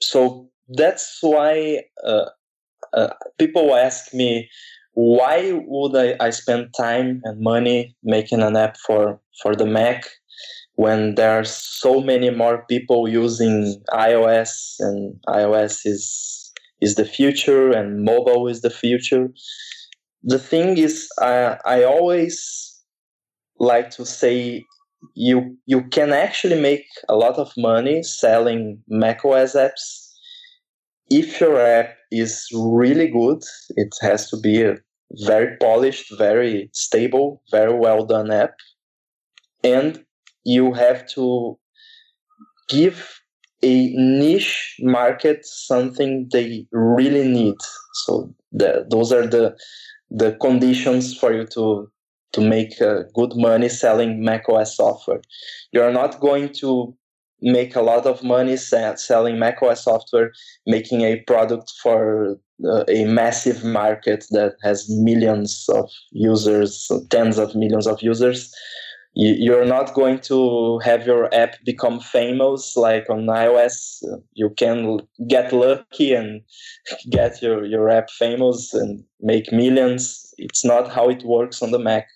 so 0.00 0.50
that's 0.70 1.18
why 1.22 1.82
uh, 2.04 2.26
uh 2.92 3.08
people 3.38 3.74
ask 3.74 4.12
me 4.12 4.48
why 5.00 5.52
would 5.64 5.94
I, 5.94 6.16
I 6.18 6.30
spend 6.30 6.74
time 6.76 7.20
and 7.22 7.40
money 7.40 7.94
making 8.02 8.42
an 8.42 8.56
app 8.56 8.76
for, 8.78 9.20
for 9.40 9.54
the 9.54 9.64
Mac 9.64 10.08
when 10.74 11.14
there 11.14 11.38
are 11.38 11.44
so 11.44 12.00
many 12.00 12.30
more 12.30 12.64
people 12.68 13.06
using 13.06 13.80
iOS 13.90 14.74
and 14.80 15.14
iOS 15.28 15.82
is 15.84 16.52
is 16.80 16.96
the 16.96 17.04
future 17.04 17.70
and 17.70 18.04
mobile 18.04 18.48
is 18.48 18.62
the 18.62 18.70
future. 18.70 19.28
The 20.24 20.38
thing 20.40 20.78
is 20.78 21.08
I 21.20 21.58
I 21.64 21.84
always 21.84 22.36
like 23.60 23.90
to 23.90 24.04
say 24.04 24.64
you 25.14 25.56
you 25.66 25.82
can 25.90 26.12
actually 26.12 26.60
make 26.60 26.86
a 27.08 27.14
lot 27.14 27.38
of 27.38 27.52
money 27.56 28.02
selling 28.02 28.82
macOS 28.88 29.54
apps 29.54 30.08
if 31.08 31.40
your 31.40 31.60
app 31.60 31.90
is 32.10 32.48
really 32.52 33.06
good. 33.06 33.42
It 33.76 33.94
has 34.02 34.28
to 34.30 34.36
be 34.36 34.62
a 34.62 34.74
very 35.12 35.56
polished, 35.58 36.12
very 36.18 36.70
stable, 36.72 37.42
very 37.50 37.74
well 37.74 38.04
done 38.04 38.30
app. 38.30 38.54
And 39.64 40.04
you 40.44 40.72
have 40.74 41.06
to 41.10 41.58
give 42.68 43.20
a 43.62 43.88
niche 43.96 44.76
market 44.80 45.44
something 45.44 46.28
they 46.32 46.66
really 46.70 47.26
need. 47.26 47.56
So 48.04 48.32
the, 48.52 48.86
those 48.90 49.12
are 49.12 49.26
the 49.26 49.56
the 50.10 50.32
conditions 50.40 51.16
for 51.18 51.34
you 51.34 51.44
to 51.46 51.90
to 52.32 52.40
make 52.40 52.80
uh, 52.80 53.02
good 53.14 53.32
money 53.36 53.68
selling 53.68 54.22
macOS 54.22 54.76
software. 54.76 55.20
You're 55.72 55.92
not 55.92 56.20
going 56.20 56.52
to 56.60 56.94
make 57.40 57.76
a 57.76 57.82
lot 57.82 58.06
of 58.06 58.22
money 58.22 58.56
selling 58.56 59.38
macOS 59.38 59.84
software, 59.84 60.32
making 60.66 61.02
a 61.02 61.20
product 61.20 61.72
for 61.82 62.36
uh, 62.64 62.84
a 62.88 63.04
massive 63.04 63.64
market 63.64 64.26
that 64.30 64.54
has 64.62 64.86
millions 64.88 65.66
of 65.68 65.90
users, 66.10 66.90
tens 67.10 67.38
of 67.38 67.54
millions 67.54 67.86
of 67.86 68.02
users. 68.02 68.52
You're 69.14 69.64
not 69.64 69.94
going 69.94 70.20
to 70.20 70.78
have 70.80 71.04
your 71.06 71.32
app 71.34 71.56
become 71.64 71.98
famous 71.98 72.76
like 72.76 73.10
on 73.10 73.26
iOS. 73.26 74.02
You 74.34 74.50
can 74.50 75.00
get 75.28 75.52
lucky 75.52 76.14
and 76.14 76.42
get 77.10 77.42
your, 77.42 77.64
your 77.64 77.88
app 77.88 78.10
famous 78.10 78.72
and 78.74 79.02
make 79.20 79.50
millions. 79.50 80.32
It's 80.38 80.64
not 80.64 80.88
how 80.92 81.08
it 81.08 81.24
works 81.24 81.62
on 81.62 81.72
the 81.72 81.80
Mac. 81.80 82.06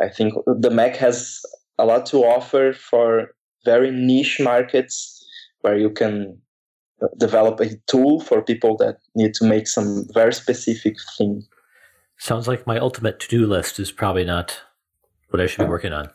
I 0.00 0.08
think 0.08 0.34
the 0.46 0.70
Mac 0.70 0.96
has 0.96 1.40
a 1.78 1.84
lot 1.84 2.06
to 2.06 2.24
offer 2.24 2.72
for 2.72 3.28
very 3.64 3.92
niche 3.92 4.40
markets 4.40 5.24
where 5.60 5.78
you 5.78 5.90
can 5.90 6.41
develop 7.18 7.60
a 7.60 7.76
tool 7.86 8.20
for 8.20 8.42
people 8.42 8.76
that 8.78 8.98
need 9.14 9.34
to 9.34 9.44
make 9.44 9.66
some 9.66 10.06
very 10.12 10.32
specific 10.32 10.96
thing. 11.16 11.42
Sounds 12.18 12.46
like 12.46 12.66
my 12.66 12.78
ultimate 12.78 13.18
to 13.20 13.28
do 13.28 13.46
list 13.46 13.78
is 13.78 13.90
probably 13.90 14.24
not 14.24 14.60
what 15.30 15.40
I 15.40 15.46
should 15.46 15.64
be 15.64 15.68
working 15.68 15.92
on. 15.92 16.10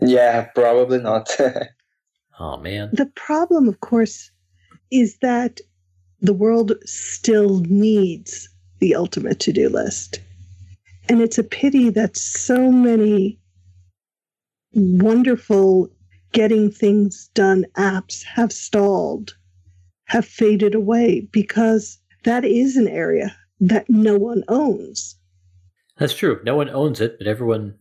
Yeah, 0.00 0.46
probably 0.54 0.98
not. 0.98 1.28
oh, 2.40 2.56
man. 2.58 2.90
The 2.92 3.10
problem, 3.14 3.68
of 3.68 3.80
course, 3.80 4.30
is 4.90 5.16
that 5.22 5.60
the 6.20 6.32
world 6.32 6.72
still 6.84 7.60
needs 7.60 8.48
the 8.80 8.94
ultimate 8.94 9.40
to 9.40 9.52
do 9.52 9.68
list. 9.68 10.20
And 11.08 11.20
it's 11.20 11.38
a 11.38 11.44
pity 11.44 11.90
that 11.90 12.16
so 12.16 12.70
many 12.70 13.38
wonderful 14.72 15.90
getting 16.32 16.70
things 16.70 17.28
done 17.34 17.64
apps 17.76 18.22
have 18.24 18.52
stalled, 18.52 19.36
have 20.06 20.24
faded 20.24 20.74
away 20.74 21.28
because 21.32 21.98
that 22.24 22.44
is 22.44 22.76
an 22.76 22.88
area 22.88 23.36
that 23.60 23.88
no 23.88 24.16
one 24.16 24.42
owns. 24.48 25.16
That's 25.98 26.14
true. 26.14 26.40
No 26.44 26.56
one 26.56 26.68
owns 26.70 27.00
it, 27.00 27.18
but 27.18 27.26
everyone 27.26 27.76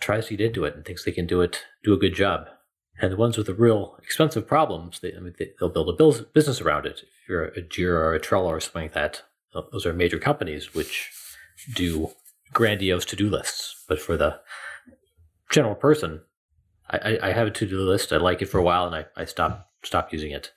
tries 0.00 0.26
to 0.26 0.36
get 0.36 0.46
into 0.46 0.64
it 0.64 0.74
and 0.74 0.84
thinks 0.84 1.04
they 1.04 1.12
can 1.12 1.26
do 1.26 1.40
it, 1.40 1.64
do 1.84 1.92
a 1.92 1.98
good 1.98 2.14
job. 2.14 2.48
And 3.00 3.12
the 3.12 3.16
ones 3.16 3.36
with 3.36 3.46
the 3.46 3.54
real 3.54 3.96
expensive 4.02 4.46
problems, 4.46 5.00
they, 5.00 5.14
I 5.14 5.20
mean, 5.20 5.34
they, 5.38 5.52
will 5.60 5.70
build 5.70 6.00
a 6.00 6.22
business 6.34 6.60
around 6.60 6.86
it. 6.86 7.00
If 7.22 7.28
you're 7.28 7.44
a 7.46 7.62
Jira 7.62 7.94
or 7.94 8.14
a 8.14 8.20
Trello 8.20 8.46
or 8.46 8.60
something 8.60 8.82
like 8.82 8.92
that, 8.92 9.22
those 9.72 9.86
are 9.86 9.92
major 9.92 10.18
companies 10.18 10.74
which 10.74 11.10
do 11.74 12.10
grandiose 12.52 13.04
to 13.06 13.16
do 13.16 13.28
lists, 13.28 13.84
but 13.88 14.00
for 14.00 14.16
the 14.16 14.40
general 15.50 15.74
person, 15.74 16.20
I, 16.88 17.18
I 17.22 17.32
have 17.32 17.48
a 17.48 17.50
to 17.50 17.66
do 17.66 17.78
list. 17.80 18.12
I 18.12 18.16
like 18.16 18.42
it 18.42 18.46
for 18.46 18.58
a 18.58 18.62
while, 18.62 18.86
and 18.86 18.94
I, 18.94 19.06
I 19.16 19.24
stop 19.24 19.70
stop 19.84 20.12
using 20.12 20.32
it. 20.32 20.52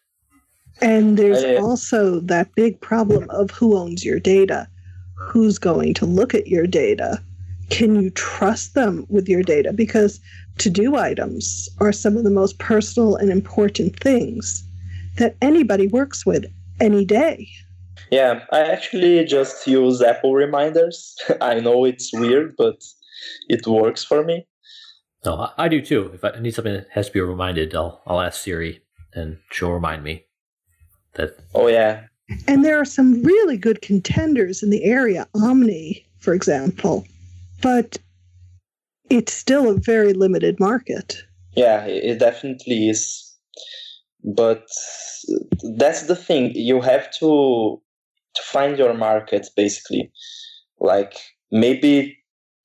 And 0.82 1.18
there's 1.18 1.44
I, 1.44 1.56
uh, 1.56 1.62
also 1.62 2.20
that 2.22 2.54
big 2.56 2.80
problem 2.82 3.30
of 3.30 3.52
who 3.52 3.78
owns 3.78 4.04
your 4.04 4.20
data, 4.20 4.68
who's 5.16 5.58
going 5.58 5.94
to 5.96 6.06
look 6.06 6.34
at 6.34 6.48
your 6.48 6.68
data. 6.68 7.22
Can 7.70 8.02
you 8.02 8.10
trust 8.12 8.74
them 8.74 9.06
with 9.10 9.30
your 9.30 9.44
data? 9.44 9.72
Because 9.72 10.20
to 10.60 10.70
do 10.70 10.96
items 10.96 11.70
are 11.80 11.92
some 11.92 12.18
of 12.18 12.24
the 12.24 12.30
most 12.30 12.60
personal 12.60 13.16
and 13.16 13.32
important 13.32 14.00
things 14.00 14.64
that 15.18 15.36
anybody 15.42 15.88
works 15.88 16.26
with 16.26 16.46
any 16.82 17.06
day. 17.06 17.48
Yeah, 18.12 18.44
I 18.52 18.62
actually 18.62 19.24
just 19.26 19.66
use 19.66 20.02
Apple 20.02 20.34
reminders. 20.34 21.16
I 21.42 21.60
know 21.60 21.86
it's 21.86 22.12
weird, 22.14 22.56
but 22.58 22.84
it 23.48 23.66
works 23.66 24.04
for 24.04 24.24
me. 24.24 24.46
No, 25.26 25.50
I 25.58 25.70
do 25.70 25.82
too. 25.82 26.12
If 26.14 26.24
I 26.24 26.38
need 26.40 26.54
something 26.54 26.74
that 26.74 26.88
has 26.92 27.08
to 27.08 27.14
be 27.14 27.22
reminded, 27.22 27.74
I'll 27.74 28.02
I'll 28.06 28.20
ask 28.20 28.42
Siri 28.42 28.82
and 29.14 29.38
she'll 29.52 29.72
remind 29.72 30.04
me. 30.04 30.26
That 31.16 31.38
Oh 31.54 31.68
yeah. 31.68 32.04
And 32.48 32.64
there 32.64 32.80
are 32.80 32.86
some 32.86 33.22
really 33.24 33.58
good 33.58 33.82
contenders 33.82 34.64
in 34.64 34.70
the 34.70 34.84
area, 34.84 35.28
Omni, 35.36 36.06
for 36.20 36.34
example. 36.34 37.06
But 37.62 37.98
it's 39.10 39.34
still 39.34 39.70
a 39.70 39.80
very 39.80 40.14
limited 40.14 40.60
market. 40.60 41.18
Yeah, 41.56 41.86
it 41.86 42.20
definitely 42.20 42.90
is. 42.90 43.32
But 44.24 44.66
that's 45.78 46.08
the 46.08 46.16
thing. 46.16 46.52
You 46.56 46.82
have 46.82 47.12
to 47.20 47.82
to 48.36 48.42
find 48.44 48.78
your 48.78 48.94
market 48.94 49.48
basically. 49.56 50.12
Like 50.80 51.14
maybe 51.52 52.18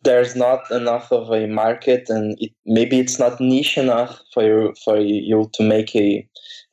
there's 0.04 0.36
not 0.36 0.70
enough 0.70 1.12
of 1.12 1.30
a 1.30 1.46
market 1.46 2.08
and 2.08 2.36
it, 2.38 2.52
maybe 2.64 2.98
it's 2.98 3.18
not 3.18 3.40
niche 3.40 3.76
enough 3.76 4.20
for 4.32 4.42
you 4.42 4.74
for 4.84 4.98
you 4.98 5.50
to 5.54 5.62
make 5.62 5.94
a 5.94 6.26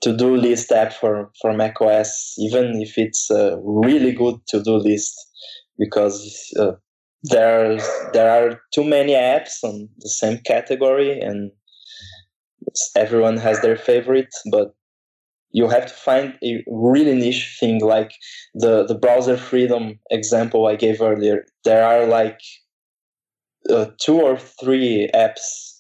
to-do 0.05 0.37
list 0.37 0.71
app 0.71 0.93
for 0.93 1.31
for 1.41 1.51
macOS 1.53 2.35
even 2.37 2.79
if 2.81 2.97
it's 2.97 3.31
a 3.31 3.57
really 3.63 4.11
good 4.11 4.35
to-do 4.47 4.75
list 4.75 5.15
because 5.79 6.53
uh, 6.59 6.73
there 7.23 7.79
there 8.13 8.29
are 8.29 8.61
too 8.73 8.83
many 8.83 9.13
apps 9.13 9.63
on 9.63 9.89
the 9.97 10.09
same 10.09 10.37
category 10.45 11.19
and 11.19 11.51
everyone 12.95 13.37
has 13.37 13.59
their 13.61 13.75
favorite 13.75 14.33
but 14.51 14.75
you 15.51 15.69
have 15.69 15.87
to 15.87 15.93
find 15.93 16.35
a 16.43 16.63
really 16.67 17.15
niche 17.15 17.57
thing 17.59 17.79
like 17.81 18.11
the 18.53 18.85
the 18.85 18.93
browser 19.03 19.37
freedom 19.37 19.99
example 20.11 20.67
i 20.67 20.75
gave 20.75 21.01
earlier. 21.01 21.45
There 21.63 21.83
are 21.83 22.05
like 22.05 22.39
uh, 23.69 23.87
two 23.99 24.21
or 24.21 24.37
three 24.37 25.09
apps 25.15 25.74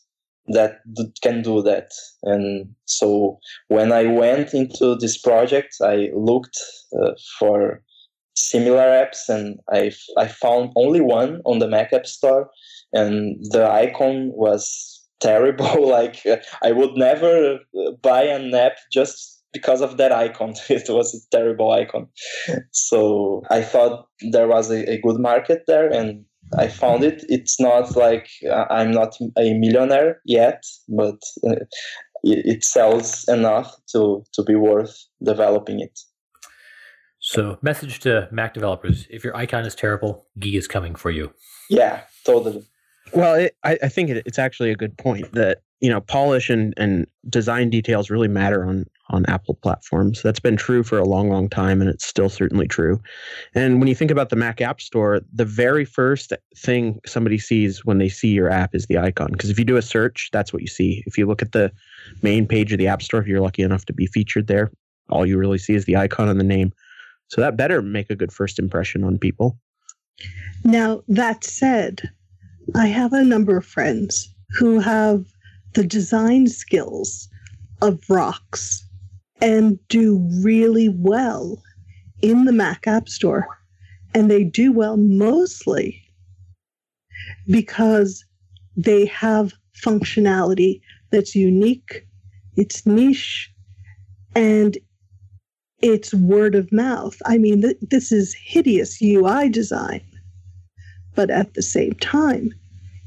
that 0.47 0.81
can 1.21 1.41
do 1.41 1.61
that. 1.63 1.91
And 2.23 2.73
so 2.85 3.39
when 3.67 3.91
I 3.91 4.05
went 4.05 4.53
into 4.53 4.95
this 4.95 5.17
project, 5.17 5.75
I 5.81 6.09
looked 6.13 6.57
uh, 7.01 7.11
for 7.39 7.81
similar 8.35 8.83
apps 8.83 9.29
and 9.29 9.59
I, 9.71 9.91
I 10.17 10.27
found 10.27 10.71
only 10.75 11.01
one 11.01 11.41
on 11.45 11.59
the 11.59 11.67
Mac 11.67 11.93
App 11.93 12.05
Store 12.05 12.49
and 12.93 13.37
the 13.51 13.69
icon 13.69 14.31
was 14.33 15.03
terrible. 15.19 15.87
like 15.87 16.25
uh, 16.25 16.37
I 16.63 16.71
would 16.71 16.95
never 16.95 17.55
uh, 17.55 17.91
buy 18.01 18.23
an 18.23 18.53
app 18.53 18.73
just 18.91 19.43
because 19.53 19.81
of 19.81 19.97
that 19.97 20.11
icon. 20.11 20.53
it 20.69 20.89
was 20.89 21.15
a 21.15 21.35
terrible 21.35 21.71
icon. 21.71 22.07
So 22.71 23.43
I 23.49 23.61
thought 23.61 24.07
there 24.31 24.47
was 24.47 24.69
a, 24.69 24.91
a 24.91 25.01
good 25.01 25.19
market 25.19 25.63
there 25.65 25.89
and 25.91 26.25
I 26.57 26.67
found 26.67 27.03
it. 27.03 27.23
It's 27.27 27.59
not 27.59 27.95
like 27.95 28.27
uh, 28.49 28.65
I'm 28.69 28.91
not 28.91 29.15
a 29.37 29.53
millionaire 29.53 30.21
yet, 30.25 30.63
but 30.87 31.19
uh, 31.43 31.65
it, 32.23 32.45
it 32.45 32.63
sells 32.63 33.27
enough 33.27 33.75
to 33.93 34.23
to 34.33 34.43
be 34.43 34.55
worth 34.55 34.95
developing 35.23 35.79
it. 35.79 35.99
So, 37.19 37.57
message 37.61 37.99
to 38.01 38.27
Mac 38.31 38.53
developers: 38.53 39.07
If 39.09 39.23
your 39.23 39.35
icon 39.35 39.65
is 39.65 39.75
terrible, 39.75 40.27
Gui 40.39 40.57
is 40.57 40.67
coming 40.67 40.95
for 40.95 41.09
you. 41.09 41.33
Yeah, 41.69 42.01
totally. 42.25 42.65
Well, 43.13 43.35
it, 43.35 43.55
I, 43.63 43.77
I 43.83 43.89
think 43.89 44.09
it, 44.09 44.23
it's 44.25 44.39
actually 44.39 44.71
a 44.71 44.75
good 44.75 44.97
point 44.97 45.31
that 45.33 45.59
you 45.81 45.89
know 45.89 46.01
polish 46.01 46.49
and, 46.49 46.73
and 46.77 47.05
design 47.29 47.69
details 47.69 48.09
really 48.09 48.27
matter 48.27 48.65
on 48.65 48.85
on 49.09 49.25
Apple 49.27 49.55
platforms. 49.55 50.21
That's 50.21 50.39
been 50.39 50.57
true 50.57 50.83
for 50.83 50.97
a 50.97 51.05
long, 51.05 51.29
long 51.29 51.47
time, 51.47 51.79
and 51.79 51.89
it's 51.89 52.05
still 52.05 52.29
certainly 52.29 52.67
true. 52.67 52.99
And 53.53 53.79
when 53.79 53.87
you 53.87 53.95
think 53.95 54.11
about 54.11 54.29
the 54.29 54.35
Mac 54.35 54.61
App 54.61 54.81
Store, 54.81 55.21
the 55.31 55.45
very 55.45 55.85
first 55.85 56.33
thing 56.57 56.99
somebody 57.05 57.37
sees 57.37 57.85
when 57.85 57.99
they 57.99 58.09
see 58.09 58.29
your 58.29 58.49
app 58.49 58.73
is 58.73 58.87
the 58.87 58.97
icon. 58.97 59.29
Because 59.31 59.49
if 59.49 59.59
you 59.59 59.65
do 59.65 59.77
a 59.77 59.81
search, 59.81 60.29
that's 60.33 60.51
what 60.51 60.61
you 60.61 60.67
see. 60.67 61.03
If 61.05 61.17
you 61.17 61.27
look 61.27 61.41
at 61.41 61.51
the 61.51 61.71
main 62.23 62.47
page 62.47 62.71
of 62.71 62.79
the 62.79 62.87
App 62.87 63.03
Store, 63.03 63.21
if 63.21 63.27
you're 63.27 63.41
lucky 63.41 63.61
enough 63.61 63.85
to 63.85 63.93
be 63.93 64.07
featured 64.07 64.47
there, 64.47 64.71
all 65.09 65.25
you 65.25 65.37
really 65.37 65.59
see 65.59 65.75
is 65.75 65.85
the 65.85 65.97
icon 65.97 66.27
and 66.27 66.39
the 66.39 66.43
name. 66.43 66.73
So 67.27 67.41
that 67.41 67.57
better 67.57 67.81
make 67.81 68.09
a 68.09 68.15
good 68.15 68.31
first 68.31 68.59
impression 68.59 69.03
on 69.03 69.17
people. 69.17 69.59
Now, 70.63 71.03
that 71.07 71.43
said, 71.43 72.09
I 72.73 72.87
have 72.87 73.13
a 73.13 73.23
number 73.23 73.57
of 73.57 73.65
friends 73.65 74.33
who 74.57 74.79
have 74.79 75.25
the 75.75 75.85
design 75.85 76.47
skills 76.47 77.29
of 77.81 78.01
rocks 78.09 78.83
and 79.41 79.77
do 79.89 80.17
really 80.41 80.89
well 80.89 81.61
in 82.21 82.45
the 82.45 82.51
Mac 82.51 82.87
App 82.87 83.07
Store. 83.09 83.47
And 84.13 84.31
they 84.31 84.43
do 84.43 84.71
well 84.71 84.97
mostly 84.97 86.01
because 87.47 88.25
they 88.77 89.05
have 89.07 89.53
functionality 89.77 90.81
that's 91.11 91.35
unique, 91.35 92.07
it's 92.55 92.85
niche, 92.85 93.51
and 94.35 94.77
it's 95.81 96.13
word 96.13 96.55
of 96.55 96.71
mouth. 96.71 97.21
I 97.25 97.37
mean, 97.37 97.61
th- 97.61 97.77
this 97.81 98.11
is 98.13 98.33
hideous 98.33 99.01
UI 99.01 99.49
design, 99.49 100.01
but 101.13 101.29
at 101.29 101.53
the 101.53 101.61
same 101.61 101.93
time, 101.93 102.53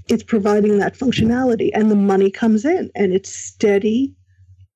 it's 0.08 0.22
providing 0.22 0.78
that 0.78 0.96
functionality 0.96 1.70
and 1.74 1.90
the 1.90 1.96
money 1.96 2.30
comes 2.30 2.64
in 2.64 2.90
and 2.94 3.12
it's 3.12 3.32
steady 3.32 4.14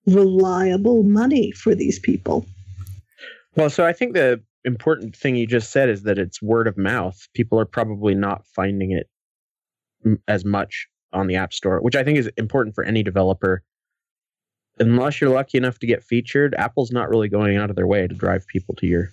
reliable 0.06 1.02
money 1.02 1.50
for 1.52 1.74
these 1.74 1.98
people. 1.98 2.44
Well, 3.56 3.70
so 3.70 3.84
I 3.84 3.92
think 3.92 4.14
the 4.14 4.42
important 4.64 5.16
thing 5.16 5.36
you 5.36 5.46
just 5.46 5.70
said 5.70 5.88
is 5.88 6.02
that 6.02 6.18
it's 6.18 6.40
word 6.42 6.66
of 6.66 6.76
mouth. 6.76 7.28
People 7.34 7.58
are 7.58 7.64
probably 7.64 8.14
not 8.14 8.46
finding 8.46 8.92
it 8.92 9.08
as 10.28 10.44
much 10.44 10.88
on 11.12 11.26
the 11.26 11.36
App 11.36 11.52
Store, 11.52 11.80
which 11.80 11.96
I 11.96 12.02
think 12.02 12.18
is 12.18 12.30
important 12.36 12.74
for 12.74 12.84
any 12.84 13.02
developer. 13.02 13.62
Unless 14.78 15.20
you're 15.20 15.30
lucky 15.30 15.58
enough 15.58 15.78
to 15.80 15.86
get 15.86 16.02
featured, 16.02 16.54
Apple's 16.54 16.90
not 16.90 17.10
really 17.10 17.28
going 17.28 17.56
out 17.56 17.70
of 17.70 17.76
their 17.76 17.86
way 17.86 18.06
to 18.06 18.14
drive 18.14 18.46
people 18.46 18.74
to 18.76 18.86
your 18.86 19.10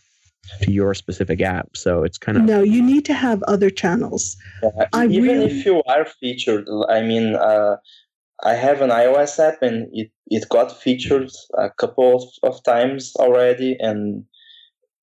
to 0.61 0.71
your 0.71 0.93
specific 0.93 1.41
app. 1.41 1.75
So 1.75 2.03
it's 2.03 2.17
kind 2.17 2.37
of 2.37 2.43
no. 2.43 2.61
You 2.61 2.81
need 2.81 3.05
to 3.05 3.13
have 3.13 3.43
other 3.43 3.69
channels. 3.69 4.35
Yeah, 4.63 5.05
even 5.09 5.23
really... 5.23 5.45
if 5.45 5.65
you 5.65 5.83
are 5.87 6.05
featured, 6.05 6.67
I 6.89 7.01
mean, 7.01 7.35
uh, 7.35 7.77
I 8.43 8.53
have 8.53 8.81
an 8.81 8.89
iOS 8.89 9.39
app 9.39 9.61
and 9.61 9.87
it, 9.91 10.11
it 10.27 10.47
got 10.49 10.71
featured 10.71 11.31
a 11.57 11.69
couple 11.69 12.15
of, 12.15 12.23
of 12.43 12.63
times 12.63 13.13
already 13.17 13.75
and 13.79 14.23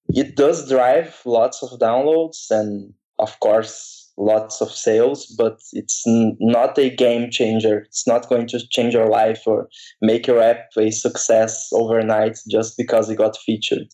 it 0.09 0.37
does 0.37 0.69
drive 0.69 1.21
lots 1.25 1.63
of 1.63 1.79
downloads 1.79 2.51
and 2.51 2.95
of 3.19 3.39
course 3.41 4.13
lots 4.17 4.63
of 4.63 4.71
sales 4.71 5.27
but 5.37 5.59
it's 5.73 6.07
n- 6.07 6.37
not 6.41 6.79
a 6.79 6.89
game 6.89 7.31
changer 7.31 7.81
it's 7.81 8.07
not 8.07 8.29
going 8.29 8.47
to 8.47 8.67
change 8.69 8.95
your 8.95 9.11
life 9.11 9.43
or 9.47 9.69
make 10.01 10.27
your 10.27 10.41
app 10.41 10.69
a 10.79 10.91
success 10.91 11.69
overnight 11.73 12.39
just 12.49 12.79
because 12.79 13.11
it 13.11 13.17
got 13.17 13.37
featured 13.37 13.89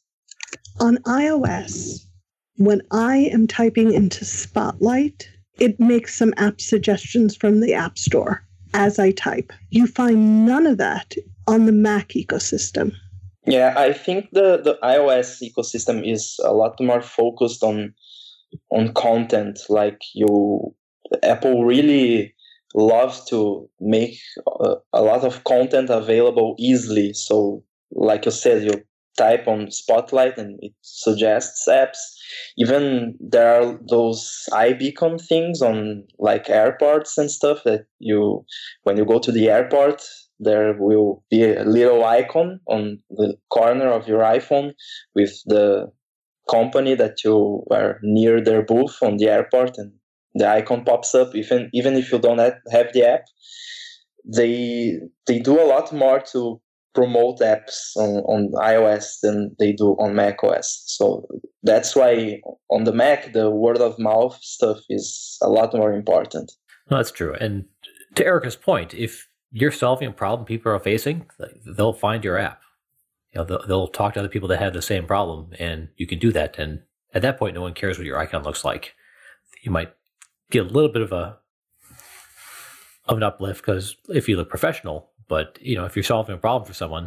on 0.81 0.97
ios 0.99 2.07
when 2.57 2.81
i 2.91 3.17
am 3.17 3.47
typing 3.47 3.93
into 3.93 4.25
spotlight 4.25 5.29
it 5.59 5.79
makes 5.79 6.17
some 6.17 6.35
app 6.37 6.61
suggestions 6.61 7.37
from 7.37 7.61
the 7.61 7.75
app 7.75 7.99
store 7.99 8.45
as 8.75 8.99
I 8.99 9.13
type. 9.13 9.53
You 9.71 9.87
find 9.87 10.47
none 10.47 10.67
of 10.67 10.79
that 10.79 11.15
on 11.47 11.67
the 11.67 11.73
Mac 11.73 12.11
ecosystem. 12.11 12.93
Yeah, 13.47 13.75
I 13.77 13.93
think 13.93 14.31
the, 14.33 14.61
the 14.63 14.79
iOS 14.83 15.43
ecosystem 15.43 16.09
is 16.09 16.39
a 16.45 16.53
lot 16.53 16.81
more 16.81 17.03
focused 17.03 17.63
on 17.63 17.95
on 18.71 18.93
content. 18.93 19.59
Like 19.69 19.99
you, 20.15 20.75
Apple 21.23 21.65
really 21.65 22.35
loves 22.75 23.25
to 23.27 23.69
make 23.81 24.19
a, 24.61 24.75
a 24.93 25.03
lot 25.03 25.25
of 25.25 25.43
content 25.45 25.91
available 25.91 26.55
easily. 26.59 27.15
So, 27.15 27.65
like 27.91 28.27
you 28.27 28.31
said, 28.31 28.63
you 28.63 28.85
type 29.17 29.47
on 29.47 29.71
Spotlight 29.71 30.39
and 30.39 30.59
it 30.63 30.73
suggests 30.81 31.69
apps. 31.69 31.99
Even 32.57 33.17
there 33.21 33.61
are 33.61 33.79
those 33.89 34.49
iBeacon 34.53 35.21
things 35.21 35.63
on 35.63 36.05
like 36.19 36.49
airports 36.49 37.19
and 37.19 37.31
stuff 37.31 37.63
that 37.65 37.85
you, 37.99 38.45
when 38.85 38.97
you 38.97 39.05
go 39.05 39.19
to 39.19 39.33
the 39.33 39.49
airport, 39.49 40.03
there 40.41 40.75
will 40.79 41.23
be 41.31 41.45
a 41.45 41.65
little 41.65 42.05
icon 42.05 42.61
on 42.67 42.99
the 43.11 43.37
corner 43.51 43.89
of 43.89 44.09
your 44.09 44.21
iPhone 44.21 44.73
with 45.15 45.33
the 45.47 45.91
company 46.51 46.95
that 46.95 47.23
you 47.25 47.65
are 47.71 47.99
near 48.03 48.43
their 48.43 48.63
booth 48.63 48.97
on 49.03 49.17
the 49.17 49.29
airport 49.29 49.79
and 49.79 49.93
the 50.35 50.49
icon 50.49 50.85
pops 50.85 51.15
up 51.15 51.35
even 51.35 51.71
even 51.73 51.95
if 51.95 52.11
you 52.11 52.19
don't 52.19 52.39
have 52.39 52.93
the 52.93 53.05
app 53.05 53.25
they 54.25 54.99
they 55.27 55.39
do 55.39 55.61
a 55.61 55.67
lot 55.67 55.93
more 55.93 56.21
to 56.21 56.61
promote 56.95 57.41
apps 57.41 57.97
on, 57.97 58.23
on 58.25 58.53
iOS 58.53 59.21
than 59.23 59.55
they 59.59 59.73
do 59.73 59.93
on 59.93 60.15
Mac 60.15 60.43
OS. 60.45 60.83
So 60.87 61.27
that's 61.63 61.97
why 61.97 62.41
on 62.69 62.85
the 62.85 62.93
Mac 62.93 63.33
the 63.33 63.51
word 63.51 63.79
of 63.79 63.99
mouth 63.99 64.39
stuff 64.43 64.81
is 64.89 65.39
a 65.43 65.49
lot 65.49 65.75
more 65.75 65.93
important. 65.93 66.53
That's 66.89 67.11
true. 67.11 67.35
And 67.35 67.65
to 68.17 68.27
Erica's 68.27 68.57
point, 68.57 68.95
if 68.95 69.29
you're 69.51 69.71
solving 69.71 70.09
a 70.09 70.13
problem 70.13 70.47
people 70.47 70.73
are 70.73 70.79
facing, 70.79 71.27
they'll 71.67 71.93
find 71.93 72.25
your 72.25 72.39
app. 72.39 72.61
You 73.33 73.41
know, 73.41 73.45
they'll, 73.45 73.67
they'll 73.67 73.89
talk 73.89 74.15
to 74.15 74.21
other 74.21 74.29
people 74.29 74.49
that 74.49 74.59
have 74.59 74.75
the 74.75 74.83
same 74.83 75.07
problem, 75.07 75.53
and 75.59 75.89
you 75.97 76.07
can 76.07 76.19
do 76.19 76.33
that. 76.33 76.59
And 76.59 76.83
at 77.15 77.23
that 77.23 77.39
point, 77.39 77.55
no 77.55 77.63
one 77.63 77.73
cares 77.73 77.97
what 77.97 78.07
your 78.07 78.19
icon 78.19 78.43
looks 78.43 78.65
like. 78.65 78.95
You 79.63 79.71
might 79.71 79.95
get 80.51 80.67
a 80.67 80.69
little 80.69 80.93
bit 80.93 81.03
of 81.03 81.13
a 81.13 81.39
of 83.07 83.17
an 83.17 83.23
uplift 83.23 83.63
because 83.63 83.97
if 84.09 84.29
you 84.29 84.37
look 84.37 84.49
professional, 84.49 85.11
but 85.33 85.59
you 85.63 85.75
know 85.75 85.87
if 85.87 85.97
you're 85.97 86.03
solving 86.03 86.35
a 86.35 86.39
problem 86.39 86.67
for 86.69 86.75
someone, 86.75 87.05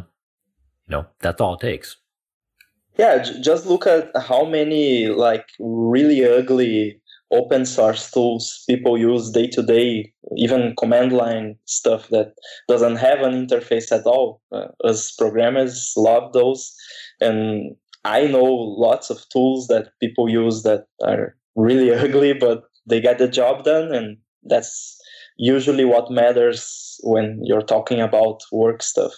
you 0.88 0.92
know 0.96 1.06
that's 1.20 1.40
all 1.40 1.54
it 1.54 1.60
takes. 1.60 1.96
Yeah, 2.98 3.22
just 3.22 3.66
look 3.66 3.86
at 3.86 4.10
how 4.20 4.44
many 4.44 5.06
like 5.06 5.46
really 5.60 6.24
ugly 6.26 7.00
open 7.30 7.64
source 7.64 8.10
tools 8.10 8.64
people 8.68 8.98
use 8.98 9.30
day 9.30 9.46
to 9.46 9.62
day, 9.62 10.12
even 10.36 10.74
command 10.76 11.12
line 11.12 11.56
stuff 11.66 12.08
that 12.08 12.32
doesn't 12.66 12.96
have 12.96 13.20
an 13.20 13.46
interface 13.46 13.92
at 13.92 14.06
all. 14.06 14.40
Uh, 14.50 14.66
as 14.84 15.12
programmers, 15.16 15.92
love 15.96 16.32
those, 16.32 16.74
and 17.20 17.76
I 18.04 18.26
know 18.26 18.42
lots 18.88 19.08
of 19.08 19.24
tools 19.28 19.68
that 19.68 19.90
people 20.00 20.28
use 20.28 20.64
that 20.64 20.86
are 21.04 21.36
really 21.54 21.94
ugly, 22.04 22.32
but 22.32 22.64
they 22.86 23.00
get 23.00 23.18
the 23.18 23.28
job 23.28 23.62
done, 23.62 23.94
and 23.94 24.16
that's 24.42 24.95
usually 25.36 25.84
what 25.84 26.10
matters 26.10 26.98
when 27.02 27.40
you're 27.42 27.62
talking 27.62 28.00
about 28.00 28.42
work 28.52 28.82
stuff. 28.82 29.12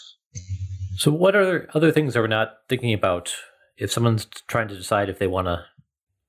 So, 0.96 1.12
what 1.12 1.36
are 1.36 1.68
other 1.74 1.92
things 1.92 2.14
that 2.14 2.20
we're 2.20 2.26
not 2.26 2.54
thinking 2.68 2.92
about 2.92 3.34
if 3.76 3.92
someone's 3.92 4.26
trying 4.48 4.68
to 4.68 4.76
decide 4.76 5.08
if 5.08 5.18
they 5.18 5.28
want 5.28 5.46
to 5.46 5.64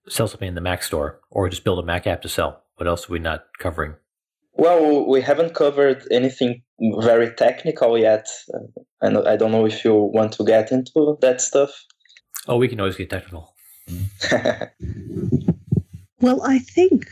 sell 0.08 0.28
something 0.28 0.48
in 0.48 0.56
the 0.56 0.62
Mac 0.62 0.84
store 0.84 1.20
or 1.30 1.50
just 1.50 1.64
build 1.64 1.80
a 1.80 1.84
Mac 1.84 2.06
app 2.06 2.22
to 2.22 2.30
sell? 2.30 2.64
What 2.76 2.88
else 2.88 3.10
are 3.10 3.14
we 3.14 3.20
not 3.20 3.46
covering? 3.58 3.96
Well, 4.54 5.08
we 5.08 5.22
haven't 5.22 5.56
covered 5.56 6.06
anything 6.12 6.62
very 7.00 7.34
technical 7.34 7.98
yet. 7.98 8.28
Uh, 8.54 8.82
and 9.02 9.18
I 9.28 9.38
don't 9.38 9.52
know 9.52 9.66
if 9.66 9.84
you 9.84 9.96
want 9.96 10.34
to 10.34 10.44
get 10.44 10.72
into 10.72 11.18
that 11.22 11.42
stuff. 11.42 11.72
Oh, 12.48 12.58
we 12.58 12.68
can 12.68 12.80
always 12.80 12.96
get 12.96 13.10
technical. 13.10 13.56
well, 16.22 16.42
I 16.44 16.60
think 16.60 17.10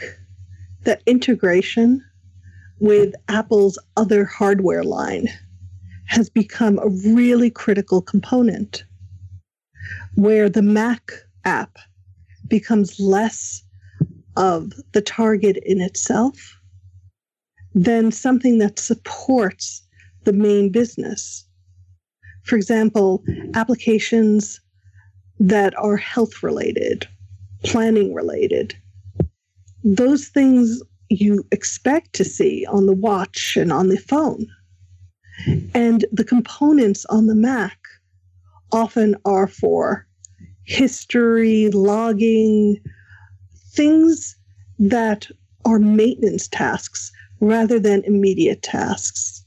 that 0.84 1.02
integration 1.06 2.04
with 2.80 3.14
Apple's 3.28 3.78
other 3.96 4.26
hardware 4.26 4.84
line 4.84 5.28
has 6.06 6.30
become 6.30 6.80
a 6.80 6.90
really 7.14 7.50
critical 7.50 8.02
component 8.02 8.84
where 10.16 10.50
the 10.50 10.62
Mac 10.62 11.12
app 11.46 11.78
becomes 12.48 13.00
less 13.00 13.64
of 14.36 14.74
the 14.94 15.02
target 15.02 15.58
in 15.66 15.82
itself 15.82 16.60
than 17.74 18.12
something 18.12 18.58
that 18.60 18.80
supports 18.80 19.86
the 20.24 20.34
main 20.34 20.72
business. 20.72 21.46
For 22.44 22.56
example, 22.56 23.24
applications 23.56 24.62
that 25.40 25.78
are 25.78 25.98
health 25.98 26.42
related, 26.42 27.08
planning 27.64 28.14
related, 28.14 28.76
those 29.84 30.28
things 30.28 30.82
you 31.10 31.46
expect 31.52 32.14
to 32.14 32.24
see 32.24 32.66
on 32.70 32.86
the 32.86 32.96
watch 32.96 33.58
and 33.58 33.72
on 33.72 33.90
the 33.90 33.98
phone. 33.98 34.48
And 35.74 36.06
the 36.12 36.24
components 36.24 37.06
on 37.06 37.28
the 37.28 37.36
Mac 37.36 37.78
often 38.72 39.16
are 39.26 39.48
for 39.48 40.06
history, 40.64 41.70
logging, 41.70 42.78
things 43.72 44.36
that 44.80 45.28
are 45.66 45.80
maintenance 45.80 46.48
tasks 46.48 47.12
rather 47.40 47.80
than 47.80 48.04
immediate 48.04 48.62
tasks. 48.62 49.46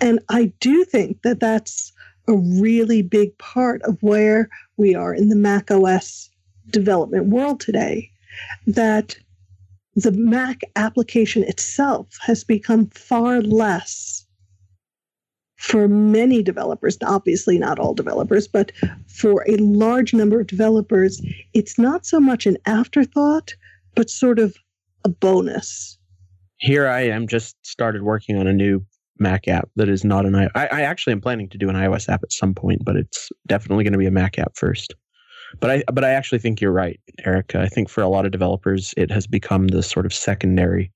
And 0.00 0.20
I 0.28 0.52
do 0.60 0.84
think 0.84 1.22
that 1.22 1.40
that's 1.40 1.92
a 2.26 2.36
really 2.36 3.02
big 3.02 3.36
part 3.38 3.82
of 3.82 3.98
where 4.02 4.48
we 4.76 4.94
are 4.94 5.14
in 5.14 5.28
the 5.28 5.36
Mac 5.36 5.70
OS 5.70 6.30
development 6.70 7.26
world 7.26 7.60
today. 7.60 8.10
That 8.66 9.16
the 10.02 10.12
Mac 10.12 10.60
application 10.76 11.42
itself 11.44 12.18
has 12.20 12.44
become 12.44 12.86
far 12.90 13.40
less 13.42 14.26
for 15.56 15.88
many 15.88 16.40
developers, 16.40 16.96
obviously 17.04 17.58
not 17.58 17.80
all 17.80 17.92
developers, 17.92 18.46
but 18.46 18.70
for 19.08 19.44
a 19.48 19.56
large 19.56 20.14
number 20.14 20.40
of 20.40 20.46
developers, 20.46 21.20
it's 21.52 21.78
not 21.78 22.06
so 22.06 22.20
much 22.20 22.46
an 22.46 22.56
afterthought, 22.66 23.54
but 23.96 24.08
sort 24.08 24.38
of 24.38 24.56
a 25.04 25.08
bonus. 25.08 25.98
Here 26.58 26.86
I 26.86 27.00
am, 27.00 27.26
just 27.26 27.56
started 27.66 28.02
working 28.02 28.36
on 28.36 28.46
a 28.46 28.52
new 28.52 28.84
Mac 29.18 29.48
app 29.48 29.68
that 29.74 29.88
is 29.88 30.04
not 30.04 30.26
an 30.26 30.36
I. 30.36 30.48
I 30.54 30.82
actually 30.82 31.12
am 31.12 31.20
planning 31.20 31.48
to 31.48 31.58
do 31.58 31.68
an 31.68 31.74
iOS 31.74 32.08
app 32.08 32.22
at 32.22 32.32
some 32.32 32.54
point, 32.54 32.84
but 32.84 32.94
it's 32.94 33.30
definitely 33.48 33.82
going 33.82 33.92
to 33.92 33.98
be 33.98 34.06
a 34.06 34.12
Mac 34.12 34.38
app 34.38 34.56
first. 34.56 34.94
But 35.60 35.70
I 35.70 35.82
but 35.92 36.04
I 36.04 36.10
actually 36.10 36.38
think 36.38 36.60
you're 36.60 36.72
right, 36.72 37.00
Erica. 37.24 37.60
I 37.60 37.68
think 37.68 37.88
for 37.88 38.02
a 38.02 38.08
lot 38.08 38.26
of 38.26 38.32
developers, 38.32 38.94
it 38.96 39.10
has 39.10 39.26
become 39.26 39.68
the 39.68 39.82
sort 39.82 40.06
of 40.06 40.12
secondary 40.12 40.92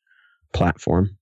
platform. 0.53 1.17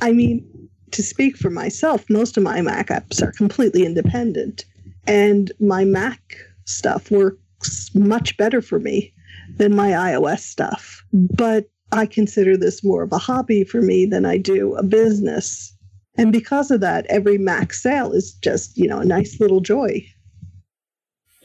I 0.00 0.12
mean, 0.12 0.46
to 0.92 1.02
speak 1.02 1.36
for 1.36 1.50
myself, 1.50 2.08
most 2.08 2.36
of 2.36 2.42
my 2.42 2.60
Mac 2.60 2.88
apps 2.88 3.22
are 3.22 3.32
completely 3.32 3.84
independent, 3.84 4.64
and 5.06 5.50
my 5.60 5.84
Mac 5.84 6.36
stuff 6.66 7.10
works 7.10 7.90
much 7.94 8.36
better 8.36 8.62
for 8.62 8.78
me 8.78 9.12
than 9.56 9.74
my 9.74 9.90
iOS 9.90 10.40
stuff. 10.40 11.04
But 11.12 11.66
I 11.92 12.06
consider 12.06 12.56
this 12.56 12.82
more 12.84 13.02
of 13.02 13.12
a 13.12 13.18
hobby 13.18 13.64
for 13.64 13.80
me 13.80 14.06
than 14.06 14.24
I 14.24 14.38
do 14.38 14.74
a 14.74 14.82
business. 14.82 15.72
And 16.16 16.32
because 16.32 16.70
of 16.70 16.80
that, 16.80 17.06
every 17.06 17.38
Mac 17.38 17.72
sale 17.72 18.12
is 18.12 18.34
just, 18.34 18.76
you 18.76 18.88
know, 18.88 19.00
a 19.00 19.04
nice 19.04 19.40
little 19.40 19.60
joy. 19.60 20.04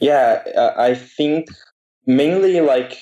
Yeah, 0.00 0.42
I 0.76 0.94
think 0.94 1.48
mainly 2.06 2.60
like 2.60 2.96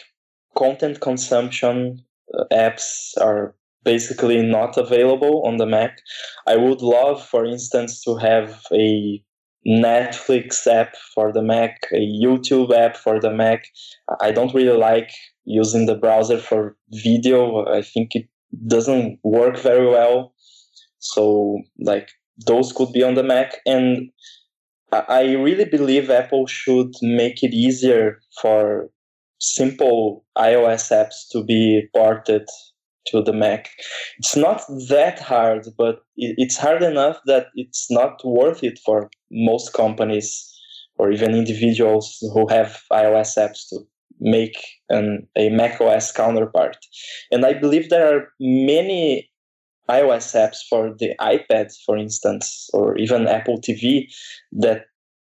content 0.56 1.00
consumption 1.00 2.04
uh, 2.36 2.44
apps 2.52 3.12
are 3.20 3.54
basically 3.84 4.42
not 4.42 4.76
available 4.76 5.42
on 5.46 5.56
the 5.56 5.66
Mac. 5.66 5.98
I 6.46 6.56
would 6.56 6.82
love, 6.82 7.24
for 7.24 7.46
instance, 7.46 8.02
to 8.04 8.16
have 8.16 8.60
a 8.72 9.22
Netflix 9.66 10.66
app 10.66 10.94
for 11.14 11.32
the 11.32 11.42
Mac, 11.42 11.80
a 11.92 12.00
YouTube 12.00 12.76
app 12.76 12.96
for 12.96 13.20
the 13.20 13.30
Mac. 13.30 13.66
I 14.20 14.32
don't 14.32 14.54
really 14.54 14.76
like 14.76 15.10
using 15.44 15.86
the 15.86 15.94
browser 15.94 16.38
for 16.38 16.76
video. 16.90 17.64
I 17.66 17.82
think 17.82 18.14
it 18.14 18.28
doesn't 18.66 19.20
work 19.22 19.58
very 19.58 19.88
well. 19.88 20.34
So, 20.98 21.60
like, 21.78 22.08
those 22.46 22.72
could 22.72 22.92
be 22.92 23.02
on 23.02 23.14
the 23.14 23.22
Mac. 23.22 23.60
And 23.64 24.10
I 24.90 25.32
really 25.34 25.66
believe 25.66 26.10
Apple 26.10 26.46
should 26.46 26.92
make 27.02 27.42
it 27.42 27.52
easier 27.52 28.20
for 28.40 28.88
simple 29.38 30.24
iOS 30.36 30.90
apps 30.90 31.28
to 31.32 31.44
be 31.44 31.88
ported 31.94 32.48
to 33.08 33.22
the 33.22 33.32
Mac. 33.32 33.70
It's 34.18 34.36
not 34.36 34.62
that 34.88 35.18
hard, 35.18 35.66
but 35.76 36.00
it's 36.16 36.56
hard 36.56 36.82
enough 36.82 37.20
that 37.26 37.48
it's 37.54 37.90
not 37.90 38.20
worth 38.24 38.62
it 38.64 38.78
for 38.84 39.10
most 39.30 39.72
companies 39.72 40.44
or 40.96 41.12
even 41.12 41.34
individuals 41.34 42.18
who 42.34 42.46
have 42.48 42.80
iOS 42.92 43.36
apps 43.38 43.68
to 43.68 43.80
make 44.20 44.56
an, 44.88 45.26
a 45.36 45.48
macOS 45.50 46.12
counterpart. 46.12 46.76
And 47.30 47.46
I 47.46 47.54
believe 47.54 47.88
there 47.88 48.16
are 48.16 48.28
many 48.40 49.30
iOS 49.90 50.34
apps 50.34 50.58
for 50.68 50.94
the 50.98 51.14
iPad, 51.20 51.72
for 51.84 51.96
instance, 51.96 52.68
or 52.72 52.96
even 52.98 53.26
Apple 53.26 53.60
TV 53.60 54.06
that 54.52 54.86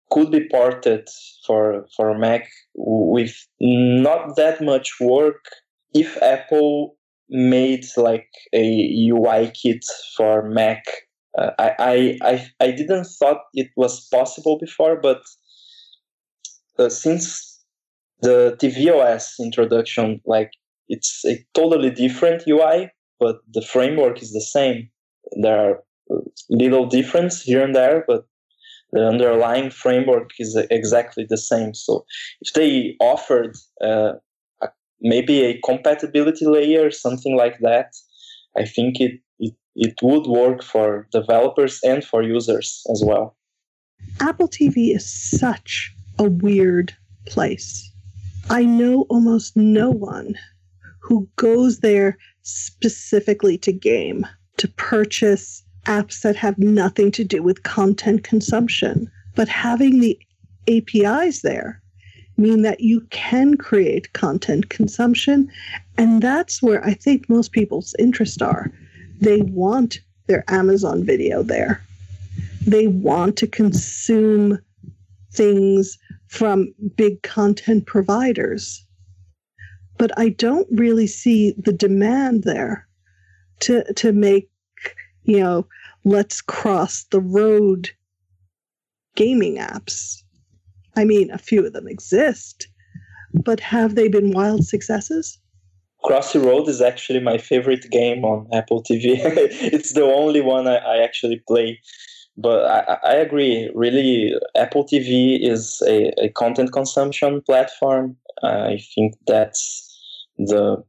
could 0.10 0.32
be 0.32 0.48
ported 0.50 1.08
for 1.46 1.86
for 1.96 2.18
Mac 2.18 2.48
with 2.76 3.36
not 3.60 4.36
that 4.36 4.62
much 4.62 4.94
work 5.00 5.46
if 5.94 6.22
Apple 6.22 6.96
made 7.30 7.86
like 7.98 8.30
a 8.54 9.08
UIKit 9.10 9.84
for 10.16 10.44
Mac. 10.50 10.84
Uh, 11.38 11.52
I, 11.60 12.18
I 12.22 12.48
I 12.60 12.72
didn't 12.72 13.06
thought 13.20 13.42
it 13.54 13.70
was 13.76 14.08
possible 14.08 14.58
before, 14.58 15.00
but 15.00 15.22
uh, 16.80 16.90
since 16.90 17.64
the 18.22 18.58
tvOS 18.60 19.40
introduction, 19.40 20.22
like 20.26 20.52
it's 20.90 21.24
a 21.26 21.46
totally 21.54 21.92
different 21.92 22.44
UI, 22.48 22.90
but 23.20 23.40
the 23.54 23.62
framework 23.62 24.22
is 24.22 24.34
the 24.34 24.42
same. 24.42 24.90
There 25.42 25.58
are 25.58 25.84
little 26.50 26.86
difference 26.86 27.42
here 27.42 27.64
and 27.64 27.76
there, 27.76 28.04
but 28.08 28.26
the 28.92 29.06
underlying 29.06 29.70
framework 29.70 30.32
is 30.40 30.56
exactly 30.72 31.26
the 31.28 31.38
same. 31.38 31.74
So 31.74 32.06
if 32.42 32.54
they 32.54 32.96
offered 33.00 33.56
uh, 33.84 34.14
a, 34.62 34.70
maybe 35.02 35.44
a 35.44 35.60
compatibility 35.62 36.46
layer, 36.46 36.90
something 36.92 37.36
like 37.36 37.60
that, 37.60 37.94
I 38.58 38.66
think 38.66 39.02
it, 39.02 39.20
it, 39.40 39.54
it 39.76 39.96
would 40.02 40.28
work 40.28 40.64
for 40.64 41.08
developers 41.12 41.80
and 41.84 42.04
for 42.04 42.24
users 42.24 42.84
as 42.92 43.04
well. 43.06 43.36
Apple 44.20 44.48
TV 44.48 44.96
is 44.96 45.06
such 45.06 45.94
a 46.18 46.24
weird 46.24 46.96
place. 47.26 47.92
I 48.50 48.64
know 48.64 49.06
almost 49.10 49.58
no 49.58 49.92
one 49.92 50.36
who 51.02 51.28
goes 51.36 51.80
there 51.80 52.18
specifically 52.48 53.58
to 53.60 53.72
game, 53.72 54.26
to 54.58 54.68
purchase 54.70 55.64
apps 55.86 56.22
that 56.22 56.36
have 56.36 56.58
nothing 56.58 57.12
to 57.12 57.24
do 57.24 57.44
with 57.44 57.64
content 57.64 58.24
consumption. 58.24 59.10
But 59.36 59.48
having 59.48 60.00
the 60.00 60.20
APIs 60.68 61.42
there 61.42 61.82
mean 62.38 62.62
that 62.62 62.82
you 62.82 63.02
can 63.10 63.58
create 63.58 64.14
content 64.14 64.70
consumption. 64.70 65.52
And 65.98 66.22
that's 66.22 66.62
where 66.62 66.86
I 66.86 66.94
think 66.94 67.30
most 67.30 67.52
people's 67.52 67.96
interests 67.98 68.42
are. 68.42 68.72
They 69.20 69.42
want 69.42 70.00
their 70.28 70.44
Amazon 70.48 71.04
video 71.04 71.42
there. 71.42 71.82
They 72.66 72.88
want 72.88 73.38
to 73.38 73.48
consume 73.48 74.60
things 75.34 75.98
from 76.28 76.74
big 76.96 77.22
content 77.24 77.86
providers. 77.86 78.86
But 79.98 80.12
I 80.18 80.30
don't 80.30 80.68
really 80.72 81.08
see 81.08 81.54
the 81.58 81.74
demand 81.74 82.44
there 82.44 82.88
to 83.62 83.84
to 83.94 84.12
make, 84.12 84.50
you 85.24 85.40
know, 85.40 85.68
let's 86.04 86.42
cross 86.42 87.06
the 87.12 87.22
road 87.22 87.90
gaming 89.16 89.58
apps. 89.58 90.24
I 90.96 91.06
mean, 91.06 91.32
a 91.32 91.38
few 91.38 91.66
of 91.66 91.74
them 91.74 91.88
exist, 91.88 92.68
but 93.34 93.60
have 93.60 93.96
they 93.96 94.08
been 94.08 94.32
wild 94.32 94.66
successes? 94.66 95.40
Crossy 96.04 96.44
Road 96.44 96.68
is 96.70 96.82
actually 96.82 97.20
my 97.20 97.38
favorite 97.38 97.90
game 97.90 98.24
on 98.24 98.48
Apple 98.54 98.84
TV. 98.84 99.18
it's 99.74 99.94
the 99.94 100.04
only 100.04 100.42
one 100.42 100.68
I, 100.68 100.78
I 100.78 100.98
actually 101.04 101.42
play. 101.48 101.80
But 102.38 102.66
I, 102.66 102.98
I, 103.04 103.14
agree, 103.16 103.70
really, 103.74 104.32
Apple 104.56 104.86
TV 104.86 105.40
is 105.42 105.82
a, 105.88 106.14
a 106.26 106.30
content 106.30 106.72
consumption 106.72 107.42
platform. 107.42 108.16
I 108.44 108.80
think 108.94 109.16
that's 109.26 109.87
the 110.38 110.84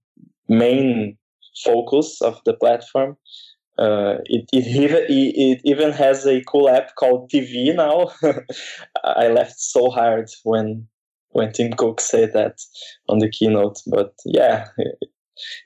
main 0.49 1.17
focus 1.65 2.21
of 2.23 2.41
the 2.45 2.55
platform. 2.55 3.17
Uh, 3.79 4.17
it, 4.25 4.49
it, 4.53 4.67
even, 4.77 5.05
it 5.09 5.61
even 5.65 5.93
has 5.93 6.27
a 6.27 6.43
cool 6.47 6.69
app 6.69 6.95
called 6.97 7.31
TV 7.31 7.75
now. 7.75 8.11
I 9.05 9.29
laughed 9.29 9.61
so 9.61 9.91
hard 9.91 10.29
when 10.45 10.87
when 11.31 11.53
Tim 11.53 11.73
Cook 11.73 12.01
said 12.01 12.33
that 12.33 12.59
on 13.09 13.19
the 13.19 13.31
keynote. 13.31 13.81
But 13.87 14.15
yeah, 14.25 14.69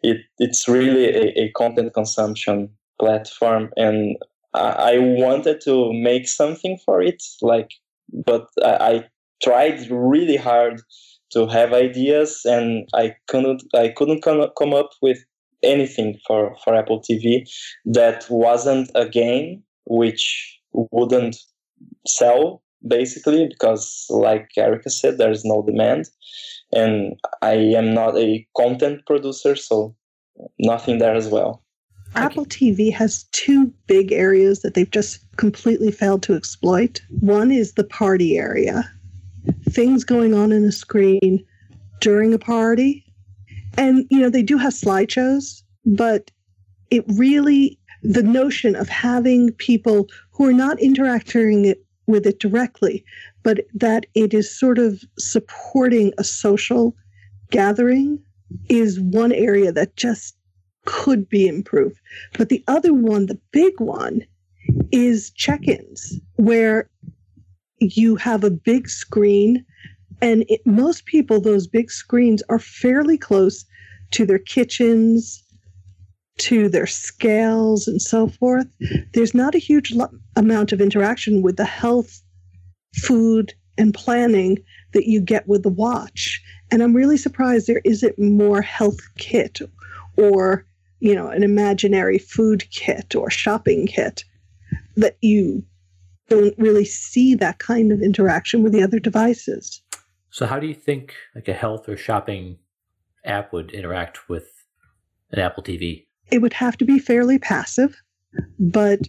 it 0.03 0.19
it's 0.39 0.69
really 0.69 1.07
a, 1.07 1.45
a 1.45 1.53
content 1.53 1.95
consumption 1.95 2.71
platform, 2.99 3.71
and 3.77 4.17
I, 4.55 4.95
I, 4.95 4.99
wanted 4.99 5.61
to 5.63 5.93
make 5.93 6.29
something 6.29 6.79
for 6.85 7.01
it. 7.01 7.23
Like, 7.41 7.71
but 8.13 8.49
I, 8.63 8.71
I 8.71 9.05
tried 9.43 9.91
really 9.91 10.37
hard 10.37 10.81
to 11.33 11.47
have 11.47 11.73
ideas, 11.73 12.43
and 12.45 12.89
I 12.95 13.15
couldn't 13.29 13.63
I 13.75 13.89
couldn't 13.89 14.23
come 14.23 14.75
up 14.75 14.91
with 15.01 15.19
anything 15.63 16.19
for, 16.27 16.57
for 16.65 16.75
Apple 16.75 17.01
TV 17.01 17.49
that 17.85 18.27
wasn't 18.29 18.91
a 18.95 19.09
game 19.09 19.63
which 19.85 20.59
wouldn't 20.73 21.37
sell 22.07 22.63
basically 22.87 23.47
because 23.49 24.07
like 24.11 24.49
Erica 24.57 24.91
said 24.91 25.19
there's 25.19 25.45
no 25.45 25.63
demand 25.63 26.07
and 26.73 27.15
I 27.43 27.55
am 27.55 27.95
not 27.95 28.17
a 28.17 28.47
content 28.57 29.07
producer 29.07 29.55
so 29.55 29.95
nothing 30.59 30.99
there 30.99 31.15
as 31.15 31.29
well. 31.29 31.63
Apple 32.15 32.45
TV 32.45 32.93
has 32.93 33.25
two 33.33 33.73
big 33.87 34.13
areas 34.13 34.61
that 34.61 34.75
they've 34.75 34.91
just 34.91 35.21
completely 35.37 35.91
failed 35.91 36.23
to 36.25 36.35
exploit. 36.35 37.01
One 37.21 37.51
is 37.51 37.73
the 37.73 37.85
party 37.85 38.37
area. 38.37 38.91
Things 39.73 40.05
going 40.05 40.35
on 40.35 40.53
in 40.53 40.65
a 40.65 40.73
screen 40.73 41.45
during 42.01 42.35
a 42.35 42.39
party 42.39 43.05
and, 43.79 44.07
you 44.11 44.21
know, 44.21 44.29
they 44.29 44.43
do 44.43 44.59
have 44.59 44.73
slideshows, 44.73 45.63
but 45.87 46.31
it 46.91 47.05
really, 47.09 47.79
the 48.03 48.23
notion 48.23 48.77
of 48.77 48.89
having 48.89 49.53
people 49.53 50.09
who 50.31 50.47
are 50.47 50.53
not 50.53 50.81
interacting 50.81 51.75
with 52.07 52.27
it 52.27 52.39
directly, 52.39 53.05
but 53.43 53.61
that 53.75 54.07
it 54.15 54.35
is 54.35 54.59
sort 54.59 54.79
of 54.79 55.03
supporting 55.19 56.13
a 56.19 56.25
social 56.25 56.95
gathering 57.51 58.23
is 58.69 59.01
one 59.01 59.33
area 59.33 59.73
that 59.73 59.97
just 59.97 60.37
could 60.85 61.29
be 61.29 61.47
improved. 61.47 61.99
But 62.37 62.49
the 62.49 62.63
other 62.69 62.93
one, 62.93 63.27
the 63.27 63.41
big 63.53 63.81
one, 63.81 64.23
is 64.91 65.31
check 65.31 65.67
ins, 65.67 66.21
where 66.37 66.91
you 67.83 68.17
have 68.17 68.45
a 68.45 68.51
big 68.51 68.89
screen 68.89 69.65
and 70.23 70.45
it, 70.49 70.65
most 70.65 71.05
people, 71.05 71.41
those 71.41 71.67
big 71.67 71.91
screens 71.91 72.43
are 72.49 72.61
fairly 72.61 73.19
close 73.19 73.65
to 74.13 74.25
their 74.25 74.39
kitchens, 74.39 75.43
to 76.39 76.69
their 76.69 76.87
scales, 76.87 77.89
and 77.89 78.01
so 78.01 78.29
forth. 78.29 78.67
There's 79.15 79.35
not 79.35 79.57
a 79.57 79.59
huge 79.59 79.93
lo- 79.93 80.11
amount 80.37 80.73
of 80.73 80.81
interaction 80.81 81.43
with 81.43 81.57
the 81.57 81.65
health, 81.65 82.23
food, 82.95 83.53
and 83.77 83.93
planning 83.93 84.59
that 84.93 85.09
you 85.09 85.21
get 85.21 85.49
with 85.49 85.65
the 85.65 85.71
watch. 85.71 86.41
And 86.71 86.83
I'm 86.83 86.95
really 86.95 87.17
surprised 87.17 87.67
there 87.67 87.83
isn't 87.85 88.19
more 88.19 88.63
health 88.63 89.01
kit 89.19 89.61
or, 90.17 90.65
you 91.01 91.15
know, 91.15 91.29
an 91.29 91.43
imaginary 91.43 92.19
food 92.19 92.65
kit 92.71 93.17
or 93.17 93.29
shopping 93.29 93.87
kit 93.87 94.25
that 94.97 95.17
you 95.21 95.65
don't 96.33 96.55
really 96.57 96.87
see 96.87 97.35
that 97.35 97.59
kind 97.59 97.93
of 97.93 98.01
interaction 98.01 98.63
with 98.63 98.73
the 98.73 98.83
other 98.83 98.99
devices. 98.99 99.83
So, 100.31 100.47
how 100.47 100.59
do 100.59 100.67
you 100.67 100.75
think 100.75 101.15
like 101.35 101.47
a 101.47 101.53
health 101.53 101.89
or 101.89 101.97
shopping 101.97 102.57
app 103.27 103.53
would 103.53 103.71
interact 103.73 104.31
with 104.31 104.51
an 105.31 105.39
Apple 105.39 105.63
TV? 105.63 106.07
It 106.31 106.41
would 106.41 106.55
have 106.55 106.79
to 106.79 106.87
be 106.87 106.99
fairly 106.99 107.39
passive, 107.39 108.01
but 108.59 109.01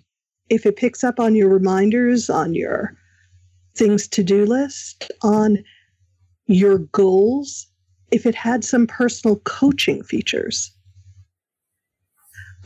if 0.50 0.66
it 0.66 0.76
picks 0.76 1.02
up 1.04 1.18
on 1.18 1.34
your 1.34 1.48
reminders, 1.48 2.30
on 2.30 2.54
your 2.54 2.94
things 3.76 4.06
to 4.10 4.22
do 4.22 4.46
list, 4.46 5.10
on 5.22 5.64
your 6.48 6.80
goals, 6.80 7.68
if 8.12 8.26
it 8.26 8.36
had 8.36 8.66
some 8.66 8.86
personal 8.86 9.38
coaching 9.46 10.04
features, 10.04 10.76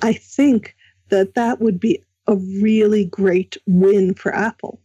I 0.02 0.14
think 0.14 0.76
that 1.10 1.36
that 1.36 1.62
would 1.62 1.80
be 1.80 2.04
a 2.28 2.36
really 2.62 3.06
great 3.06 3.58
win 3.66 4.14
for 4.14 4.34
Apple. 4.34 4.82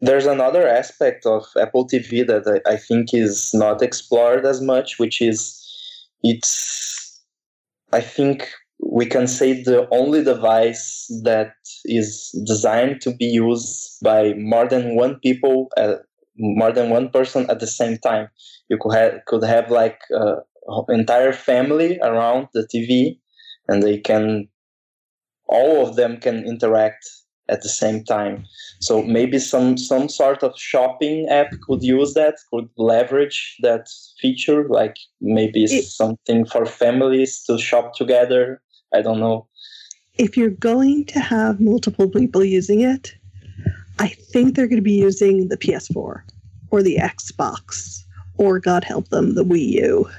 There's 0.00 0.26
another 0.26 0.68
aspect 0.68 1.24
of 1.26 1.44
Apple 1.58 1.86
TV 1.86 2.26
that 2.26 2.46
I, 2.66 2.72
I 2.72 2.76
think 2.76 3.14
is 3.14 3.50
not 3.54 3.82
explored 3.82 4.44
as 4.44 4.60
much, 4.60 4.98
which 4.98 5.20
is 5.20 5.62
it's, 6.22 7.22
I 7.92 8.00
think 8.00 8.50
we 8.78 9.06
can 9.06 9.26
say 9.26 9.62
the 9.62 9.88
only 9.90 10.22
device 10.22 11.06
that 11.24 11.54
is 11.84 12.30
designed 12.46 13.00
to 13.02 13.14
be 13.14 13.24
used 13.24 13.96
by 14.02 14.34
more 14.34 14.68
than 14.68 14.96
one 14.96 15.18
people, 15.20 15.68
uh, 15.76 15.96
more 16.36 16.72
than 16.72 16.90
one 16.90 17.08
person 17.08 17.48
at 17.48 17.60
the 17.60 17.66
same 17.66 17.96
time. 17.98 18.28
You 18.68 18.78
could 18.78 18.94
have 18.94 19.20
could 19.26 19.44
have 19.44 19.70
like 19.70 20.00
uh, 20.14 20.36
entire 20.88 21.32
family 21.32 21.98
around 22.02 22.48
the 22.52 22.68
TV, 22.72 23.18
and 23.68 23.82
they 23.82 23.98
can 23.98 24.48
all 25.48 25.86
of 25.86 25.96
them 25.96 26.18
can 26.18 26.44
interact 26.46 27.06
at 27.48 27.62
the 27.62 27.68
same 27.68 28.04
time. 28.04 28.44
So 28.80 29.02
maybe 29.02 29.38
some 29.38 29.78
some 29.78 30.08
sort 30.08 30.42
of 30.42 30.58
shopping 30.58 31.28
app 31.28 31.52
could 31.66 31.82
use 31.82 32.14
that, 32.14 32.36
could 32.52 32.68
leverage 32.76 33.56
that 33.62 33.88
feature, 34.20 34.66
like 34.68 34.96
maybe 35.20 35.64
it, 35.64 35.84
something 35.84 36.44
for 36.44 36.66
families 36.66 37.42
to 37.44 37.58
shop 37.58 37.94
together. 37.94 38.60
I 38.92 39.02
don't 39.02 39.20
know. 39.20 39.46
If 40.18 40.36
you're 40.36 40.50
going 40.50 41.04
to 41.06 41.20
have 41.20 41.60
multiple 41.60 42.08
people 42.08 42.42
using 42.44 42.80
it, 42.80 43.14
I 43.98 44.08
think 44.08 44.54
they're 44.54 44.66
going 44.66 44.76
to 44.76 44.82
be 44.82 44.92
using 44.92 45.48
the 45.48 45.56
PS4 45.56 46.22
or 46.70 46.82
the 46.82 46.96
Xbox 46.96 48.02
or 48.38 48.58
God 48.58 48.84
help 48.84 49.08
them, 49.08 49.34
the 49.34 49.44
Wii 49.44 49.68
U. 49.82 50.10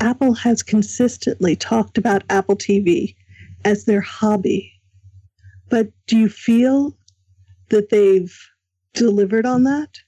Apple 0.00 0.34
has 0.34 0.62
consistently 0.62 1.56
talked 1.56 1.98
about 1.98 2.22
Apple 2.30 2.56
TV 2.56 3.14
as 3.64 3.84
their 3.84 4.00
hobby 4.00 4.78
but 5.68 5.88
do 6.06 6.16
you 6.16 6.28
feel 6.28 6.96
that 7.68 7.90
they've 7.90 8.34
delivered 8.94 9.46
on 9.46 9.64
that? 9.64 9.98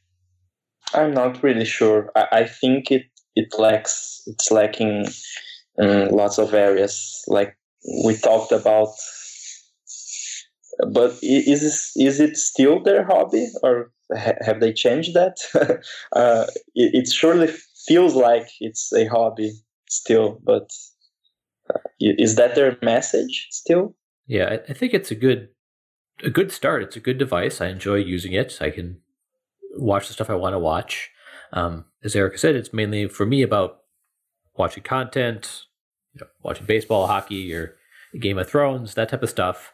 I'm 0.94 1.12
not 1.12 1.42
really 1.42 1.64
sure. 1.64 2.11
I, 2.16 2.26
I 2.32 2.44
think 2.44 2.90
it 2.90 3.03
it 3.36 3.55
lacks 3.59 4.22
it's 4.26 4.51
lacking 4.51 5.07
in 5.78 6.09
lots 6.09 6.38
of 6.38 6.55
areas. 6.55 7.22
Like 7.28 7.57
we 8.05 8.16
talked 8.16 8.53
about 8.53 8.88
but 10.92 11.18
is 11.22 11.92
is 11.96 12.20
it 12.20 12.36
still 12.36 12.82
their 12.82 13.05
hobby 13.05 13.48
or 13.62 13.92
have 14.14 14.61
they 14.61 14.72
changed 14.72 15.14
that 15.14 15.36
uh, 16.12 16.46
it, 16.74 16.94
it, 16.94 17.09
surely 17.09 17.48
feels 17.86 18.14
like 18.14 18.48
it's 18.61 18.92
a 18.92 19.05
hobby 19.07 19.53
still 19.88 20.40
but 20.42 20.68
is 22.00 22.36
that 22.36 22.54
their 22.54 22.76
message 22.82 23.48
still? 23.50 23.94
Yeah, 24.26 24.58
I, 24.68 24.72
think 24.72 24.94
it's 24.94 25.10
a 25.10 25.14
good 25.14 25.48
a 26.22 26.30
good 26.30 26.52
start. 26.52 26.82
It's 26.82 26.96
a 26.96 27.00
good 27.00 27.18
device. 27.18 27.60
I 27.60 27.66
enjoy 27.66 27.96
using 27.96 28.32
it. 28.32 28.58
I 28.60 28.70
can 28.70 29.00
watch 29.76 30.06
the 30.06 30.12
stuff 30.12 30.30
I 30.30 30.34
want 30.34 30.54
to 30.54 30.58
watch. 30.58 31.10
Um, 31.52 31.86
as 32.04 32.14
Erica 32.14 32.38
said, 32.38 32.54
it's 32.54 32.72
mainly 32.72 33.08
for 33.08 33.26
me 33.26 33.42
about 33.42 33.80
watching 34.56 34.82
content, 34.82 35.64
you 36.14 36.20
know, 36.20 36.28
watching 36.42 36.66
baseball, 36.66 37.06
hockey, 37.06 37.52
or 37.52 37.76
Game 38.18 38.38
of 38.38 38.48
Thrones, 38.48 38.94
that 38.94 39.08
type 39.08 39.22
of 39.22 39.30
stuff. 39.30 39.72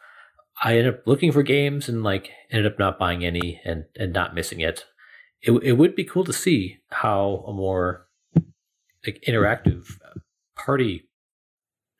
I 0.62 0.78
ended 0.78 0.94
up 0.94 1.06
looking 1.06 1.32
for 1.32 1.42
games 1.42 1.88
and 1.88 2.02
like 2.02 2.30
ended 2.50 2.70
up 2.72 2.78
not 2.78 2.98
buying 2.98 3.24
any 3.24 3.60
and 3.64 3.84
and 3.96 4.12
not 4.12 4.34
missing 4.34 4.60
it. 4.60 4.86
It 5.42 5.52
it 5.62 5.72
would 5.72 5.94
be 5.94 6.04
cool 6.04 6.24
to 6.24 6.32
see 6.32 6.78
how 6.90 7.44
a 7.46 7.52
more 7.52 8.06
like 9.06 9.22
interactive 9.28 9.86
party 10.56 11.05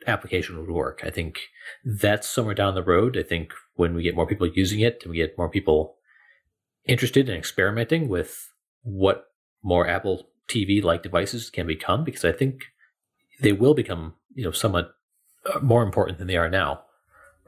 application 0.07 0.59
would 0.59 0.71
work. 0.71 1.01
I 1.05 1.11
think 1.11 1.41
that's 1.85 2.29
somewhere 2.29 2.55
down 2.55 2.75
the 2.75 2.83
road. 2.83 3.17
I 3.17 3.23
think 3.23 3.53
when 3.75 3.95
we 3.95 4.03
get 4.03 4.15
more 4.15 4.27
people 4.27 4.47
using 4.47 4.81
it 4.81 5.01
and 5.03 5.11
we 5.11 5.17
get 5.17 5.39
more 5.39 5.49
people 5.49 5.97
interested 6.85 7.29
in 7.29 7.37
experimenting 7.37 8.09
with 8.09 8.53
what 8.83 9.27
more 9.63 9.87
Apple 9.89 10.29
TV 10.49 10.83
like 10.83 11.03
devices 11.03 11.51
can 11.51 11.67
become, 11.67 12.05
because 12.05 12.25
I 12.25 12.33
think 12.33 12.67
they 13.41 13.53
will 13.53 13.75
become, 13.75 14.15
you 14.35 14.45
know, 14.45 14.53
somewhat 14.53 14.95
uh, 15.53 15.59
more 15.61 15.83
important 15.83 16.19
than 16.19 16.29
they 16.29 16.37
are 16.37 16.49
now. 16.49 16.83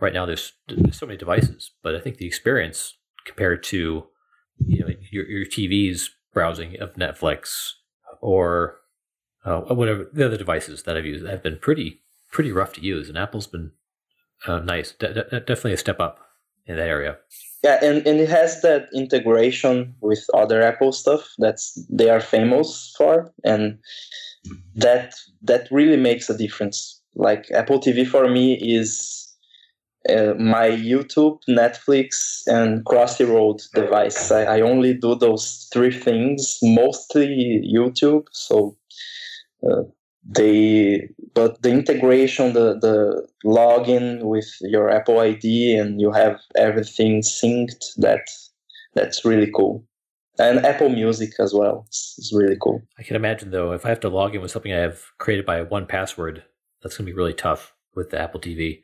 Right 0.01 0.13
now, 0.13 0.27
there's, 0.27 0.53
there's 0.69 0.99
so 0.99 1.07
many 1.07 1.17
devices, 1.17 1.73
but 1.83 1.95
I 1.95 2.01
think 2.01 2.17
the 2.17 2.27
experience 2.27 2.97
compared 3.25 3.63
to, 3.65 4.07
you 4.67 4.81
know, 4.81 4.89
your, 5.11 5.27
your 5.27 5.47
TV's 5.47 6.11
browsing 6.33 6.81
of 6.81 6.95
Netflix 6.95 7.73
or 8.21 8.79
uh, 9.45 9.61
whatever 9.75 10.09
the 10.13 10.27
other 10.27 10.37
devices 10.37 10.83
that 10.83 10.97
I've 10.97 11.07
used 11.07 11.27
have 11.27 11.43
been 11.43 11.59
pretty 11.59 12.03
pretty 12.31 12.53
rough 12.53 12.73
to 12.75 12.81
use, 12.81 13.09
and 13.09 13.19
Apple's 13.19 13.47
been 13.47 13.73
uh, 14.47 14.61
nice, 14.61 14.93
de- 14.93 15.15
de- 15.15 15.41
definitely 15.41 15.73
a 15.73 15.79
step 15.79 16.01
up 16.01 16.21
in 16.67 16.77
that 16.77 16.89
area. 16.89 17.17
Yeah, 17.65 17.79
and, 17.83 18.07
and 18.07 18.21
it 18.21 18.29
has 18.29 18.63
that 18.63 18.89
integration 18.95 19.95
with 20.01 20.25
other 20.33 20.63
Apple 20.63 20.93
stuff 20.93 21.29
that's 21.39 21.79
they 21.91 22.09
are 22.09 22.21
famous 22.21 22.95
for, 22.97 23.33
and 23.45 23.79
that 24.77 25.15
that 25.43 25.69
really 25.71 25.97
makes 25.97 26.31
a 26.31 26.39
difference. 26.39 27.01
Like 27.15 27.51
Apple 27.51 27.81
TV 27.81 28.07
for 28.07 28.29
me 28.29 28.55
is 28.55 29.29
uh, 30.09 30.35
my 30.39 30.71
YouTube, 30.71 31.41
Netflix, 31.49 32.43
and 32.47 32.85
Crunchyroll 32.85 33.61
device. 33.75 34.31
I, 34.31 34.45
I 34.45 34.61
only 34.61 34.95
do 34.95 35.17
those 35.17 35.69
three 35.73 35.93
things, 35.93 36.59
mostly 36.63 37.63
YouTube. 37.75 38.27
So 38.31 38.77
uh, 39.69 39.83
they 40.25 41.09
but 41.35 41.63
the 41.63 41.71
integration 41.71 42.53
the 42.53 42.79
the 42.79 43.27
login 43.45 44.23
with 44.23 44.49
your 44.61 44.91
apple 44.91 45.21
id 45.21 45.77
and 45.77 46.01
you 46.01 46.11
have 46.11 46.41
everything 46.57 47.23
synced 47.23 47.95
that 47.97 48.29
that's 48.95 49.25
really 49.25 49.51
cool. 49.55 49.85
And 50.39 50.65
apple 50.65 50.89
music 50.89 51.31
as 51.39 51.53
well 51.55 51.85
it's, 51.89 52.31
really 52.33 52.57
cool. 52.61 52.83
I 52.99 53.03
can 53.03 53.17
imagine 53.17 53.51
though 53.51 53.73
if 53.73 53.87
i 53.87 53.89
have 53.89 54.01
to 54.01 54.09
log 54.09 54.35
in 54.35 54.43
with 54.43 54.51
something 54.51 54.73
i 54.73 54.79
have 54.79 55.03
created 55.19 55.47
by 55.47 55.65
1Password 55.65 56.43
that's 56.83 56.97
going 56.97 57.07
to 57.07 57.13
be 57.13 57.17
really 57.17 57.35
tough 57.35 57.75
with 57.95 58.11
the 58.11 58.21
apple 58.21 58.41
tv 58.41 58.81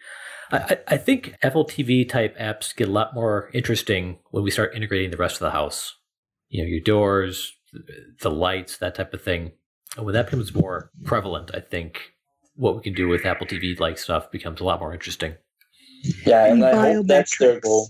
I, 0.50 0.78
I 0.88 0.96
think 0.96 1.36
apple 1.42 1.64
tv 1.64 2.08
type 2.08 2.36
apps 2.38 2.74
get 2.74 2.88
a 2.88 2.92
lot 2.92 3.14
more 3.14 3.50
interesting 3.52 4.18
when 4.30 4.44
we 4.44 4.50
start 4.50 4.74
integrating 4.74 5.10
the 5.10 5.16
rest 5.16 5.36
of 5.36 5.40
the 5.40 5.50
house. 5.50 5.96
You 6.48 6.62
know 6.62 6.68
your 6.68 6.80
doors 6.80 7.52
the 8.20 8.30
lights 8.30 8.78
that 8.78 8.94
type 8.94 9.12
of 9.12 9.22
thing 9.22 9.52
when 9.96 10.14
that 10.14 10.26
becomes 10.26 10.54
more 10.54 10.90
prevalent, 11.04 11.50
I 11.54 11.60
think 11.60 12.00
what 12.56 12.76
we 12.76 12.82
can 12.82 12.94
do 12.94 13.08
with 13.08 13.26
Apple 13.26 13.46
TV 13.46 13.78
like 13.78 13.98
stuff 13.98 14.30
becomes 14.30 14.60
a 14.60 14.64
lot 14.64 14.80
more 14.80 14.92
interesting. 14.92 15.34
Yeah, 16.26 16.46
and 16.46 16.64
I 16.64 16.94
hope 16.94 17.06
that's 17.06 17.38
their 17.38 17.60
goal. 17.60 17.88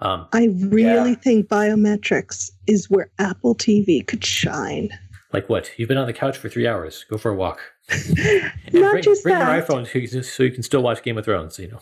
Um, 0.00 0.28
I 0.32 0.48
really 0.60 1.10
yeah. 1.10 1.16
think 1.16 1.48
biometrics 1.48 2.50
is 2.66 2.88
where 2.88 3.10
Apple 3.18 3.54
TV 3.54 4.06
could 4.06 4.24
shine. 4.24 4.90
Like 5.32 5.48
what? 5.48 5.70
You've 5.76 5.88
been 5.88 5.98
on 5.98 6.06
the 6.06 6.12
couch 6.12 6.38
for 6.38 6.48
three 6.48 6.66
hours. 6.66 7.04
Go 7.10 7.18
for 7.18 7.30
a 7.30 7.34
walk. 7.34 7.60
Not 8.72 8.92
bring, 8.92 9.02
just 9.02 9.22
bring 9.22 9.34
that. 9.34 9.54
your 9.54 9.62
iPhone 9.62 9.86
so 9.86 9.98
you, 9.98 10.08
can, 10.08 10.22
so 10.22 10.42
you 10.42 10.50
can 10.50 10.62
still 10.62 10.82
watch 10.82 11.02
Game 11.02 11.18
of 11.18 11.24
Thrones. 11.24 11.58
You 11.58 11.68
know. 11.68 11.80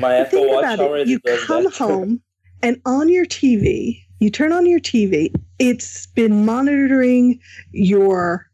My 0.00 0.16
Apple 0.16 0.40
think 0.40 0.52
Watch 0.52 0.64
about 0.64 0.80
already 0.80 1.12
it. 1.12 1.22
You 1.24 1.38
come 1.46 1.70
home 1.72 2.22
and 2.62 2.80
on 2.84 3.08
your 3.08 3.26
TV, 3.26 4.02
you 4.20 4.30
turn 4.30 4.52
on 4.52 4.66
your 4.66 4.80
TV. 4.80 5.32
It's 5.58 6.06
been 6.08 6.44
monitoring 6.44 7.40
your 7.72 8.46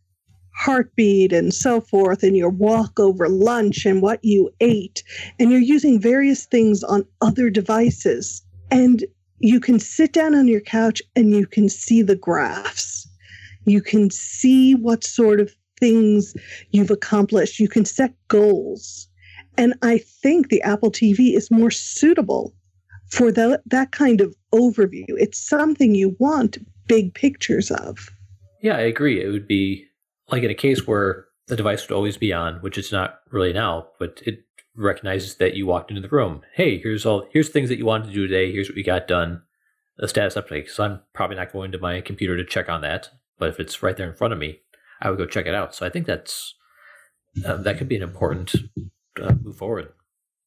heartbeat 0.54 1.32
and 1.32 1.52
so 1.52 1.80
forth, 1.80 2.22
and 2.22 2.36
your 2.36 2.50
walk 2.50 3.00
over 3.00 3.28
lunch 3.28 3.84
and 3.84 4.00
what 4.00 4.24
you 4.24 4.50
ate, 4.60 5.02
and 5.38 5.50
you're 5.50 5.60
using 5.60 6.00
various 6.00 6.46
things 6.46 6.84
on 6.84 7.04
other 7.20 7.50
devices. 7.50 8.42
And 8.70 9.04
you 9.40 9.60
can 9.60 9.78
sit 9.78 10.12
down 10.12 10.34
on 10.34 10.48
your 10.48 10.60
couch 10.60 11.02
and 11.16 11.30
you 11.30 11.46
can 11.46 11.68
see 11.68 12.02
the 12.02 12.16
graphs. 12.16 13.06
You 13.64 13.82
can 13.82 14.10
see 14.10 14.74
what 14.74 15.04
sort 15.04 15.40
of 15.40 15.54
things 15.80 16.34
you've 16.70 16.90
accomplished. 16.90 17.58
You 17.58 17.68
can 17.68 17.84
set 17.84 18.14
goals. 18.28 19.08
And 19.56 19.74
I 19.82 19.98
think 19.98 20.48
the 20.48 20.62
Apple 20.62 20.90
TV 20.90 21.34
is 21.36 21.50
more 21.50 21.70
suitable 21.70 22.54
for 23.10 23.30
the, 23.30 23.60
that 23.66 23.92
kind 23.92 24.20
of 24.20 24.34
overview. 24.54 25.04
It's 25.08 25.38
something 25.38 25.94
you 25.94 26.16
want 26.18 26.58
big 26.86 27.14
pictures 27.14 27.70
of. 27.70 28.10
Yeah, 28.62 28.76
I 28.76 28.80
agree. 28.82 29.22
It 29.22 29.28
would 29.28 29.46
be 29.48 29.86
like 30.30 30.42
in 30.42 30.50
a 30.50 30.54
case 30.54 30.86
where 30.86 31.26
the 31.48 31.56
device 31.56 31.86
would 31.88 31.94
always 31.94 32.16
be 32.16 32.32
on, 32.32 32.56
which 32.62 32.78
it's 32.78 32.92
not 32.92 33.20
really 33.30 33.52
now, 33.52 33.88
but 33.98 34.22
it 34.24 34.44
recognizes 34.76 35.36
that 35.36 35.54
you 35.54 35.66
walked 35.66 35.90
into 35.90 36.00
the 36.00 36.08
room. 36.08 36.40
Hey, 36.54 36.78
here's 36.78 37.04
all 37.04 37.26
here's 37.32 37.48
things 37.50 37.68
that 37.68 37.78
you 37.78 37.84
wanted 37.84 38.06
to 38.08 38.12
do 38.14 38.26
today. 38.26 38.50
Here's 38.52 38.68
what 38.68 38.78
you 38.78 38.84
got 38.84 39.06
done. 39.08 39.42
A 39.98 40.08
status 40.08 40.34
update. 40.34 40.68
So 40.70 40.82
I'm 40.84 41.00
probably 41.12 41.36
not 41.36 41.52
going 41.52 41.70
to 41.72 41.78
my 41.78 42.00
computer 42.00 42.36
to 42.36 42.44
check 42.44 42.68
on 42.68 42.80
that, 42.80 43.10
but 43.38 43.50
if 43.50 43.60
it's 43.60 43.80
right 43.82 43.96
there 43.96 44.08
in 44.08 44.14
front 44.16 44.32
of 44.32 44.40
me, 44.40 44.58
I 45.00 45.08
would 45.10 45.18
go 45.18 45.26
check 45.26 45.46
it 45.46 45.54
out. 45.54 45.72
So 45.74 45.86
I 45.86 45.90
think 45.90 46.06
that's 46.06 46.54
uh, 47.46 47.56
that 47.58 47.78
could 47.78 47.88
be 47.88 47.96
an 47.96 48.02
important 48.02 48.54
uh, 49.22 49.34
move 49.42 49.56
forward 49.56 49.92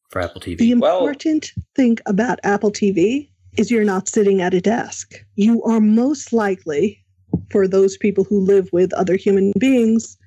for 0.09 0.21
Apple 0.21 0.41
TV. 0.41 0.57
The 0.57 0.73
Well- 0.75 0.99
important 1.07 1.51
thing 1.75 1.97
about 2.05 2.39
Apple 2.43 2.71
TV 2.71 3.29
is 3.57 3.71
you're 3.71 3.83
not 3.83 4.07
sitting 4.07 4.41
at 4.41 4.53
a 4.53 4.61
desk. 4.61 5.13
You 5.35 5.63
are 5.63 5.79
most 5.79 6.31
likely, 6.31 7.03
for 7.51 7.67
those 7.67 7.97
people 7.97 8.23
who 8.23 8.39
live 8.39 8.69
with 8.71 8.93
other 8.93 9.15
human 9.15 9.51
beings, 9.59 10.17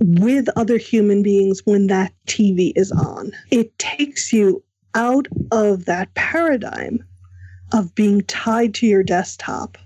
with 0.00 0.48
other 0.56 0.76
human 0.76 1.22
beings 1.22 1.62
when 1.64 1.86
that 1.86 2.12
TV 2.26 2.72
is 2.76 2.90
on. 2.92 3.32
It 3.50 3.78
takes 3.78 4.32
you 4.32 4.62
out 4.94 5.26
of 5.52 5.84
that 5.86 6.12
paradigm 6.14 7.04
of 7.72 7.94
being 7.94 8.22
tied 8.22 8.74
to 8.74 8.86
your 8.86 9.02
desktop, 9.02 9.78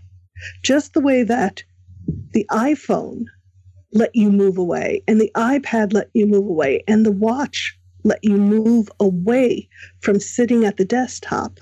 just 0.63 0.95
the 0.95 1.01
way 1.01 1.23
that 1.23 1.63
the 2.33 2.47
iPhone 2.51 3.25
let 3.93 4.15
you 4.15 4.31
move 4.31 4.59
away 4.59 5.03
and 5.09 5.21
the 5.21 5.31
iPad 5.35 5.93
let 5.93 6.11
you 6.13 6.27
move 6.27 6.47
away 6.47 6.83
and 6.87 7.07
the 7.07 7.13
watch 7.13 7.79
let 8.05 8.23
you 8.23 8.37
move 8.37 8.89
away 9.01 9.69
from 10.01 10.21
sitting 10.21 10.65
at 10.65 10.77
the 10.77 10.85
desktop. 10.85 11.59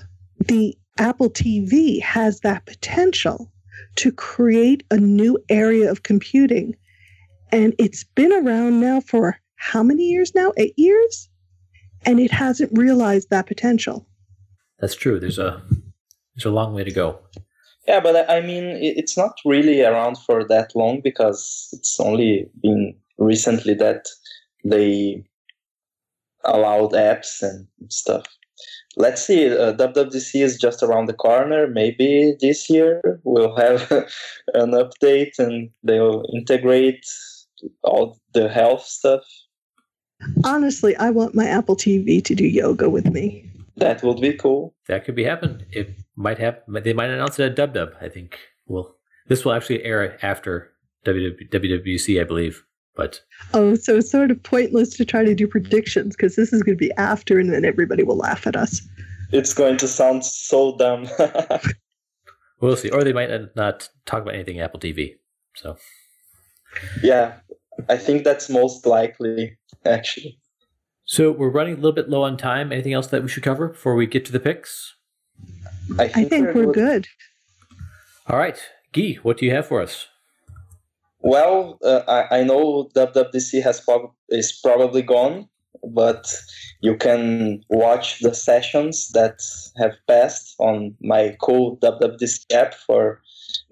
The 0.46 0.76
Apple 0.98 1.30
TV 1.30 2.00
has 2.00 2.40
that 2.40 2.66
potential 2.66 3.50
to 3.96 4.12
create 4.12 4.84
a 4.90 4.96
new 4.96 5.38
area 5.48 5.90
of 5.90 6.02
computing. 6.02 6.76
And 7.52 7.74
it's 7.78 8.04
been 8.04 8.32
around 8.32 8.80
now 8.80 9.00
for 9.00 9.38
how 9.56 9.82
many 9.82 10.04
years 10.04 10.34
now? 10.34 10.52
Eight 10.56 10.74
years? 10.76 11.28
And 12.04 12.20
it 12.20 12.30
hasn't 12.30 12.76
realized 12.76 13.30
that 13.30 13.46
potential. 13.46 14.06
That's 14.78 14.94
true. 14.94 15.18
There's 15.18 15.38
a 15.38 15.62
there's 16.34 16.44
a 16.44 16.50
long 16.50 16.74
way 16.74 16.84
to 16.84 16.90
go. 16.90 17.18
Yeah, 17.88 18.00
but 18.00 18.28
I 18.28 18.40
mean, 18.40 18.64
it's 18.64 19.16
not 19.16 19.38
really 19.44 19.82
around 19.82 20.18
for 20.18 20.44
that 20.44 20.74
long 20.74 21.00
because 21.00 21.68
it's 21.72 21.98
only 22.00 22.50
been 22.62 22.94
recently 23.18 23.74
that 23.74 24.06
they 24.64 25.24
allowed 26.44 26.92
apps 26.92 27.42
and 27.42 27.66
stuff. 27.88 28.26
Let's 28.96 29.24
see. 29.26 29.46
Uh, 29.46 29.74
WWDC 29.74 30.42
is 30.42 30.56
just 30.56 30.82
around 30.82 31.06
the 31.06 31.12
corner. 31.12 31.66
Maybe 31.66 32.34
this 32.40 32.70
year 32.70 33.20
we'll 33.24 33.54
have 33.56 33.90
an 34.54 34.70
update 34.72 35.38
and 35.38 35.70
they'll 35.82 36.24
integrate 36.34 37.04
all 37.82 38.18
the 38.32 38.48
health 38.48 38.84
stuff. 38.84 39.22
Honestly, 40.44 40.96
I 40.96 41.10
want 41.10 41.34
my 41.34 41.46
Apple 41.46 41.76
TV 41.76 42.24
to 42.24 42.34
do 42.34 42.46
yoga 42.46 42.88
with 42.88 43.06
me. 43.06 43.50
That 43.76 44.02
would 44.02 44.20
be 44.20 44.32
cool. 44.32 44.74
That 44.88 45.04
could 45.04 45.14
be 45.14 45.24
happen. 45.24 45.66
It 45.70 45.94
might 46.16 46.38
have. 46.38 46.60
They 46.66 46.94
might 46.94 47.10
announce 47.10 47.38
it 47.38 47.44
at 47.44 47.56
Dub 47.56 47.74
Dub. 47.74 47.90
I 48.00 48.08
think. 48.08 48.38
Well, 48.66 48.96
this 49.28 49.44
will 49.44 49.52
actually 49.52 49.84
air 49.84 50.18
after 50.24 50.72
WW, 51.04 51.50
WWC, 51.50 52.20
I 52.20 52.24
believe. 52.24 52.64
But 52.96 53.20
Oh, 53.54 53.74
so 53.74 53.98
it's 53.98 54.10
sort 54.10 54.30
of 54.30 54.42
pointless 54.42 54.90
to 54.96 55.04
try 55.04 55.24
to 55.24 55.34
do 55.34 55.46
predictions 55.46 56.16
because 56.16 56.36
this 56.36 56.52
is 56.52 56.62
going 56.62 56.76
to 56.76 56.84
be 56.84 56.92
after 56.96 57.38
and 57.38 57.52
then 57.52 57.64
everybody 57.64 58.02
will 58.02 58.16
laugh 58.16 58.46
at 58.46 58.56
us. 58.56 58.80
It's 59.32 59.54
going 59.54 59.76
to 59.78 59.88
sound 59.88 60.24
so 60.24 60.76
dumb. 60.76 61.08
we'll 62.60 62.76
see. 62.76 62.90
Or 62.90 63.04
they 63.04 63.12
might 63.12 63.54
not 63.54 63.88
talk 64.06 64.22
about 64.22 64.34
anything 64.34 64.60
Apple 64.60 64.80
TV. 64.80 65.16
So 65.54 65.76
yeah, 67.02 67.34
I 67.88 67.96
think 67.96 68.24
that's 68.24 68.48
most 68.48 68.86
likely, 68.86 69.56
actually. 69.84 70.38
So 71.04 71.30
we're 71.30 71.50
running 71.50 71.74
a 71.74 71.76
little 71.76 71.92
bit 71.92 72.08
low 72.08 72.22
on 72.22 72.36
time. 72.36 72.72
Anything 72.72 72.92
else 72.92 73.06
that 73.08 73.22
we 73.22 73.28
should 73.28 73.42
cover 73.42 73.68
before 73.68 73.94
we 73.94 74.06
get 74.06 74.24
to 74.26 74.32
the 74.32 74.40
picks? 74.40 74.94
I 75.98 76.08
think, 76.08 76.54
we're 76.54 76.72
good. 76.72 77.06
All 78.26 78.38
right, 78.38 78.58
Gui, 78.92 79.14
what 79.22 79.38
do 79.38 79.46
you 79.46 79.52
have 79.52 79.66
for 79.66 79.80
us? 79.80 80.08
Well, 81.26 81.80
uh, 81.82 82.02
I, 82.06 82.38
I 82.38 82.42
know 82.44 82.88
WWDC 82.94 83.60
has 83.64 83.80
prob- 83.80 84.12
is 84.28 84.52
probably 84.62 85.02
gone, 85.02 85.48
but 85.82 86.32
you 86.82 86.96
can 86.96 87.64
watch 87.68 88.20
the 88.20 88.32
sessions 88.32 89.08
that 89.08 89.40
have 89.76 89.96
passed 90.06 90.54
on 90.60 90.94
my 91.00 91.36
cool 91.42 91.78
WWDC 91.78 92.44
app 92.54 92.74
for 92.74 93.20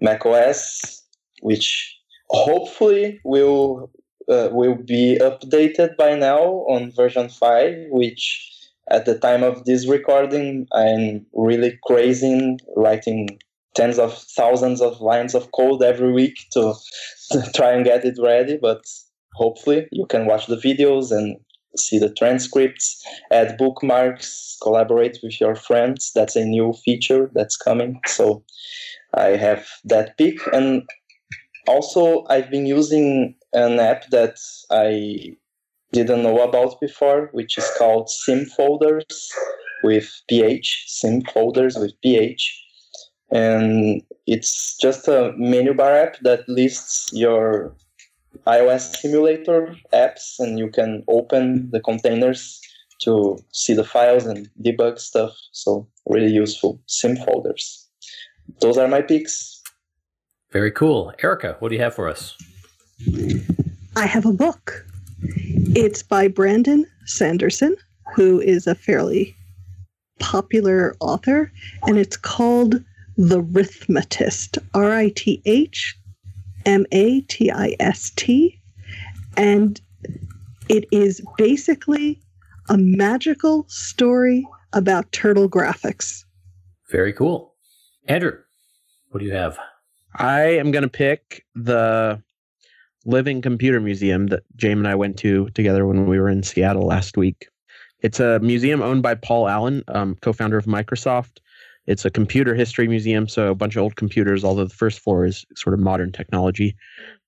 macOS, 0.01 1.05
which 1.43 1.97
hopefully 2.29 3.21
will 3.23 3.89
uh, 4.29 4.49
will 4.51 4.75
be 4.75 5.17
updated 5.21 5.97
by 5.97 6.17
now 6.17 6.43
on 6.67 6.91
version 6.91 7.29
5 7.29 7.77
which 7.91 8.51
at 8.91 9.05
the 9.05 9.19
time 9.19 9.43
of 9.43 9.67
this 9.67 9.87
recording 9.87 10.67
i'm 10.73 11.27
really 11.35 11.79
crazy 11.85 12.57
writing 12.75 13.29
tens 13.75 13.99
of 13.99 14.17
thousands 14.37 14.81
of 14.81 15.01
lines 15.01 15.35
of 15.35 15.51
code 15.53 15.83
every 15.83 16.13
week 16.13 16.37
to, 16.53 16.75
try 17.55 17.73
and 17.73 17.85
get 17.85 18.05
it 18.05 18.17
ready 18.23 18.59
but 18.61 18.83
hopefully 19.35 19.87
you 19.91 20.07
can 20.07 20.27
watch 20.27 20.47
the 20.47 20.57
videos 20.57 21.11
and 21.11 21.37
see 21.77 21.99
the 21.99 22.13
transcripts 22.13 23.03
add 23.31 23.57
bookmarks 23.59 24.57
collaborate 24.63 25.19
with 25.23 25.41
your 25.41 25.55
friends. 25.55 26.13
That's 26.15 26.37
a 26.37 26.45
new 26.45 26.73
feature 26.85 27.31
that's 27.35 27.57
coming. 27.57 28.01
So 28.07 28.45
i 29.15 29.37
have 29.37 29.67
that 29.85 30.17
pick. 30.19 30.39
And 30.53 30.83
also 31.67 32.25
i've 32.29 32.51
been 32.51 32.67
using 32.67 33.35
an 33.53 33.79
app 33.79 34.11
that 34.11 34.37
I 34.71 35.37
didn't 35.93 36.25
know 36.25 36.43
about 36.43 36.81
before, 36.81 37.29
which 37.33 37.57
is 37.57 37.71
called 37.79 38.11
Sim 38.11 38.47
Folders 38.47 39.31
with 39.85 40.11
PH, 40.29 40.87
Sim 40.89 41.23
Folders 41.23 41.77
with 41.77 41.93
PH. 42.03 42.64
And 43.31 44.03
it's 44.27 44.77
just 44.77 45.09
a 45.09 45.33
menu 45.37 45.75
bar 45.75 45.95
app 45.95 46.19
that 46.21 46.49
lists 46.49 47.11
your 47.13 47.75
iOS 48.47 48.97
simulator 48.97 49.75
apps, 49.93 50.39
and 50.39 50.59
you 50.59 50.69
can 50.69 51.03
open 51.09 51.71
the 51.71 51.81
containers 51.81 52.61
to 53.01 53.39
see 53.53 53.75
the 53.75 53.85
files 53.85 54.27
and 54.27 54.49
debug 54.63 54.99
stuff. 54.99 55.33
So, 55.53 55.87
really 56.07 56.33
useful. 56.33 56.81
Sim 56.87 57.17
Folders. 57.17 57.89
Those 58.61 58.79
are 58.79 58.89
my 58.89 59.03
picks. 59.03 59.63
Very 60.53 60.71
cool. 60.71 61.13
Erica, 61.23 61.57
what 61.59 61.71
do 61.71 61.75
you 61.75 61.83
have 61.83 61.95
for 61.95 62.09
us? 62.09 62.37
I 63.97 64.07
have 64.07 64.27
a 64.27 64.33
book. 64.33 64.87
It's 65.75 66.03
by 66.03 66.29
Brandon 66.29 66.87
Sanderson, 67.07 67.77
who 68.15 68.41
is 68.41 68.67
a 68.67 68.75
fairly 68.75 69.35
popular 70.21 70.95
author, 71.01 71.51
and 71.87 71.99
it's 71.99 72.17
called 72.17 72.83
The 73.17 73.43
Rithmatist, 73.43 74.59
R 74.75 74.93
I 74.93 75.11
T 75.11 75.41
H 75.45 75.97
M 76.67 76.87
A 76.93 77.21
T 77.23 77.51
I 77.51 77.77
S 77.81 78.11
T. 78.17 78.61
And 79.37 79.81
it 80.69 80.87
is 80.91 81.23
basically 81.37 82.21
a 82.69 82.79
magical 82.79 83.67
story 83.69 84.47
about 84.73 85.11
turtle 85.13 85.49
graphics. 85.49 86.25
Very 86.91 87.13
cool. 87.13 87.55
Andrew, 88.07 88.39
what 89.11 89.21
do 89.21 89.27
you 89.27 89.33
have? 89.33 89.59
I 90.17 90.43
am 90.43 90.71
going 90.71 90.83
to 90.83 90.89
pick 90.89 91.45
the 91.55 92.23
Living 93.05 93.43
Computer 93.43 93.81
Museum 93.81 94.29
that 94.29 94.43
James 94.57 94.79
and 94.79 94.89
I 94.89 94.95
went 94.95 95.19
to 95.19 95.49
together 95.51 95.87
when 95.87 96.07
we 96.07 96.19
were 96.19 96.29
in 96.29 96.43
Seattle 96.43 96.87
last 96.87 97.17
week. 97.17 97.49
It's 98.01 98.21
a 98.21 98.39
museum 98.41 98.83
owned 98.83 99.03
by 99.03 99.15
Paul 99.15 99.49
Allen, 99.49 99.83
um, 99.89 100.17
co-founder 100.21 100.59
of 100.59 100.67
Microsoft. 100.67 101.39
It's 101.87 102.05
a 102.05 102.11
computer 102.11 102.55
history 102.55 102.89
museum, 102.89 103.29
so 103.29 103.49
a 103.49 103.55
bunch 103.55 103.77
of 103.77 103.83
old 103.83 103.97
computers. 103.97 104.45
Although 104.45 104.65
the 104.65 104.75
first 104.75 105.01
floor 105.01 105.25
is 105.25 105.45
sort 105.55 105.75
of 105.75 105.81
modern 105.81 106.13
technology, 106.13 106.75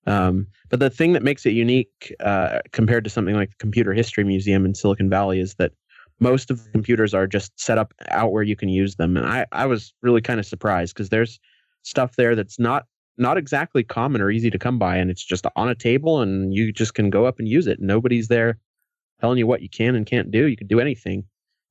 um, 0.07 0.47
but 0.69 0.79
the 0.79 0.89
thing 0.89 1.13
that 1.13 1.23
makes 1.23 1.45
it 1.45 1.51
unique 1.51 2.15
uh, 2.19 2.59
compared 2.71 3.03
to 3.03 3.09
something 3.09 3.35
like 3.35 3.49
the 3.49 3.55
Computer 3.59 3.93
History 3.93 4.23
Museum 4.23 4.65
in 4.65 4.73
Silicon 4.73 5.09
Valley 5.09 5.39
is 5.39 5.55
that 5.55 5.73
most 6.19 6.49
of 6.49 6.63
the 6.63 6.69
computers 6.71 7.13
are 7.13 7.27
just 7.27 7.51
set 7.59 7.77
up 7.77 7.93
out 8.09 8.31
where 8.31 8.43
you 8.43 8.55
can 8.55 8.69
use 8.69 8.95
them. 8.95 9.17
And 9.17 9.25
I, 9.25 9.45
I 9.51 9.65
was 9.65 9.93
really 10.01 10.21
kind 10.21 10.39
of 10.39 10.45
surprised 10.45 10.95
because 10.95 11.09
there's 11.09 11.39
stuff 11.83 12.15
there 12.15 12.35
that's 12.35 12.59
not 12.59 12.85
not 13.17 13.37
exactly 13.37 13.83
common 13.83 14.21
or 14.21 14.29
easy 14.29 14.49
to 14.49 14.59
come 14.59 14.77
by 14.77 14.95
and 14.95 15.09
it's 15.09 15.23
just 15.23 15.47
on 15.55 15.69
a 15.69 15.75
table 15.75 16.21
and 16.21 16.53
you 16.53 16.71
just 16.71 16.93
can 16.93 17.09
go 17.09 17.25
up 17.25 17.39
and 17.39 17.47
use 17.47 17.65
it 17.65 17.79
nobody's 17.79 18.27
there 18.27 18.59
telling 19.19 19.37
you 19.37 19.47
what 19.47 19.61
you 19.61 19.69
can 19.69 19.95
and 19.95 20.05
can't 20.05 20.29
do 20.29 20.47
you 20.47 20.57
can 20.57 20.67
do 20.67 20.79
anything 20.79 21.23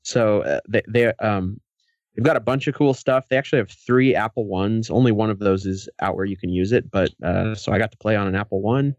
so 0.03 0.41
uh, 0.43 0.61
they, 0.69 0.83
they 0.89 1.07
um 1.21 1.61
they've 2.17 2.25
got 2.25 2.37
a 2.37 2.41
bunch 2.41 2.67
of 2.67 2.75
cool 2.75 2.95
stuff. 2.95 3.29
They 3.29 3.37
actually 3.37 3.59
have 3.59 3.71
three 3.71 4.15
apple 4.15 4.47
ones. 4.47 4.91
Only 4.91 5.13
one 5.13 5.31
of 5.31 5.39
those 5.39 5.67
is 5.67 5.89
out 6.01 6.17
where 6.17 6.25
you 6.25 6.37
can 6.37 6.51
use 6.51 6.73
it 6.73 6.91
but 6.91 7.11
uh, 7.23 7.55
so 7.55 7.73
i 7.73 7.79
got 7.79 7.91
to 7.93 7.99
play 7.99 8.17
on 8.17 8.27
an 8.27 8.35
apple 8.35 8.61
one 8.61 8.95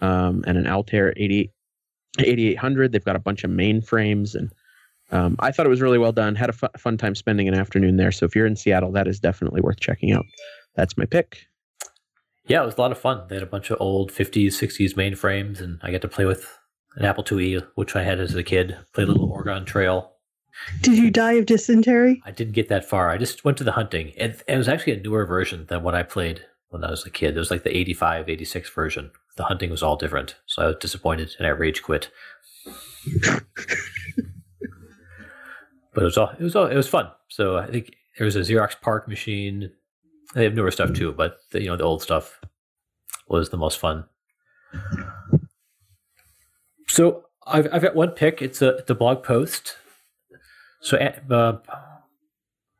um, 0.00 0.44
and 0.46 0.58
an 0.58 0.66
altair 0.66 1.12
80, 1.16 1.50
8800 2.18 2.92
they've 2.92 3.04
got 3.04 3.16
a 3.16 3.20
bunch 3.20 3.44
of 3.44 3.50
mainframes 3.50 4.34
and 4.34 4.52
um, 5.12 5.36
i 5.38 5.52
thought 5.52 5.66
it 5.66 5.70
was 5.70 5.80
really 5.80 5.98
well 5.98 6.12
done. 6.12 6.34
Had 6.34 6.50
a 6.50 6.52
fu- 6.52 6.66
fun 6.76 6.96
time 6.96 7.14
spending 7.14 7.46
an 7.48 7.54
afternoon 7.54 7.96
there. 7.96 8.10
So 8.10 8.26
if 8.26 8.34
you're 8.34 8.46
in 8.46 8.56
seattle 8.56 8.92
that 8.92 9.06
is 9.06 9.20
definitely 9.20 9.60
worth 9.60 9.80
checking 9.80 10.12
out. 10.12 10.24
That's 10.74 10.96
my 10.96 11.06
pick. 11.06 11.46
Yeah, 12.46 12.62
it 12.62 12.66
was 12.66 12.76
a 12.76 12.80
lot 12.80 12.92
of 12.92 12.98
fun. 12.98 13.24
They 13.28 13.36
had 13.36 13.42
a 13.42 13.46
bunch 13.46 13.70
of 13.70 13.78
old 13.80 14.12
50s, 14.12 14.48
60s 14.48 14.94
mainframes, 14.94 15.60
and 15.60 15.80
I 15.82 15.90
got 15.90 16.02
to 16.02 16.08
play 16.08 16.26
with 16.26 16.46
an 16.94 17.04
Apple 17.04 17.24
IIe, 17.24 17.66
which 17.74 17.96
I 17.96 18.02
had 18.02 18.20
as 18.20 18.34
a 18.36 18.44
kid. 18.44 18.76
Played 18.92 19.08
a 19.08 19.12
little 19.12 19.32
Oregon 19.32 19.64
Trail. 19.64 20.12
Did 20.80 20.98
you 20.98 21.10
die 21.10 21.32
of 21.32 21.46
dysentery? 21.46 22.22
I 22.24 22.30
didn't 22.30 22.54
get 22.54 22.68
that 22.68 22.84
far. 22.84 23.10
I 23.10 23.18
just 23.18 23.44
went 23.44 23.58
to 23.58 23.64
the 23.64 23.72
hunting. 23.72 24.12
And 24.18 24.40
it 24.46 24.56
was 24.56 24.68
actually 24.68 24.94
a 24.94 25.00
newer 25.00 25.24
version 25.24 25.66
than 25.68 25.82
what 25.82 25.94
I 25.94 26.02
played 26.02 26.42
when 26.68 26.84
I 26.84 26.90
was 26.90 27.06
a 27.06 27.10
kid. 27.10 27.36
It 27.36 27.38
was 27.38 27.50
like 27.50 27.62
the 27.62 27.76
85, 27.76 28.28
86 28.28 28.70
version. 28.70 29.10
The 29.36 29.44
hunting 29.44 29.70
was 29.70 29.82
all 29.82 29.96
different. 29.96 30.36
So 30.46 30.62
I 30.62 30.66
was 30.66 30.76
disappointed 30.76 31.34
and 31.38 31.46
I 31.46 31.50
rage 31.50 31.82
quit. 31.82 32.10
but 35.94 36.02
it 36.02 36.04
was 36.04 36.18
all 36.18 36.30
it 36.30 36.42
was 36.42 36.56
all 36.56 36.66
it 36.66 36.76
was 36.76 36.88
fun. 36.88 37.10
So 37.28 37.56
I 37.56 37.66
think 37.66 37.94
there 38.18 38.24
was 38.24 38.36
a 38.36 38.40
Xerox 38.40 38.80
PARC 38.80 39.08
machine. 39.08 39.70
They 40.34 40.44
have 40.44 40.54
newer 40.54 40.70
stuff 40.70 40.92
too, 40.92 41.12
but 41.12 41.38
the, 41.50 41.62
you 41.62 41.68
know 41.68 41.76
the 41.76 41.84
old 41.84 42.02
stuff 42.02 42.40
was 43.28 43.50
the 43.50 43.56
most 43.56 43.78
fun. 43.78 44.04
So 46.88 47.24
I've 47.46 47.68
I've 47.72 47.82
got 47.82 47.94
one 47.94 48.10
pick. 48.10 48.42
It's 48.42 48.60
a 48.62 48.82
the 48.86 48.94
blog 48.94 49.22
post. 49.22 49.76
So 50.86 50.96
uh, 50.98 51.58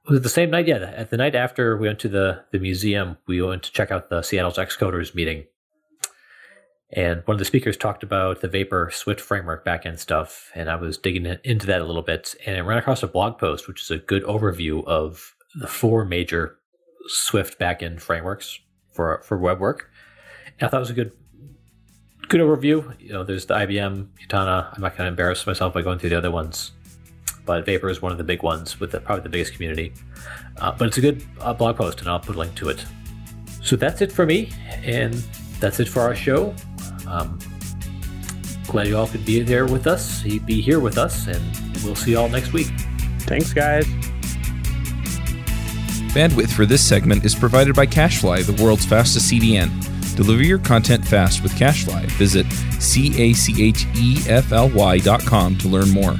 was 0.09 0.19
it 0.19 0.23
the 0.23 0.29
same 0.29 0.49
night? 0.49 0.69
Yeah, 0.69 0.77
at 0.77 1.11
the 1.11 1.17
night 1.17 1.35
after 1.35 1.77
we 1.77 1.89
went 1.89 1.99
to 2.01 2.09
the 2.09 2.45
the 2.53 2.61
museum, 2.61 3.17
we 3.27 3.43
went 3.43 3.65
to 3.65 3.73
check 3.73 3.91
out 3.91 4.11
the 4.11 4.23
Seattle's 4.23 4.59
Xcoders 4.59 5.13
meeting. 5.13 5.47
And 6.93 7.23
one 7.25 7.35
of 7.35 7.41
the 7.41 7.45
speakers 7.45 7.77
talked 7.77 8.05
about 8.05 8.43
the 8.43 8.49
Vapor 8.49 8.93
Swift 8.95 9.21
framework 9.21 9.67
backend 9.67 9.99
stuff, 9.99 10.53
and 10.55 10.71
I 10.71 10.77
was 10.77 10.99
digging 10.99 11.27
into 11.43 11.67
that 11.67 11.81
a 11.81 11.85
little 11.85 12.01
bit, 12.01 12.37
and 12.47 12.57
I 12.57 12.61
ran 12.61 12.79
across 12.79 13.03
a 13.03 13.09
blog 13.09 13.39
post, 13.39 13.67
which 13.67 13.83
is 13.83 13.91
a 13.91 13.99
good 13.99 14.23
overview 14.23 14.85
of 14.87 15.35
the 15.57 15.67
four 15.67 16.05
major 16.05 16.59
Swift 17.09 17.59
backend 17.59 18.01
frameworks 18.01 18.61
for 18.93 19.21
for 19.25 19.37
web 19.37 19.59
work. 19.59 19.91
And 20.61 20.69
I 20.69 20.71
thought 20.71 20.77
it 20.77 20.81
was 20.81 20.91
a 20.91 20.95
good 20.95 21.11
good 22.29 22.41
overview. 22.41 22.95
You 23.01 23.15
know, 23.15 23.25
there's 23.25 23.47
the 23.47 23.55
IBM, 23.55 24.11
Kitura. 24.23 24.73
I'm 24.73 24.81
not 24.81 24.97
going 24.97 25.07
to 25.07 25.09
embarrass 25.09 25.45
myself 25.45 25.75
by 25.75 25.83
going 25.83 25.99
through 25.99 26.11
the 26.11 26.19
other 26.19 26.31
ones, 26.31 26.71
but 27.47 27.65
Vapor 27.65 27.89
is 27.89 28.03
one 28.03 28.13
of 28.13 28.19
the 28.19 28.25
big 28.25 28.43
ones 28.43 28.79
with 28.79 28.91
the, 28.91 29.01
probably 29.01 29.23
the 29.23 29.29
biggest 29.29 29.55
community. 29.55 29.93
Uh, 30.59 30.73
but 30.73 30.89
it's 30.89 30.99
a 30.99 31.01
good 31.01 31.25
uh, 31.41 31.55
blog 31.55 31.77
post, 31.77 32.01
and 32.01 32.09
I'll 32.09 32.21
put 32.21 32.37
a 32.37 32.39
link 32.39 32.55
to 32.57 32.69
it. 32.69 32.85
So 33.63 33.77
that's 33.77 34.03
it 34.03 34.13
for 34.13 34.27
me, 34.27 34.51
and 34.85 35.15
that's 35.61 35.81
it 35.81 35.89
for 35.89 36.01
our 36.01 36.15
show. 36.15 36.55
Um, 37.07 37.39
glad 38.67 38.89
you 38.89 38.97
all 38.97 39.07
could 39.07 39.25
be 39.25 39.41
there 39.41 39.67
with 39.67 39.87
us, 39.87 40.23
be 40.23 40.61
here 40.61 40.81
with 40.81 40.99
us, 40.99 41.27
and 41.29 41.41
we'll 41.85 41.95
see 41.95 42.11
you 42.13 42.19
all 42.19 42.29
next 42.29 42.53
week. 42.53 42.69
Thanks, 43.21 43.53
guys. 43.53 43.87
Bandwidth 46.13 46.53
for 46.53 46.65
this 46.67 46.87
segment 46.87 47.25
is 47.25 47.35
provided 47.35 47.75
by 47.75 47.87
CacheFly, 47.87 48.45
the 48.45 48.63
world's 48.63 48.87
fastest 48.87 49.31
CDN. 49.31 49.71
Deliver 50.17 50.43
your 50.43 50.59
content 50.59 51.07
fast 51.07 51.43
with 51.43 51.53
CacheFly. 51.53 52.07
Visit 52.13 52.47
C 52.81 53.23
A 53.23 53.35
C 53.35 53.63
H 53.63 53.85
E 53.95 54.19
F 54.27 54.51
L 54.51 54.71
Y 54.71 54.99
dot 54.99 55.21
com 55.21 55.59
to 55.59 55.69
learn 55.69 55.91
more. 55.91 56.17